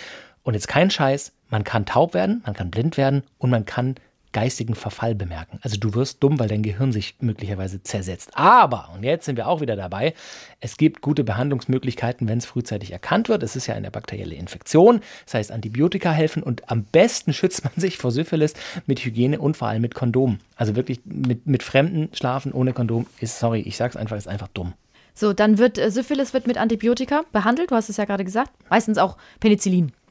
Und 0.47 0.55
jetzt 0.55 0.69
kein 0.69 0.91
Scheiß, 0.91 1.33
man 1.51 1.65
kann 1.65 1.87
taub 1.87 2.15
werden, 2.15 2.41
man 2.47 2.55
kann 2.55 2.71
blind 2.71 2.97
werden 2.97 3.25
und 3.39 3.51
man 3.51 3.65
kann 3.65 3.97
geistigen 4.31 4.77
Verfall 4.77 5.17
bemerken. 5.17 5.59
Also 5.63 5.77
du 5.77 5.95
wirst 5.95 6.23
dumm, 6.23 6.39
weil 6.39 6.47
dein 6.47 6.63
Gehirn 6.63 6.93
sich 6.93 7.17
möglicherweise 7.19 7.83
zersetzt. 7.83 8.31
Aber, 8.35 8.91
und 8.95 9.03
jetzt 9.03 9.25
sind 9.25 9.35
wir 9.35 9.49
auch 9.49 9.61
wieder 9.61 9.75
dabei, 9.75 10.15
es 10.61 10.77
gibt 10.77 11.01
gute 11.01 11.25
Behandlungsmöglichkeiten, 11.25 12.29
wenn 12.29 12.39
es 12.39 12.47
frühzeitig 12.47 12.93
erkannt 12.93 13.29
wird. 13.29 13.43
Es 13.43 13.57
ist 13.57 13.67
ja 13.67 13.75
eine 13.75 13.91
bakterielle 13.91 14.37
Infektion, 14.37 15.01
das 15.25 15.35
heißt 15.35 15.51
Antibiotika 15.51 16.13
helfen 16.13 16.45
und 16.45 16.71
am 16.71 16.85
besten 16.85 17.33
schützt 17.33 17.65
man 17.65 17.73
sich 17.77 17.99
vor 17.99 18.13
Syphilis 18.13 18.55
mit 18.87 19.05
Hygiene 19.05 19.41
und 19.41 19.57
vor 19.57 19.67
allem 19.67 19.83
mit 19.83 19.97
Kondom. 19.97 20.39
Also 20.55 20.77
wirklich 20.77 21.01
mit, 21.05 21.49
mit 21.49 21.65
Fremden 21.65 22.09
schlafen 22.15 22.53
ohne 22.53 22.73
Kondom 22.73 23.07
ist, 23.19 23.41
sorry, 23.41 23.63
ich 23.63 23.77
sag's 23.77 23.97
einfach, 23.97 24.17
ist 24.17 24.29
einfach 24.29 24.49
dumm. 24.55 24.75
So, 25.13 25.33
dann 25.33 25.59
wird 25.59 25.77
äh, 25.77 25.91
Syphilis 25.91 26.35
wird 26.35 26.47
mit 26.47 26.57
Antibiotika 26.57 27.23
behandelt, 27.33 27.73
du 27.73 27.75
hast 27.75 27.89
es 27.89 27.97
ja 27.97 28.05
gerade 28.05 28.25
gesagt, 28.25 28.53
meistens 28.71 28.99
auch 28.99 29.17
Penicillin. 29.41 29.91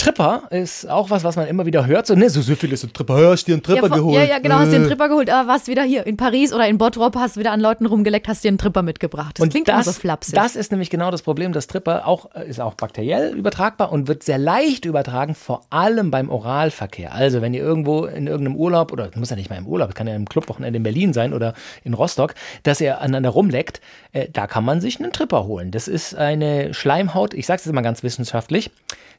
Tripper 0.00 0.44
ist 0.48 0.88
auch 0.88 1.10
was, 1.10 1.24
was 1.24 1.36
man 1.36 1.46
immer 1.46 1.66
wieder 1.66 1.84
hört. 1.84 2.06
So, 2.06 2.14
ne, 2.14 2.30
so 2.30 2.40
Syphilis 2.40 2.82
und 2.84 2.94
Tripper, 2.94 3.16
hast 3.32 3.46
dir 3.46 3.52
einen 3.52 3.62
Tripper 3.62 3.88
ja, 3.88 3.94
geholt. 3.96 4.14
Ja, 4.16 4.24
ja, 4.24 4.38
genau, 4.38 4.54
hast 4.54 4.70
dir 4.70 4.76
einen 4.76 4.86
äh. 4.86 4.88
Tripper 4.88 5.10
geholt. 5.10 5.28
Aber 5.28 5.46
warst 5.46 5.68
wieder 5.68 5.82
hier 5.82 6.06
in 6.06 6.16
Paris 6.16 6.54
oder 6.54 6.66
in 6.66 6.78
Bottrop, 6.78 7.16
hast 7.16 7.36
wieder 7.36 7.52
an 7.52 7.60
Leuten 7.60 7.84
rumgeleckt, 7.84 8.26
hast 8.26 8.42
dir 8.42 8.48
einen 8.48 8.56
Tripper 8.56 8.80
mitgebracht. 8.80 9.38
Das 9.38 9.44
und 9.44 9.50
klingt 9.50 9.68
das, 9.68 9.84
so 9.84 9.92
flapsig. 9.92 10.34
Das 10.34 10.56
ist 10.56 10.70
nämlich 10.70 10.88
genau 10.88 11.10
das 11.10 11.20
Problem. 11.20 11.52
Das 11.52 11.66
Tripper 11.66 12.06
auch, 12.06 12.34
äh, 12.34 12.48
ist 12.48 12.60
auch 12.60 12.72
bakteriell 12.76 13.34
übertragbar 13.36 13.92
und 13.92 14.08
wird 14.08 14.22
sehr 14.22 14.38
leicht 14.38 14.86
übertragen, 14.86 15.34
vor 15.34 15.66
allem 15.68 16.10
beim 16.10 16.30
Oralverkehr. 16.30 17.12
Also, 17.12 17.42
wenn 17.42 17.52
ihr 17.52 17.60
irgendwo 17.60 18.06
in 18.06 18.26
irgendeinem 18.26 18.56
Urlaub, 18.56 18.92
oder 18.92 19.10
muss 19.16 19.28
ja 19.28 19.36
nicht 19.36 19.50
mal 19.50 19.56
im 19.56 19.66
Urlaub, 19.66 19.94
kann 19.94 20.06
ja 20.06 20.14
im 20.14 20.26
Clubwochenende 20.26 20.78
in 20.78 20.82
Berlin 20.82 21.12
sein 21.12 21.34
oder 21.34 21.52
in 21.84 21.92
Rostock, 21.92 22.34
dass 22.62 22.80
ihr 22.80 23.02
aneinander 23.02 23.28
rumleckt, 23.28 23.82
äh, 24.12 24.28
da 24.32 24.46
kann 24.46 24.64
man 24.64 24.80
sich 24.80 24.98
einen 24.98 25.12
Tripper 25.12 25.44
holen. 25.44 25.72
Das 25.72 25.88
ist 25.88 26.14
eine 26.14 26.72
Schleimhaut, 26.72 27.34
ich 27.34 27.44
sage 27.44 27.58
es 27.58 27.66
jetzt 27.66 27.74
mal 27.74 27.82
ganz 27.82 28.02
wissenschaftlich, 28.02 28.70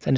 ist 0.02 0.08
eine 0.08 0.18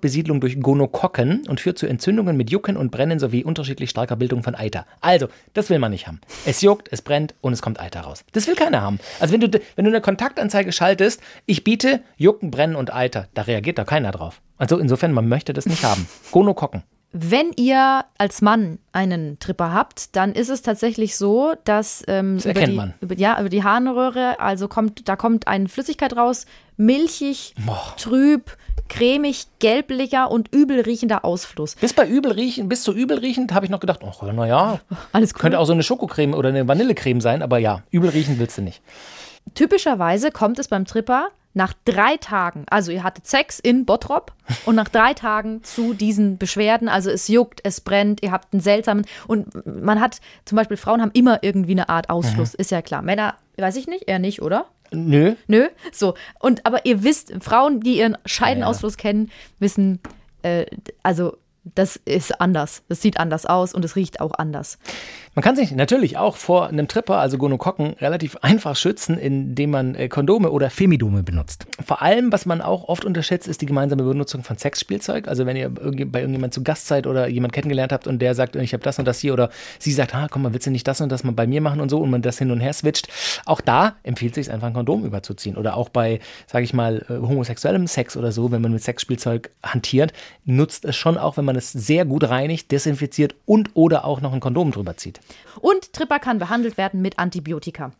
Schleimhautbesiedlung 0.00 0.40
durch 0.40 0.60
Gonokokken 0.60 1.46
und 1.48 1.60
führt 1.60 1.78
zu 1.78 1.86
Entzündungen 1.86 2.36
mit 2.36 2.50
Jucken 2.50 2.76
und 2.76 2.90
Brennen 2.90 3.18
sowie 3.18 3.44
unterschiedlich 3.44 3.90
starker 3.90 4.16
Bildung 4.16 4.42
von 4.42 4.54
Eiter. 4.54 4.86
Also, 5.00 5.28
das 5.52 5.70
will 5.70 5.78
man 5.78 5.92
nicht 5.92 6.06
haben. 6.06 6.20
Es 6.46 6.62
juckt, 6.62 6.88
es 6.90 7.02
brennt 7.02 7.34
und 7.40 7.52
es 7.52 7.62
kommt 7.62 7.80
Eiter 7.80 8.00
raus. 8.00 8.24
Das 8.32 8.46
will 8.46 8.54
keiner 8.54 8.80
haben. 8.80 8.98
Also, 9.20 9.32
wenn 9.34 9.40
du, 9.40 9.60
wenn 9.76 9.84
du 9.84 9.90
eine 9.90 10.00
Kontaktanzeige 10.00 10.72
schaltest, 10.72 11.20
ich 11.46 11.64
biete 11.64 12.00
Jucken, 12.16 12.50
Brennen 12.50 12.76
und 12.76 12.92
Eiter, 12.92 13.28
da 13.34 13.42
reagiert 13.42 13.78
da 13.78 13.84
keiner 13.84 14.10
drauf. 14.10 14.40
Also, 14.56 14.78
insofern, 14.78 15.12
man 15.12 15.28
möchte 15.28 15.52
das 15.52 15.66
nicht 15.66 15.84
haben. 15.84 16.06
Gonokokken. 16.30 16.82
Wenn 17.12 17.50
ihr 17.56 18.04
als 18.18 18.40
Mann 18.40 18.78
einen 18.92 19.38
Tripper 19.40 19.72
habt, 19.72 20.14
dann 20.14 20.32
ist 20.32 20.48
es 20.48 20.62
tatsächlich 20.62 21.16
so, 21.16 21.54
dass 21.64 22.04
ähm, 22.06 22.36
Das 22.36 22.44
über, 22.44 22.54
erkennt 22.54 22.72
die, 22.72 22.76
man. 22.76 22.94
Über, 23.00 23.16
ja, 23.16 23.40
über 23.40 23.48
die 23.48 23.64
Harnröhre, 23.64 24.38
also 24.38 24.68
kommt, 24.68 25.08
da 25.08 25.16
kommt 25.16 25.48
eine 25.48 25.68
Flüssigkeit 25.68 26.16
raus, 26.16 26.46
milchig, 26.76 27.54
trüb, 27.96 28.56
cremig, 28.88 29.46
gelblicher 29.58 30.30
und 30.30 30.54
übel 30.54 30.80
riechender 30.80 31.24
Ausfluss. 31.24 31.74
Bis 31.74 31.94
bei 31.94 32.06
übel 32.06 32.30
riechen, 32.30 32.68
bis 32.68 32.82
zu 32.82 32.92
übel 32.92 33.18
riechend 33.18 33.52
habe 33.54 33.66
ich 33.66 33.70
noch 33.70 33.80
gedacht, 33.80 34.00
oh, 34.02 34.26
naja, 34.26 34.80
Alles 35.12 35.34
cool. 35.34 35.40
könnte 35.40 35.58
auch 35.58 35.66
so 35.66 35.72
eine 35.72 35.82
Schokocreme 35.82 36.34
oder 36.34 36.50
eine 36.50 36.68
Vanillecreme 36.68 37.20
sein, 37.20 37.42
aber 37.42 37.58
ja, 37.58 37.82
übel 37.90 38.10
riechen 38.10 38.38
willst 38.38 38.58
du 38.58 38.62
nicht. 38.62 38.82
Typischerweise 39.54 40.30
kommt 40.30 40.60
es 40.60 40.68
beim 40.68 40.84
Tripper 40.84 41.28
nach 41.52 41.74
drei 41.84 42.16
Tagen, 42.16 42.64
also 42.70 42.92
ihr 42.92 43.02
hattet 43.02 43.26
Sex 43.26 43.58
in 43.58 43.84
Bottrop 43.84 44.32
und 44.66 44.76
nach 44.76 44.88
drei 44.88 45.14
Tagen 45.14 45.64
zu 45.64 45.94
diesen 45.94 46.38
Beschwerden, 46.38 46.88
also 46.88 47.10
es 47.10 47.26
juckt, 47.26 47.60
es 47.64 47.80
brennt, 47.80 48.22
ihr 48.22 48.30
habt 48.30 48.52
einen 48.52 48.60
seltsamen 48.60 49.04
und 49.26 49.66
man 49.66 50.00
hat, 50.00 50.20
zum 50.44 50.56
Beispiel 50.56 50.76
Frauen 50.76 51.02
haben 51.02 51.10
immer 51.12 51.42
irgendwie 51.42 51.72
eine 51.72 51.88
Art 51.88 52.08
Ausfluss, 52.08 52.54
ist 52.54 52.70
ja 52.70 52.82
klar. 52.82 53.02
Männer, 53.02 53.34
weiß 53.56 53.76
ich 53.76 53.88
nicht, 53.88 54.08
eher 54.08 54.20
nicht, 54.20 54.42
oder? 54.42 54.66
Nö. 54.92 55.34
Nö, 55.46 55.68
so. 55.92 56.14
Und 56.38 56.66
aber 56.66 56.84
ihr 56.84 57.02
wisst, 57.02 57.32
Frauen, 57.40 57.80
die 57.80 57.98
ihren 57.98 58.16
Scheidenausfluss 58.26 58.96
kennen, 58.96 59.30
wissen, 59.58 60.00
äh, 60.42 60.66
also 61.02 61.36
das 61.74 61.96
ist 61.96 62.40
anders. 62.40 62.82
Das 62.88 63.02
sieht 63.02 63.18
anders 63.18 63.46
aus 63.46 63.74
und 63.74 63.84
es 63.84 63.96
riecht 63.96 64.20
auch 64.20 64.32
anders. 64.38 64.78
Man 65.36 65.44
kann 65.44 65.54
sich 65.54 65.70
natürlich 65.70 66.18
auch 66.18 66.36
vor 66.36 66.66
einem 66.66 66.88
Tripper, 66.88 67.18
also 67.18 67.38
Gonokokken, 67.38 67.94
relativ 68.00 68.36
einfach 68.42 68.74
schützen, 68.74 69.16
indem 69.16 69.70
man 69.70 69.94
äh, 69.94 70.08
Kondome 70.08 70.50
oder 70.50 70.70
Femidome 70.70 71.22
benutzt. 71.22 71.66
Vor 71.86 72.02
allem, 72.02 72.32
was 72.32 72.46
man 72.46 72.60
auch 72.60 72.88
oft 72.88 73.04
unterschätzt, 73.04 73.46
ist 73.46 73.62
die 73.62 73.66
gemeinsame 73.66 74.02
Benutzung 74.02 74.42
von 74.42 74.58
Sexspielzeug. 74.58 75.28
Also 75.28 75.46
wenn 75.46 75.54
ihr 75.54 75.68
bei 75.70 76.20
irgendjemand 76.20 76.52
zu 76.52 76.64
Gast 76.64 76.88
seid 76.88 77.06
oder 77.06 77.28
jemand 77.28 77.52
kennengelernt 77.52 77.92
habt 77.92 78.08
und 78.08 78.18
der 78.18 78.34
sagt, 78.34 78.56
ich 78.56 78.72
habe 78.72 78.82
das 78.82 78.98
und 78.98 79.04
das 79.04 79.20
hier 79.20 79.32
oder 79.32 79.50
sie 79.78 79.92
sagt, 79.92 80.16
ah, 80.16 80.26
komm 80.28 80.42
mal, 80.42 80.52
willst 80.52 80.66
du 80.66 80.72
nicht 80.72 80.88
das 80.88 81.00
und 81.00 81.12
das 81.12 81.22
mal 81.22 81.30
bei 81.30 81.46
mir 81.46 81.60
machen 81.60 81.80
und 81.80 81.90
so 81.90 82.00
und 82.00 82.10
man 82.10 82.22
das 82.22 82.38
hin 82.38 82.50
und 82.50 82.58
her 82.58 82.72
switcht. 82.72 83.06
Auch 83.46 83.60
da 83.60 83.94
empfiehlt 84.02 84.34
sich 84.34 84.50
einfach 84.50 84.66
ein 84.66 84.74
Kondom 84.74 85.04
überzuziehen. 85.04 85.56
Oder 85.56 85.76
auch 85.76 85.90
bei, 85.90 86.18
sage 86.48 86.64
ich 86.64 86.74
mal, 86.74 87.06
äh, 87.08 87.14
homosexuellem 87.14 87.86
Sex 87.86 88.16
oder 88.16 88.32
so, 88.32 88.50
wenn 88.50 88.62
man 88.62 88.72
mit 88.72 88.82
Sexspielzeug 88.82 89.50
hantiert, 89.62 90.12
nutzt 90.44 90.84
es 90.84 90.96
schon 90.96 91.16
auch, 91.16 91.36
wenn 91.36 91.44
man 91.44 91.54
es 91.54 91.70
sehr 91.70 92.04
gut 92.04 92.28
reinigt, 92.28 92.72
desinfiziert 92.72 93.36
und 93.46 93.70
oder 93.74 94.04
auch 94.04 94.20
noch 94.20 94.32
ein 94.32 94.40
Kondom 94.40 94.72
drüber 94.72 94.96
zieht. 94.96 95.19
Und 95.60 95.92
Tripper 95.92 96.18
kann 96.18 96.38
behandelt 96.38 96.76
werden 96.76 97.02
mit 97.02 97.18
Antibiotika. 97.18 97.92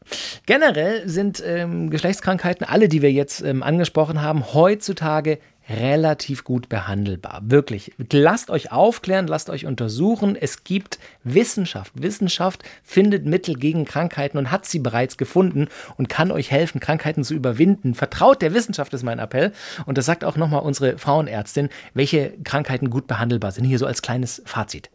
Generell 0.47 1.09
sind 1.09 1.43
ähm, 1.45 1.91
Geschlechtskrankheiten, 1.91 2.67
alle, 2.67 2.89
die 2.89 3.03
wir 3.03 3.13
jetzt 3.13 3.43
ähm, 3.43 3.63
angesprochen 3.63 4.23
haben, 4.23 4.53
heutzutage 4.55 5.39
relativ 5.71 6.45
gut 6.45 6.69
behandelbar. 6.69 7.41
Wirklich. 7.45 7.93
Lasst 8.11 8.51
euch 8.51 8.73
aufklären, 8.73 9.27
lasst 9.27 9.51
euch 9.51 9.67
untersuchen. 9.67 10.37
Es 10.37 10.65
gibt 10.65 10.99
Wissenschaft. 11.23 11.93
Wissenschaft 11.95 12.65
findet 12.83 13.25
Mittel 13.25 13.55
gegen 13.55 13.85
Krankheiten 13.85 14.39
und 14.39 14.51
hat 14.51 14.67
sie 14.67 14.81
bereits 14.81 15.17
gefunden 15.17 15.69
und 15.97 16.09
kann 16.09 16.33
euch 16.33 16.51
helfen, 16.51 16.81
Krankheiten 16.81 17.23
zu 17.23 17.35
überwinden. 17.35 17.95
Vertraut 17.95 18.43
der 18.43 18.55
Wissenschaft 18.55 18.93
ist 18.95 19.05
mein 19.05 19.19
Appell. 19.19 19.53
Und 19.87 19.97
das 19.97 20.07
sagt 20.07 20.25
auch 20.25 20.37
nochmal 20.37 20.63
unsere 20.63 20.99
Frauenärztin, 20.99 21.69
welche 21.95 22.33
Krankheiten 22.43 22.91
gut 22.91 23.07
behandelbar 23.07 23.53
sind. 23.53 23.65
Hier 23.65 23.79
so 23.79 23.87
als 23.87 24.03
kleines 24.03 24.43
Fazit. 24.45 24.91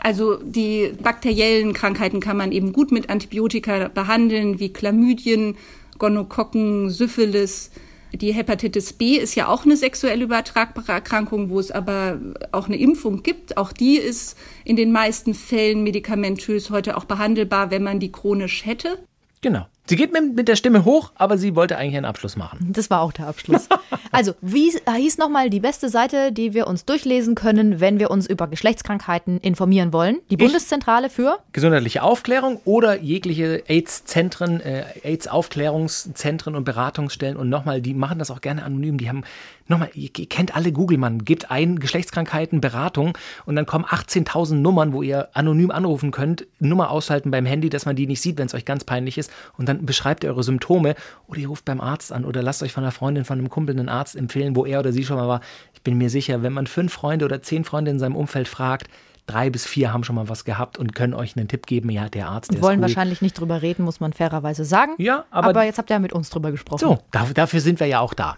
Also 0.00 0.36
die 0.42 0.92
bakteriellen 1.02 1.74
Krankheiten 1.74 2.20
kann 2.20 2.36
man 2.36 2.52
eben 2.52 2.72
gut 2.72 2.90
mit 2.90 3.10
Antibiotika 3.10 3.88
behandeln, 3.88 4.58
wie 4.58 4.72
Chlamydien, 4.72 5.56
Gonokokken, 5.98 6.90
Syphilis. 6.90 7.70
Die 8.12 8.32
Hepatitis 8.32 8.94
B 8.94 9.16
ist 9.16 9.34
ja 9.36 9.46
auch 9.46 9.64
eine 9.64 9.76
sexuell 9.76 10.22
übertragbare 10.22 10.92
Erkrankung, 10.92 11.50
wo 11.50 11.60
es 11.60 11.70
aber 11.70 12.18
auch 12.50 12.66
eine 12.66 12.78
Impfung 12.78 13.22
gibt. 13.22 13.56
Auch 13.56 13.72
die 13.72 13.98
ist 13.98 14.36
in 14.64 14.74
den 14.74 14.90
meisten 14.90 15.34
Fällen 15.34 15.84
medikamentös 15.84 16.70
heute 16.70 16.96
auch 16.96 17.04
behandelbar, 17.04 17.70
wenn 17.70 17.82
man 17.82 18.00
die 18.00 18.10
chronisch 18.10 18.64
hätte. 18.64 18.98
Genau. 19.42 19.66
Sie 19.90 19.96
geht 19.96 20.12
mit, 20.12 20.36
mit 20.36 20.46
der 20.46 20.54
Stimme 20.54 20.84
hoch, 20.84 21.10
aber 21.16 21.36
sie 21.36 21.56
wollte 21.56 21.76
eigentlich 21.76 21.96
einen 21.96 22.04
Abschluss 22.04 22.36
machen. 22.36 22.72
Das 22.72 22.90
war 22.90 23.00
auch 23.00 23.10
der 23.10 23.26
Abschluss. 23.26 23.68
Also, 24.12 24.34
wie 24.40 24.72
hieß 24.72 25.18
nochmal 25.18 25.50
die 25.50 25.60
beste 25.60 25.88
Seite, 25.88 26.32
die 26.32 26.52
wir 26.52 26.66
uns 26.66 26.84
durchlesen 26.84 27.36
können, 27.36 27.78
wenn 27.78 28.00
wir 28.00 28.10
uns 28.10 28.26
über 28.26 28.48
Geschlechtskrankheiten 28.48 29.38
informieren 29.38 29.92
wollen? 29.92 30.18
Die 30.30 30.36
Bundeszentrale 30.36 31.10
für? 31.10 31.38
gesundheitliche 31.52 32.02
Aufklärung 32.02 32.60
oder 32.64 33.00
jegliche 33.00 33.62
AIDS-Zentren, 33.68 34.60
äh, 34.60 34.84
AIDS-Aufklärungszentren 35.04 36.56
und 36.56 36.64
Beratungsstellen. 36.64 37.36
Und 37.36 37.50
nochmal, 37.50 37.80
die 37.80 37.94
machen 37.94 38.18
das 38.18 38.32
auch 38.32 38.40
gerne 38.40 38.64
anonym. 38.64 38.98
Die 38.98 39.08
haben, 39.08 39.22
nochmal, 39.70 39.88
ihr, 39.94 40.10
ihr 40.16 40.28
kennt 40.28 40.54
alle 40.54 40.72
Google, 40.72 40.98
man 40.98 41.24
gebt 41.24 41.50
ein 41.50 41.78
Geschlechtskrankheiten, 41.78 42.60
Beratung 42.60 43.16
und 43.46 43.56
dann 43.56 43.64
kommen 43.64 43.84
18.000 43.86 44.56
Nummern, 44.56 44.92
wo 44.92 45.02
ihr 45.02 45.28
anonym 45.34 45.70
anrufen 45.70 46.10
könnt, 46.10 46.46
Nummer 46.58 46.90
aushalten 46.90 47.30
beim 47.30 47.46
Handy, 47.46 47.70
dass 47.70 47.86
man 47.86 47.96
die 47.96 48.06
nicht 48.06 48.20
sieht, 48.20 48.36
wenn 48.38 48.46
es 48.46 48.54
euch 48.54 48.64
ganz 48.64 48.84
peinlich 48.84 49.16
ist. 49.16 49.30
Und 49.56 49.68
dann 49.68 49.86
beschreibt 49.86 50.24
ihr 50.24 50.30
eure 50.30 50.42
Symptome 50.42 50.94
oder 51.26 51.38
ihr 51.40 51.48
ruft 51.48 51.64
beim 51.64 51.80
Arzt 51.80 52.12
an 52.12 52.24
oder 52.26 52.42
lasst 52.42 52.62
euch 52.62 52.72
von 52.72 52.84
einer 52.84 52.92
Freundin, 52.92 53.24
von 53.24 53.38
einem 53.38 53.48
Kumpel 53.48 53.78
einen 53.78 53.88
Arzt 53.88 54.16
empfehlen, 54.16 54.54
wo 54.56 54.66
er 54.66 54.80
oder 54.80 54.92
sie 54.92 55.04
schon 55.04 55.16
mal 55.16 55.28
war. 55.28 55.40
Ich 55.72 55.82
bin 55.82 55.96
mir 55.96 56.10
sicher, 56.10 56.42
wenn 56.42 56.52
man 56.52 56.66
fünf 56.66 56.92
Freunde 56.92 57.24
oder 57.24 57.40
zehn 57.40 57.64
Freunde 57.64 57.90
in 57.92 57.98
seinem 57.98 58.16
Umfeld 58.16 58.48
fragt, 58.48 58.88
drei 59.26 59.48
bis 59.50 59.64
vier 59.66 59.92
haben 59.92 60.02
schon 60.02 60.16
mal 60.16 60.28
was 60.28 60.44
gehabt 60.44 60.76
und 60.78 60.94
können 60.94 61.14
euch 61.14 61.36
einen 61.36 61.46
Tipp 61.46 61.66
geben. 61.66 61.88
Ja, 61.90 62.08
der 62.08 62.28
Arzt, 62.28 62.50
der 62.50 62.58
Wir 62.58 62.62
wollen 62.62 62.80
wahrscheinlich 62.82 63.22
nicht 63.22 63.38
drüber 63.38 63.62
reden, 63.62 63.84
muss 63.84 64.00
man 64.00 64.12
fairerweise 64.12 64.64
sagen. 64.64 64.92
Ja, 64.98 65.24
aber- 65.30 65.50
aber 65.50 65.64
jetzt 65.64 65.78
habt 65.78 65.88
ihr 65.90 65.94
ja 65.94 66.00
mit 66.00 66.12
uns 66.12 66.30
drüber 66.30 66.50
gesprochen. 66.50 66.80
So, 66.80 66.98
da, 67.12 67.26
dafür 67.32 67.60
sind 67.60 67.78
wir 67.78 67.86
ja 67.86 68.00
auch 68.00 68.12
da. 68.14 68.36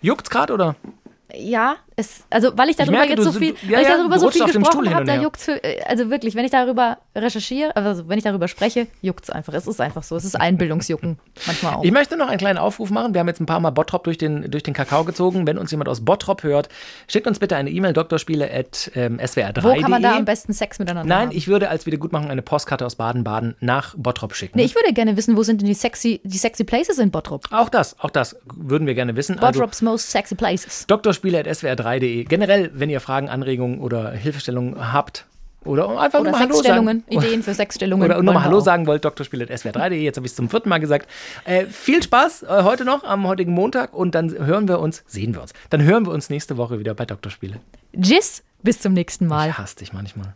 Juckt's 0.00 0.30
gerade 0.30 0.52
oder? 0.52 0.76
Ja, 1.32 1.76
es, 1.96 2.24
also 2.30 2.56
weil 2.56 2.70
ich 2.70 2.76
darüber 2.76 2.98
merke, 2.98 3.12
jetzt 3.12 3.22
so 3.24 3.32
viel, 3.32 3.52
du- 3.52 3.66
ja, 3.66 3.76
weil 3.76 3.82
ich 3.82 3.88
darüber 3.88 4.18
so 4.18 4.30
viel 4.30 4.44
gesprochen 4.44 4.94
habe, 4.94 5.04
da 5.04 5.12
her. 5.12 5.22
juckt's 5.22 5.44
für, 5.44 5.60
also 5.86 6.10
wirklich, 6.10 6.34
wenn 6.34 6.44
ich 6.44 6.50
darüber 6.50 6.98
recherchiere, 7.14 7.74
also 7.76 8.08
wenn 8.08 8.18
ich 8.18 8.24
darüber 8.24 8.48
spreche, 8.48 8.86
juckt's 9.00 9.30
einfach. 9.30 9.52
Es 9.54 9.66
ist 9.66 9.80
einfach 9.80 10.02
so. 10.02 10.16
Es 10.16 10.24
ist 10.24 10.34
Einbildungsjucken 10.34 11.18
manchmal 11.46 11.74
auch. 11.74 11.84
Ich 11.84 11.92
möchte 11.92 12.16
noch 12.16 12.28
einen 12.28 12.38
kleinen 12.38 12.58
Aufruf 12.58 12.90
machen. 12.90 13.14
Wir 13.14 13.20
haben 13.20 13.28
jetzt 13.28 13.40
ein 13.40 13.46
paar 13.46 13.60
Mal 13.60 13.70
Bottrop 13.70 14.04
durch 14.04 14.18
den, 14.18 14.50
durch 14.50 14.62
den 14.64 14.74
Kakao 14.74 15.04
gezogen. 15.04 15.46
Wenn 15.46 15.56
uns 15.58 15.70
jemand 15.70 15.88
aus 15.88 16.04
Bottrop 16.04 16.42
hört, 16.42 16.68
schickt 17.06 17.26
uns 17.26 17.38
bitte 17.38 17.56
eine 17.56 17.70
E-Mail, 17.70 17.92
doktorspiele.swr3.de. 17.92 19.62
Wo 19.62 19.80
kann 19.80 19.90
man 19.90 20.02
da 20.02 20.16
am 20.16 20.24
besten 20.24 20.52
Sex 20.52 20.78
miteinander 20.78 21.08
Nein, 21.14 21.28
haben? 21.28 21.36
ich 21.36 21.48
würde 21.48 21.68
als 21.68 21.86
Wiedergutmachung 21.86 22.30
eine 22.30 22.42
Postkarte 22.42 22.84
aus 22.86 22.96
Baden-Baden 22.96 23.56
nach 23.60 23.94
Bottrop 23.96 24.34
schicken. 24.34 24.58
Nee, 24.58 24.64
ich 24.64 24.74
würde 24.74 24.92
gerne 24.92 25.16
wissen, 25.16 25.36
wo 25.36 25.42
sind 25.42 25.60
denn 25.60 25.68
die 25.68 25.74
sexy, 25.74 26.20
die 26.24 26.38
sexy 26.38 26.64
places 26.64 26.98
in 26.98 27.10
Bottrop? 27.10 27.44
auch 27.52 27.68
das, 27.68 27.98
auch 28.00 28.10
das 28.10 28.36
würden 28.54 28.86
wir 28.86 28.94
gerne 28.94 29.16
wissen. 29.16 29.38
Also, 29.38 29.60
Bottrops 29.60 29.82
most 29.82 30.10
sexy 30.10 30.34
places. 30.34 30.86
Doktorspiele.swr3.de. 31.84 32.24
Generell, 32.24 32.70
wenn 32.74 32.90
ihr 32.90 33.00
Fragen, 33.00 33.28
Anregungen 33.28 33.80
oder 33.80 34.10
Hilfestellungen 34.12 34.92
habt 34.92 35.26
oder 35.64 35.88
einfach 35.98 36.20
Oder 36.20 36.30
nur 36.30 36.38
mal 36.38 36.48
Hallo 36.48 36.62
sagen. 36.62 37.04
Ideen 37.08 37.42
für 37.42 37.54
Sexstellungen. 37.54 38.04
Oder 38.04 38.22
nochmal 38.22 38.44
Hallo 38.44 38.58
auch. 38.58 38.64
sagen 38.64 38.86
wollt, 38.86 39.04
Doktorspiele.swr3.de. 39.04 39.98
Jetzt 39.98 40.16
habe 40.16 40.26
ich 40.26 40.32
es 40.32 40.36
zum 40.36 40.50
vierten 40.50 40.68
Mal 40.68 40.78
gesagt. 40.78 41.08
Äh, 41.44 41.66
viel 41.66 42.02
Spaß 42.02 42.42
äh, 42.42 42.62
heute 42.62 42.84
noch, 42.84 43.04
am 43.04 43.26
heutigen 43.26 43.52
Montag. 43.52 43.94
Und 43.94 44.14
dann 44.14 44.30
hören 44.30 44.68
wir 44.68 44.80
uns, 44.80 45.04
sehen 45.06 45.34
wir 45.34 45.42
uns. 45.42 45.52
Dann 45.70 45.82
hören 45.82 46.06
wir 46.06 46.12
uns 46.12 46.28
nächste 46.30 46.56
Woche 46.56 46.78
wieder 46.78 46.94
bei 46.94 47.06
Doktorspiele. 47.06 47.60
Tschüss, 47.98 48.42
bis 48.62 48.80
zum 48.80 48.92
nächsten 48.92 49.26
Mal. 49.26 49.50
Ich 49.50 49.58
hasse 49.58 49.76
dich 49.76 49.92
manchmal. 49.92 50.34